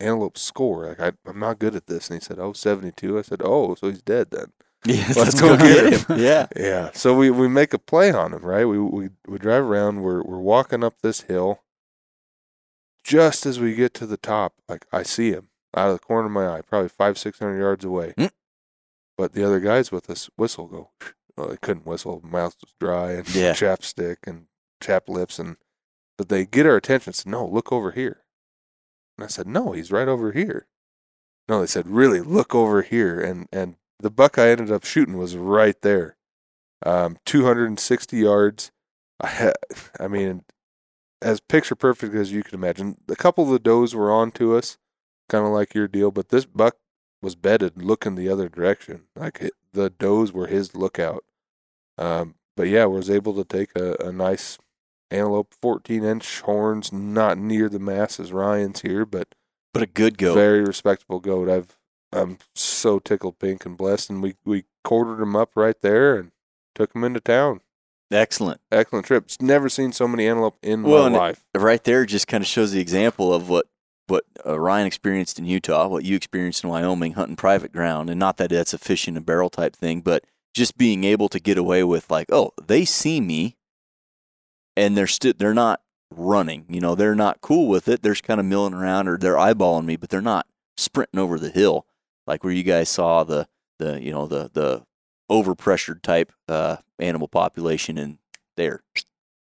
[0.00, 0.88] antelope score?
[0.88, 2.10] Like I, I'm not good at this.
[2.10, 3.16] And he said, oh, 72.
[3.16, 4.52] I said, oh, so he's dead then.
[4.86, 6.18] Yes, Let's go get him.
[6.18, 6.48] Yeah.
[6.56, 6.90] Yeah.
[6.94, 8.64] So we, we make a play on him, right?
[8.64, 10.02] We, we we drive around.
[10.02, 11.60] We're we're walking up this hill.
[13.04, 16.26] Just as we get to the top, like I see him out of the corner
[16.26, 18.14] of my eye, probably five six hundred yards away.
[18.18, 18.32] Mm.
[19.16, 20.90] But the other guys with us whistle go.
[21.36, 22.20] Well, they couldn't whistle.
[22.24, 23.52] Mouth was dry and Yeah.
[23.52, 24.46] chapstick and
[24.80, 25.56] chap lips and.
[26.16, 27.12] But they get our attention.
[27.12, 28.22] Said, "No, look over here."
[29.18, 30.68] And I said, "No, he's right over here."
[31.48, 35.16] No, they said, "Really, look over here." And and the buck I ended up shooting
[35.16, 36.16] was right there
[36.86, 38.70] um, 260 yards.
[39.20, 39.52] I, ha-
[40.00, 40.44] I mean,
[41.22, 42.98] as picture perfect as you can imagine.
[43.08, 44.78] A couple of the does were on to us,
[45.28, 46.76] kind of like your deal, but this buck
[47.22, 49.04] was bedded looking the other direction.
[49.16, 51.24] Like it, the does were his lookout.
[51.98, 54.58] Um, but yeah, was able to take a, a nice
[55.10, 59.34] antelope, 14 inch horns, not near the mass as Ryan's here, but
[59.72, 60.34] But a good goat.
[60.34, 61.48] very respectable goat.
[61.48, 61.76] I've
[62.12, 66.30] I'm so tickled pink and blessed, and we we quartered him up right there and
[66.74, 67.60] took him into town.
[68.10, 68.60] Excellent.
[68.70, 69.28] Excellent trip.
[69.40, 71.44] Never seen so many antelope in Well, my life.
[71.56, 73.66] Right there just kind of shows the example of what
[74.06, 78.20] what uh, Ryan experienced in Utah, what you experienced in Wyoming, hunting private ground, and
[78.20, 80.24] not that that's a fish in a barrel type thing, but
[80.54, 83.56] just being able to get away with like, oh, they see me,
[84.76, 86.66] and they're still they're not running.
[86.68, 88.02] You know, they're not cool with it.
[88.02, 91.38] They're just kind of milling around or they're eyeballing me, but they're not sprinting over
[91.38, 91.86] the hill
[92.26, 93.46] like where you guys saw the
[93.78, 94.82] the you know the the
[95.30, 98.18] overpressured type uh, animal population, and
[98.56, 98.82] they're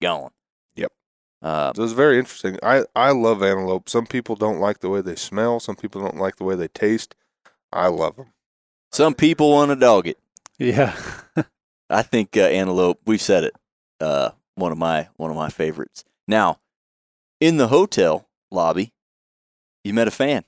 [0.02, 0.31] gone.
[1.43, 1.51] Yep.
[1.51, 2.57] Uh, So it was very interesting.
[2.63, 3.89] I I love antelope.
[3.89, 5.59] Some people don't like the way they smell.
[5.59, 7.15] Some people don't like the way they taste.
[7.71, 8.27] I love them.
[8.91, 10.17] some people want to dog it.
[10.59, 10.95] Yeah.
[11.89, 12.99] I think uh, antelope.
[13.05, 13.53] We've said it.
[13.99, 16.03] Uh, one of my one of my favorites.
[16.27, 16.59] Now,
[17.39, 18.93] in the hotel lobby,
[19.83, 20.43] you met a fan.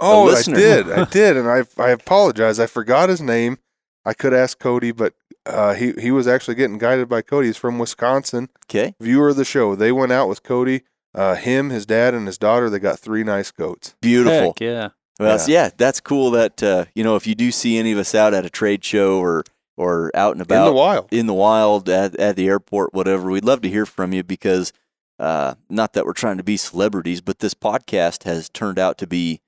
[0.00, 0.90] Oh, I did.
[0.90, 2.58] I did, and I I apologize.
[2.58, 3.58] I forgot his name.
[4.04, 5.14] I could ask Cody, but
[5.46, 7.48] uh, he he was actually getting guided by Cody.
[7.48, 8.48] He's from Wisconsin.
[8.66, 9.74] Okay, Viewer of the show.
[9.74, 10.82] They went out with Cody.
[11.14, 12.70] Uh, him, his dad, and his daughter.
[12.70, 13.94] They got three nice goats.
[14.00, 14.48] beautiful.
[14.48, 14.88] Heck yeah.
[15.20, 15.64] Well, yeah.
[15.64, 16.30] yeah, that's cool.
[16.30, 18.84] That uh, you know, if you do see any of us out at a trade
[18.84, 19.44] show or
[19.76, 21.12] or out and about in the wild.
[21.12, 24.72] in the wild at, at the airport, whatever, we'd love to hear from you because
[25.18, 29.06] uh, not that we're trying to be celebrities, but this podcast has turned out to
[29.06, 29.40] be,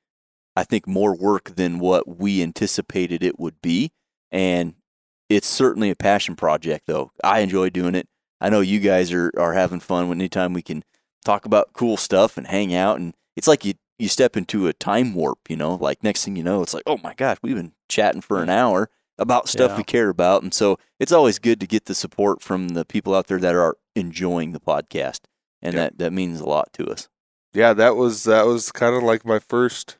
[0.54, 3.92] I think, more work than what we anticipated it would be.
[4.34, 4.74] And
[5.30, 7.12] it's certainly a passion project, though.
[7.22, 8.08] I enjoy doing it.
[8.40, 10.84] I know you guys are, are having fun when anytime we can
[11.24, 12.98] talk about cool stuff and hang out.
[12.98, 16.36] And it's like you, you step into a time warp, you know, like next thing
[16.36, 19.70] you know, it's like, oh my gosh, we've been chatting for an hour about stuff
[19.70, 19.76] Yeah.
[19.78, 20.42] we care about.
[20.42, 23.54] And so it's always good to get the support from the people out there that
[23.54, 25.20] are enjoying the podcast.
[25.62, 27.08] And that, that means a lot to us.
[27.54, 29.96] Yeah, that was that was kind of like my first.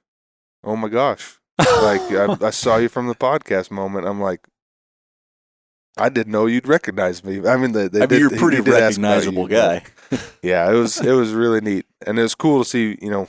[0.65, 1.39] Oh my gosh!
[1.59, 4.07] Like I, I saw you from the podcast moment.
[4.07, 4.47] I'm like,
[5.97, 7.47] I didn't know you'd recognize me.
[7.47, 9.83] I mean, they, they I mean, did, you're a pretty recognizable you, guy.
[10.43, 13.29] yeah, it was it was really neat, and it was cool to see you know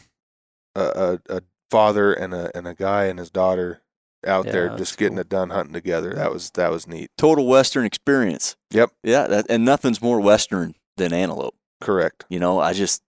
[0.76, 3.82] a, a, a father and a and a guy and his daughter
[4.26, 5.22] out Yeah, there just getting cool.
[5.22, 6.14] it done hunting together.
[6.16, 7.12] That was that was neat.
[7.18, 8.56] Total Western experience.
[8.72, 8.92] Yep.
[9.04, 9.28] Yeah.
[9.28, 11.56] That, and nothing's more Western than antelope.
[11.82, 12.26] Correct.
[12.30, 13.04] You know, I just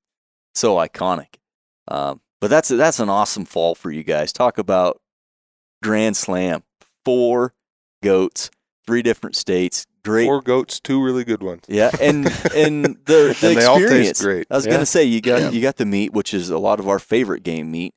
[0.53, 1.35] so iconic.
[1.87, 4.31] Um, but that's that's an awesome fall for you guys.
[4.31, 5.01] Talk about
[5.83, 6.63] Grand Slam,
[7.05, 7.53] four
[8.03, 8.49] goats,
[8.85, 10.25] three different states, great.
[10.25, 11.63] Four goats, two really good ones.
[11.67, 12.25] Yeah, and
[12.55, 14.21] and the, the And they all taste experience.
[14.21, 14.47] great.
[14.49, 14.71] I was Yeah.
[14.73, 15.49] gonna say you got Yeah.
[15.51, 17.93] you got the meat, which is a lot of our favorite game meat,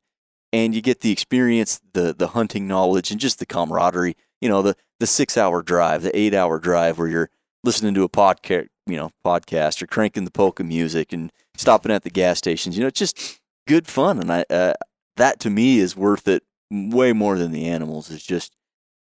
[0.53, 4.17] and you get the experience, the the hunting knowledge, and just the camaraderie.
[4.41, 7.31] You know, the the six hour drive, the eight hour drive, where you're
[7.63, 12.03] listening to a podcast, you know, podcast, or cranking the polka music and stopping at
[12.03, 12.77] the gas stations.
[12.77, 14.73] You know, it's just good fun, and I uh,
[15.17, 18.11] that to me is worth it way more than the animals.
[18.11, 18.55] is just,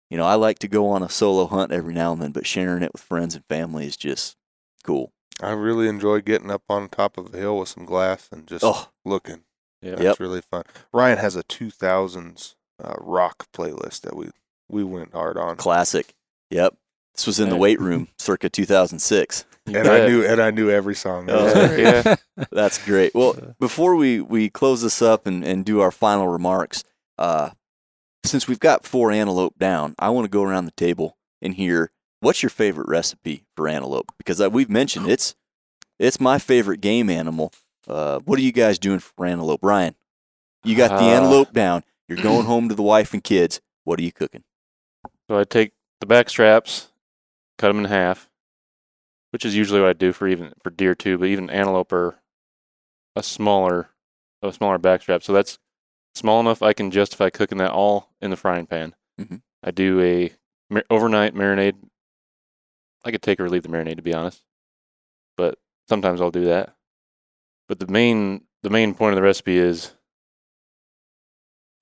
[0.10, 2.46] you know, I like to go on a solo hunt every now and then, but
[2.46, 4.36] sharing it with friends and family is just
[4.84, 5.12] cool.
[5.42, 8.64] I really enjoy getting up on top of a hill with some glass and just
[8.64, 9.42] Oh, looking.
[9.82, 9.92] Yeah.
[9.92, 10.20] That's Yep.
[10.20, 10.64] really fun.
[10.94, 14.30] Ryan has a 2000s uh, rock playlist that we
[14.70, 15.56] we went hard on.
[15.58, 16.14] classic.
[16.50, 16.76] Yep.
[17.16, 19.46] This was in the weight room circa 2006.
[19.68, 21.28] You and I knew and I knew every song.
[21.30, 22.16] Oh, yeah.
[22.52, 23.14] That's great.
[23.16, 26.84] Well, before we, we close this up and, and do our final remarks,
[27.18, 27.52] uh,
[28.24, 31.92] since we've got four antelope down, I want to go around the table and hear
[32.22, 34.12] what's your favorite recipe for antelope?
[34.18, 35.36] Because uh, we've mentioned it's
[36.00, 37.54] it's my favorite game animal.
[37.88, 39.96] Uh, what are you guys doing for antelope, Ryan?
[40.64, 41.84] You got the Uh, antelope down.
[42.08, 43.62] You're going home to the wife and kids.
[43.84, 44.44] What are you cooking?
[45.30, 46.90] So I take the back straps,
[47.58, 48.30] cut them in half,
[49.32, 51.18] which is usually what I do for even for deer too.
[51.20, 52.16] But even antelope are
[53.16, 53.90] a smaller,
[54.42, 55.24] a smaller back strap.
[55.24, 55.60] So that's
[56.16, 58.96] small enough I can justify cooking that all in the frying pan.
[59.20, 59.42] Mhm.
[59.64, 60.34] I do a
[60.70, 61.76] mar- overnight marinade.
[63.04, 64.44] I could take or leave the marinade to be honest,
[65.38, 66.76] but sometimes I'll do that.
[67.68, 69.94] But the main the main point of the recipe is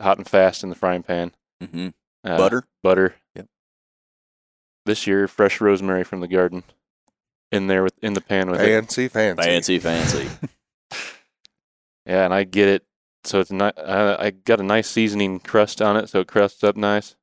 [0.01, 1.33] hot and fast in the frying pan.
[1.61, 1.89] hmm
[2.25, 2.63] Uh, Butter.
[2.81, 3.15] butter.
[3.35, 3.47] Yep.
[4.85, 6.63] This year, fresh rosemary from the garden,
[7.51, 8.65] in there with in the pan with it.
[8.65, 9.43] Fancy, fancy.
[9.43, 10.29] Fancy, fancy.
[12.05, 12.85] Yeah, and I get it.
[13.23, 13.77] So it's not.
[13.77, 17.15] Uh, I got a nice seasoning crust on it, so it crusts up nice.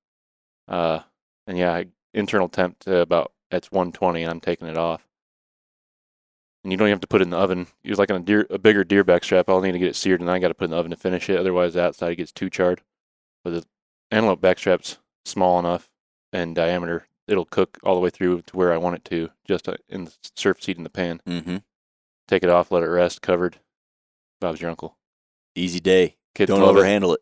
[0.66, 1.00] Uh,
[1.46, 5.06] and yeah, I, internal temp to about it's 120, and I'm taking it off.
[6.62, 7.66] And you don't even have to put it in the oven.
[7.82, 9.48] Use like on a deer, a bigger deer back strap.
[9.48, 10.76] I'll need to get it seared, and then I got to put it in the
[10.76, 11.38] oven to finish it.
[11.38, 12.82] Otherwise, the outside gets too charred.
[13.44, 13.64] But the
[14.10, 15.90] antelope back strap's small enough
[16.32, 19.68] and diameter; it'll cook all the way through to where I want it to, just
[19.68, 21.20] uh, in the surface heat in the pan.
[21.26, 21.58] hmm
[22.28, 23.58] Take it off, let it rest, covered.
[24.40, 24.96] Bob's your uncle.
[25.54, 26.16] Easy day.
[26.34, 26.80] Kids Don't love it.
[26.80, 27.20] overhandle it.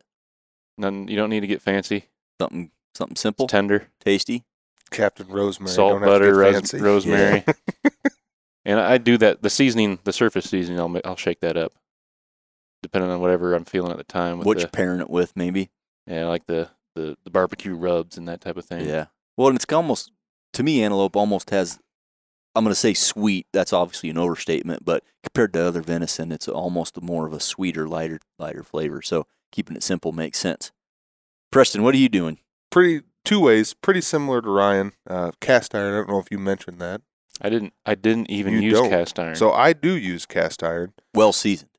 [0.77, 2.05] None, you don't need to get fancy.
[2.41, 3.89] Something something It's simple, tender.
[4.01, 4.45] tasty.
[4.91, 5.71] Captain Rosemary.
[5.73, 6.79] Salt, Don't have to butter, get ros- fancy.
[6.79, 7.45] rosemary.
[8.65, 9.41] And I do that.
[9.41, 11.73] The seasoning, the surface seasoning, I'll I'll shake that up,
[12.83, 14.39] depending on whatever I'm feeling at the time.
[14.39, 15.71] With What the, you pairing it with, maybe?
[16.07, 18.87] yeah, like the, the the barbecue rubs and that type of thing.
[18.87, 19.07] Yeah.
[19.39, 20.13] Well, and it's almost
[20.53, 21.79] to me, antelope almost has.
[22.59, 23.47] I'm going to say sweet.
[23.53, 27.87] That's obviously an overstatement, but compared to other venison, it's almost more of a sweeter,
[27.89, 29.01] lighter, lighter flavor.
[29.01, 30.73] So keeping it simple makes sense.
[31.53, 32.39] Preston, what are you doing?
[32.71, 34.93] Pretty two ways, pretty similar to Ryan.
[35.09, 35.95] Uh, cast iron.
[35.95, 37.01] I don't know if you mentioned that.
[37.41, 38.91] I didn't I didn't even You use don't.
[38.91, 39.37] cast iron.
[39.37, 40.93] So I do use cast iron.
[41.15, 41.71] Well seasoned,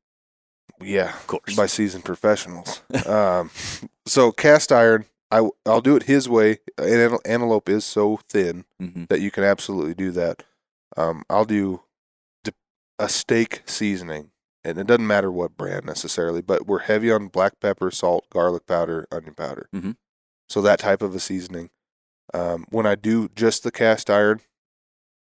[0.81, 1.55] Yeah, of course.
[1.55, 2.81] by seasoned professionals.
[3.05, 3.51] um,
[4.05, 6.59] so cast iron, I I'll do it his way.
[6.77, 10.43] An antelope is so thin hmm that you can absolutely do that.
[10.97, 11.81] Um, I'll do
[13.01, 14.31] a steak seasoning,
[14.63, 18.65] and it doesn't matter what brand necessarily, but we're heavy on black pepper, salt, garlic
[18.67, 19.69] powder, onion powder.
[19.73, 19.95] Mhm.
[20.49, 21.69] So that type of a seasoning.
[22.33, 24.41] Um, when I do just the cast iron,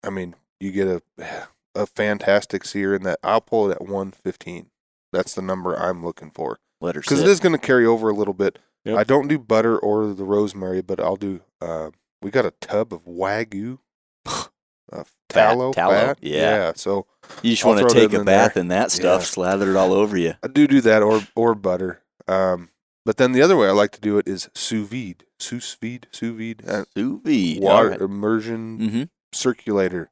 [0.04, 1.02] I mean, you get a
[1.74, 3.18] a fantastic sear in that.
[3.22, 4.70] I'll pull it at 115.
[5.12, 6.58] That's the number I'm looking for
[7.00, 8.58] because it is going to carry over a little bit.
[8.84, 8.96] Yep.
[8.98, 11.40] I don't do butter or the rosemary, but I'll do.
[11.60, 11.90] Uh,
[12.22, 13.78] we got a tub of wagyu,
[14.92, 16.18] uh, Fat, tallow, tallow, fat.
[16.20, 16.72] yeah.
[16.76, 17.06] So
[17.42, 19.26] You just want to take a in bath in that stuff, Yeah.
[19.26, 20.34] slather it all over you.
[20.42, 22.02] I do do that, or or butter.
[22.28, 22.70] Um,
[23.04, 26.06] but then the other way I like to do it is sous vide, sous vide,
[26.12, 27.60] sous vide, uh, Sous vide.
[27.60, 28.00] water right.
[28.00, 29.02] immersion Mm-hmm.
[29.32, 30.10] circulator,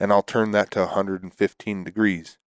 [0.00, 2.38] and I'll turn that to 115 degrees.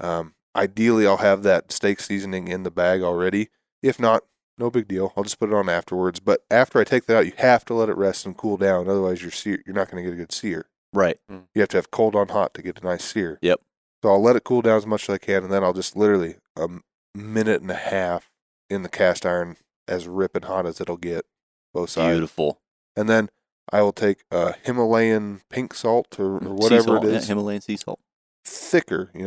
[0.00, 3.48] Um, ideally, I'll have that steak seasoning in the bag already.
[3.82, 4.22] If not,
[4.58, 5.12] no big deal.
[5.16, 6.20] I'll just put it on afterwards.
[6.20, 8.88] But after I take that out, you have to let it rest and cool down.
[8.88, 10.66] Otherwise, you're sear- you're not going to get a good sear.
[10.92, 11.18] Right.
[11.28, 13.38] You have to have cold on hot to get a nice sear.
[13.42, 13.60] Yep.
[14.02, 15.96] So I'll let it cool down as much as I can, and then I'll just
[15.96, 16.68] literally a
[17.14, 18.30] minute and a half
[18.68, 19.56] in the cast iron,
[19.86, 21.24] as ripping hot as it'll get,
[21.72, 22.14] both sides.
[22.14, 22.60] Beautiful.
[22.96, 23.28] And then
[23.72, 27.76] I will take uh, Himalayan pink salt or, or whatever salt, it yeah, Himalayan sea
[27.76, 28.00] salt.
[28.44, 29.22] thicker, you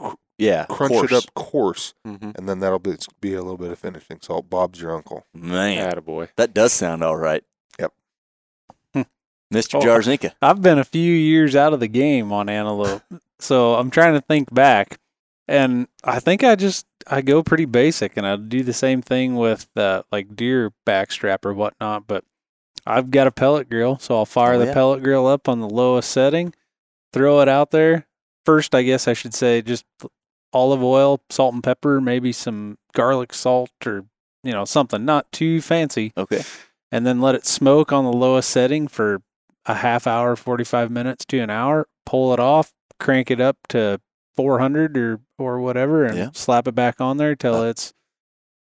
[0.00, 0.66] know, Yeah.
[0.66, 1.12] crunch coarse.
[1.12, 2.30] it up coarse, mm-hmm.
[2.34, 4.48] and then that'll be, be a little bit of finishing salt.
[4.48, 5.26] Bob's your uncle.
[5.34, 6.28] Man, Attaboy.
[6.36, 7.44] that does sound all right.
[7.78, 7.92] Yep.
[9.52, 9.76] Mr.
[9.76, 9.80] Oh.
[9.80, 10.32] Jarzinka.
[10.42, 13.02] I've been a few years out of the game on antelope,
[13.38, 14.98] so I'm trying to think back,
[15.46, 19.36] and I think I just I go pretty basic, and I do the same thing
[19.36, 22.06] with uh, like deer backstrap or whatnot.
[22.06, 22.24] But
[22.86, 24.74] I've got a pellet grill, so I'll fire Oh, the yeah.
[24.74, 26.54] pellet grill up on the lowest setting,
[27.12, 28.06] throw it out there.
[28.44, 29.84] First, I guess I should say just
[30.52, 34.04] olive oil, salt and pepper, maybe some garlic salt or
[34.44, 36.42] you know something not too fancy Okay.
[36.92, 39.20] and then let it smoke on the lowest setting for
[39.68, 44.00] a half hour, 45 minutes to an hour, pull it off, crank it up to
[44.36, 46.30] 400 or, or whatever, and Yeah.
[46.32, 47.68] slap it back on there till Uh.
[47.68, 47.92] it's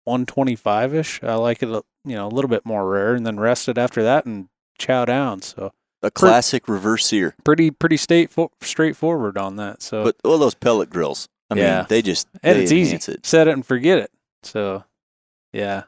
[0.05, 1.23] 125 ish.
[1.23, 1.83] I like it, you
[2.15, 4.47] know, a little bit more rare and then rest it after that and
[4.77, 5.41] chow down.
[5.41, 5.71] So
[6.01, 7.35] A classic reverse sear.
[7.43, 9.81] pretty, pretty state straightforward on that.
[9.81, 11.77] So, But all those pellet grills, I Yeah.
[11.79, 12.95] mean, they just and they it's easy.
[12.95, 13.25] It.
[13.25, 14.11] Set it and forget it.
[14.43, 14.85] So,
[15.51, 15.83] yeah.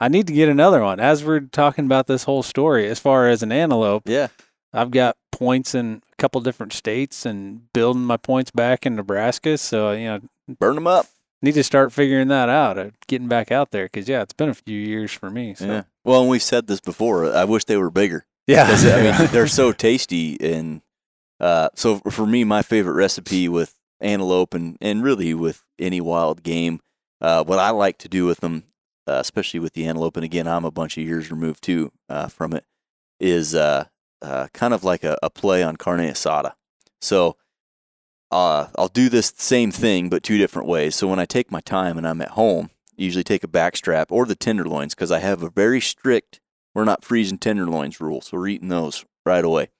[0.00, 1.00] I need to get another one.
[1.00, 4.28] As we're talking about this whole story, as far as an antelope, Yeah.
[4.72, 9.56] I've got points in a couple different states and building my points back in Nebraska.
[9.58, 10.20] So, you know,
[10.60, 11.06] Burn them up.
[11.42, 13.88] need to start figuring that out, uh, getting back out there.
[13.88, 15.54] Cause yeah, it's been a few years for me.
[15.54, 15.82] So, Yeah.
[16.04, 17.32] Well, and we've said this before.
[17.34, 18.26] I wish they were bigger.
[18.46, 18.66] Yeah.
[18.68, 20.36] I mean, they're so tasty.
[20.40, 20.82] And
[21.40, 26.42] uh, so for me, my favorite recipe with antelope and, and really with any wild
[26.42, 26.80] game,
[27.20, 28.64] uh, what I like to do with them,
[29.08, 32.28] uh, especially with the antelope, and again, I'm a bunch of years removed too uh,
[32.28, 32.64] from it,
[33.18, 33.86] is uh,
[34.20, 36.52] uh, kind of like a, a play on carne asada.
[37.00, 37.36] So
[38.30, 40.94] uh, I'll do this same thing, but two different ways.
[40.94, 44.06] So when I take my time and I'm at home, I usually take a backstrap
[44.10, 46.40] or the tenderloins because I have a very strict
[46.74, 49.70] we're not freezing tenderloins rule, so we're eating those right away.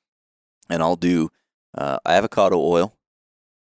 [0.69, 1.31] And I'll do
[1.77, 2.97] avocado oil,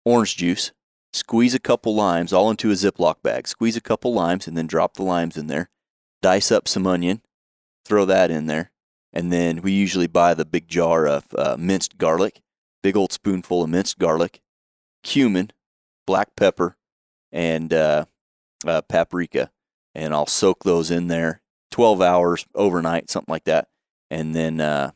[0.04, 0.72] orange juice,
[1.12, 3.46] squeeze a couple limes all into a Ziploc bag.
[3.46, 5.70] Squeeze a couple limes and then drop the limes in there.
[6.20, 7.22] Dice up some onion,
[7.84, 8.70] throw that in there.
[9.12, 12.40] And then we usually buy the big jar of uh, minced garlic,
[12.82, 14.40] big old spoonful of minced garlic,
[15.02, 15.50] cumin,
[16.06, 16.76] black pepper,
[17.30, 18.06] and uh,
[18.66, 19.50] uh, paprika.
[19.94, 23.68] And I'll soak those in there 12 hours overnight, something like that.
[24.10, 24.92] And then uh,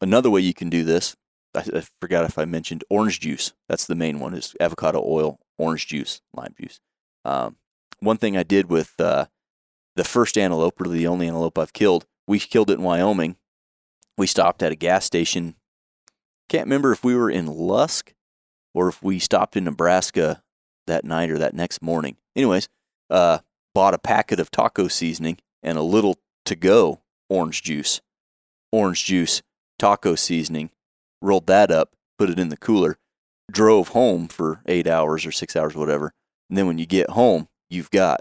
[0.00, 1.16] another way you can do this,
[1.54, 3.52] I, I forgot if I mentioned orange juice.
[3.68, 6.80] That's the main one is avocado oil, orange juice, lime juice.
[7.24, 7.56] Um,
[8.00, 9.26] one thing I did with uh,
[9.96, 13.36] the first antelope, really the only antelope I've killed, we killed it in Wyoming.
[14.16, 15.56] We stopped at a gas station.
[16.48, 18.14] Can't remember if we were in Lusk
[18.74, 20.42] or if we stopped in Nebraska
[20.86, 22.16] that night or that next morning.
[22.34, 22.68] Anyways,
[23.08, 23.38] uh,
[23.74, 28.00] bought a packet of taco seasoning and a little to go orange juice.
[28.72, 29.42] Orange juice,
[29.78, 30.70] taco seasoning,
[31.20, 32.98] rolled that up, put it in the cooler,
[33.50, 36.12] drove home for eight hours or six hours, or whatever.
[36.48, 38.20] And then when you get home, you've got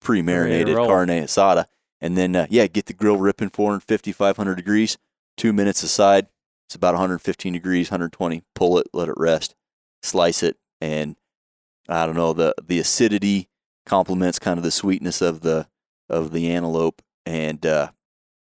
[0.00, 1.66] pre marinated carne asada.
[2.00, 4.98] And then, uh, yeah, get the grill ripping 450, 500 degrees,
[5.36, 6.26] two minutes aside.
[6.66, 8.42] It's about 115 degrees, 120.
[8.54, 9.54] Pull it, let it rest,
[10.02, 11.16] slice it, and
[11.88, 13.48] I don't know the the acidity
[13.86, 15.66] complements kind of the sweetness of the
[16.08, 17.88] of the antelope, and uh,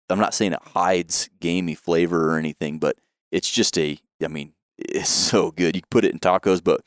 [0.10, 2.98] I'm not saying it hides gamey flavor or anything, but
[3.32, 4.00] it's just a.
[4.24, 5.76] I mean, it's so good.
[5.76, 6.82] You can put it in tacos, but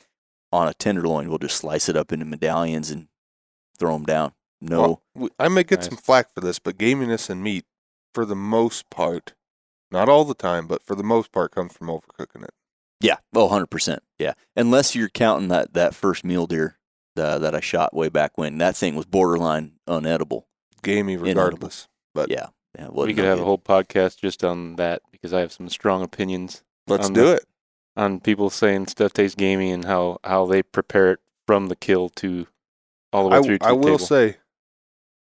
[0.52, 3.08] on a tenderloin, we'll just slice it up into medallions and
[3.78, 4.32] throw them down.
[4.60, 5.88] No, Well, w- I may get Nice.
[5.88, 7.64] some flack for this, but gaminess in meat,
[8.14, 9.34] for the most part,
[9.90, 12.50] not all the time, but for the most part, comes from overcooking it.
[13.00, 13.16] Yeah.
[13.34, 13.98] Oh, 100%.
[14.18, 14.34] Yeah.
[14.56, 16.78] Unless you're counting that, that first mule deer
[17.16, 18.58] uh, that I shot way back when.
[18.58, 20.44] That thing was borderline unedible.
[20.82, 21.28] Gamey Inedible.
[21.42, 21.88] regardless.
[22.14, 22.48] But Yeah.
[22.78, 25.68] yeah we could no have a whole podcast just on that because I have some
[25.68, 27.44] strong opinions let's do the- it.
[27.96, 32.08] On people saying stuff tastes gamey and how, how they prepare it from the kill
[32.08, 32.46] to
[33.12, 33.86] all the way I, through to the biggest.
[33.86, 34.06] I will table.
[34.06, 34.36] say,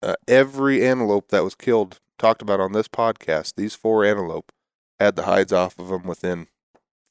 [0.02, 4.52] uh, every antelope that was killed, talked about on this podcast, these four antelope
[4.98, 6.48] had the hides off of them within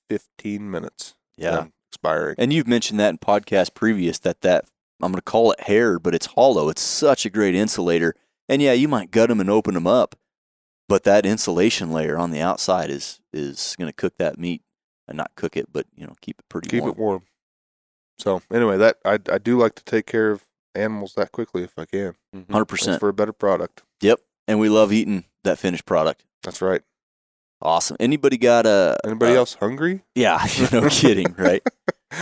[0.10, 1.16] 15 minutes.
[1.38, 1.52] Yeah.
[1.52, 2.36] them expiring.
[2.38, 4.66] And you've mentioned that in podcast previous that that
[5.02, 6.70] I'm going to call it hair, but it's hollow.
[6.70, 8.16] It's such a great insulator.
[8.48, 10.16] And yeah, you might gut them and open them up,
[10.88, 14.62] but that insulation layer on the outside is is going to cook that meat
[15.08, 16.92] and not cook it, but you know keep it pretty Keep warm.
[16.92, 17.24] it warm.
[18.20, 21.78] So anyway, that I I do like to take care of animals that quickly if
[21.78, 22.16] I can.
[22.36, 22.52] Mhm.
[22.52, 23.00] Hundred It's percent.
[23.00, 23.84] for a better product.
[24.02, 24.20] Yep.
[24.48, 26.24] And we love eating that finished product.
[26.44, 26.82] That's right.
[27.62, 27.98] Awesome.
[28.00, 30.04] Anybody got a Anybody uh, else hungry?
[30.14, 31.62] Yeah, no kidding, right?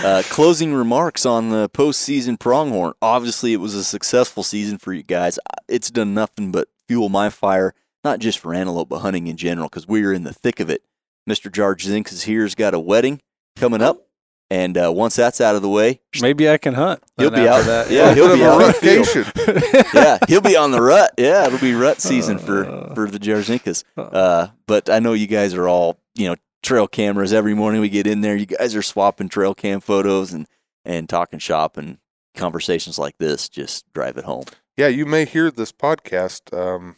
[0.04, 2.94] Uh, closing remarks on the postseason pronghorn.
[3.00, 5.38] Obviously, it was a successful season for you guys.
[5.68, 9.68] It's done nothing but fuel my fire, not just for antelope, but hunting in general,
[9.70, 10.82] because we are in the thick of it.
[11.30, 11.50] Mr.
[11.52, 13.22] Jarzinka is here's got a wedding
[13.56, 14.08] coming up,
[14.50, 17.02] and uh, once that's out of the way, Maybe I can hunt.
[17.18, 17.92] He'll then be after out- That.
[17.92, 19.16] yeah, he'll be of out a in the field.
[19.16, 19.86] rotation.
[19.94, 21.14] yeah, he'll be on the rut.
[21.18, 22.94] Yeah, it'll be rut season for Uh.
[22.96, 23.84] for the Jarzinkas.
[23.98, 27.82] Uh, but I know you guys are all you know trail cameras every morning.
[27.82, 28.36] We get in there.
[28.36, 30.48] You guys are swapping trail cam photos and
[30.86, 31.98] and talking shop and
[32.36, 34.46] conversations like this just drive it home.
[34.76, 36.96] yeah, you may hear this podcast um,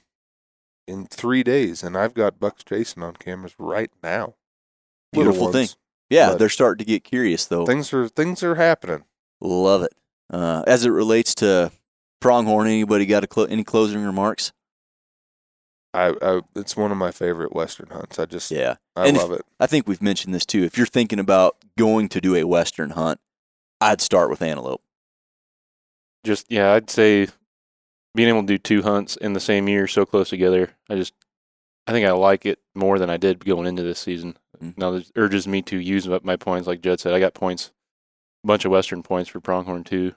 [0.88, 4.36] in three days, and I've got Bucks Jason on cameras right now.
[5.14, 5.68] Little Beautiful thing.
[6.10, 7.66] Yeah, But- they're starting to get curious though.
[7.66, 9.06] Things are things are happening.
[9.42, 9.94] Love it.
[10.32, 11.72] Uh, as it relates to
[12.20, 14.52] pronghorn, anybody got a clo- any closing remarks?
[15.94, 18.20] I, I it's one of my favorite western hunts.
[18.20, 18.76] I just Yeah.
[18.96, 19.46] I And if- love it.
[19.60, 20.64] I think we've mentioned this too.
[20.64, 23.20] If you're thinking about going to do a western hunt,
[23.82, 24.82] I'd start with antelope.
[26.26, 27.28] just yeah, I'd say
[28.16, 30.72] being able to do two hunts in the same year so close together.
[30.90, 31.14] I just
[31.88, 34.38] I think I like it more than I did going into this season.
[34.62, 34.78] Mhm.
[34.78, 37.14] Now this urges me to use up my points, like Judd said.
[37.14, 37.72] I got points,
[38.44, 40.16] a bunch of Western points for pronghorn too.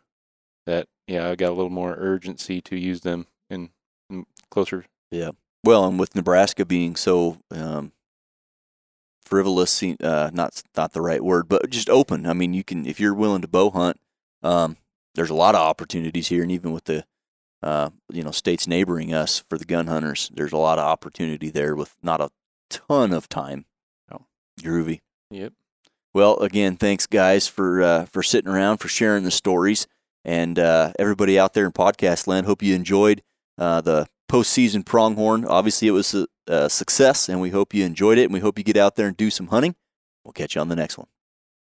[0.66, 3.70] That yeah, I got a little more urgency to use them in,
[4.10, 4.84] in closer.
[5.10, 5.30] Yeah.
[5.64, 7.92] Well, and with Nebraska being so um,
[9.24, 12.26] frivolous, uh, not not the right word, but just open.
[12.26, 13.98] I mean, you can if you're willing to bow hunt.
[14.42, 14.76] Um,
[15.14, 17.04] there's a lot of opportunities here, and even with the
[17.62, 21.50] uh, you know states neighboring us for the gun hunters, there's a lot of opportunity
[21.50, 22.30] there with not a
[22.70, 23.64] ton of time.
[24.10, 24.26] No.
[24.60, 25.00] Groovy.
[25.30, 25.52] Yep.
[26.14, 29.86] Well, again, thanks guys for uh, for sitting around for sharing the stories,
[30.24, 32.46] and uh, everybody out there in podcast land.
[32.46, 33.22] Hope you enjoyed
[33.58, 35.44] uh, the postseason pronghorn.
[35.44, 38.58] Obviously, it was a, a success, and we hope you enjoyed it, and we hope
[38.58, 39.74] you get out there and do some hunting.
[40.24, 41.08] We'll catch you on the next one.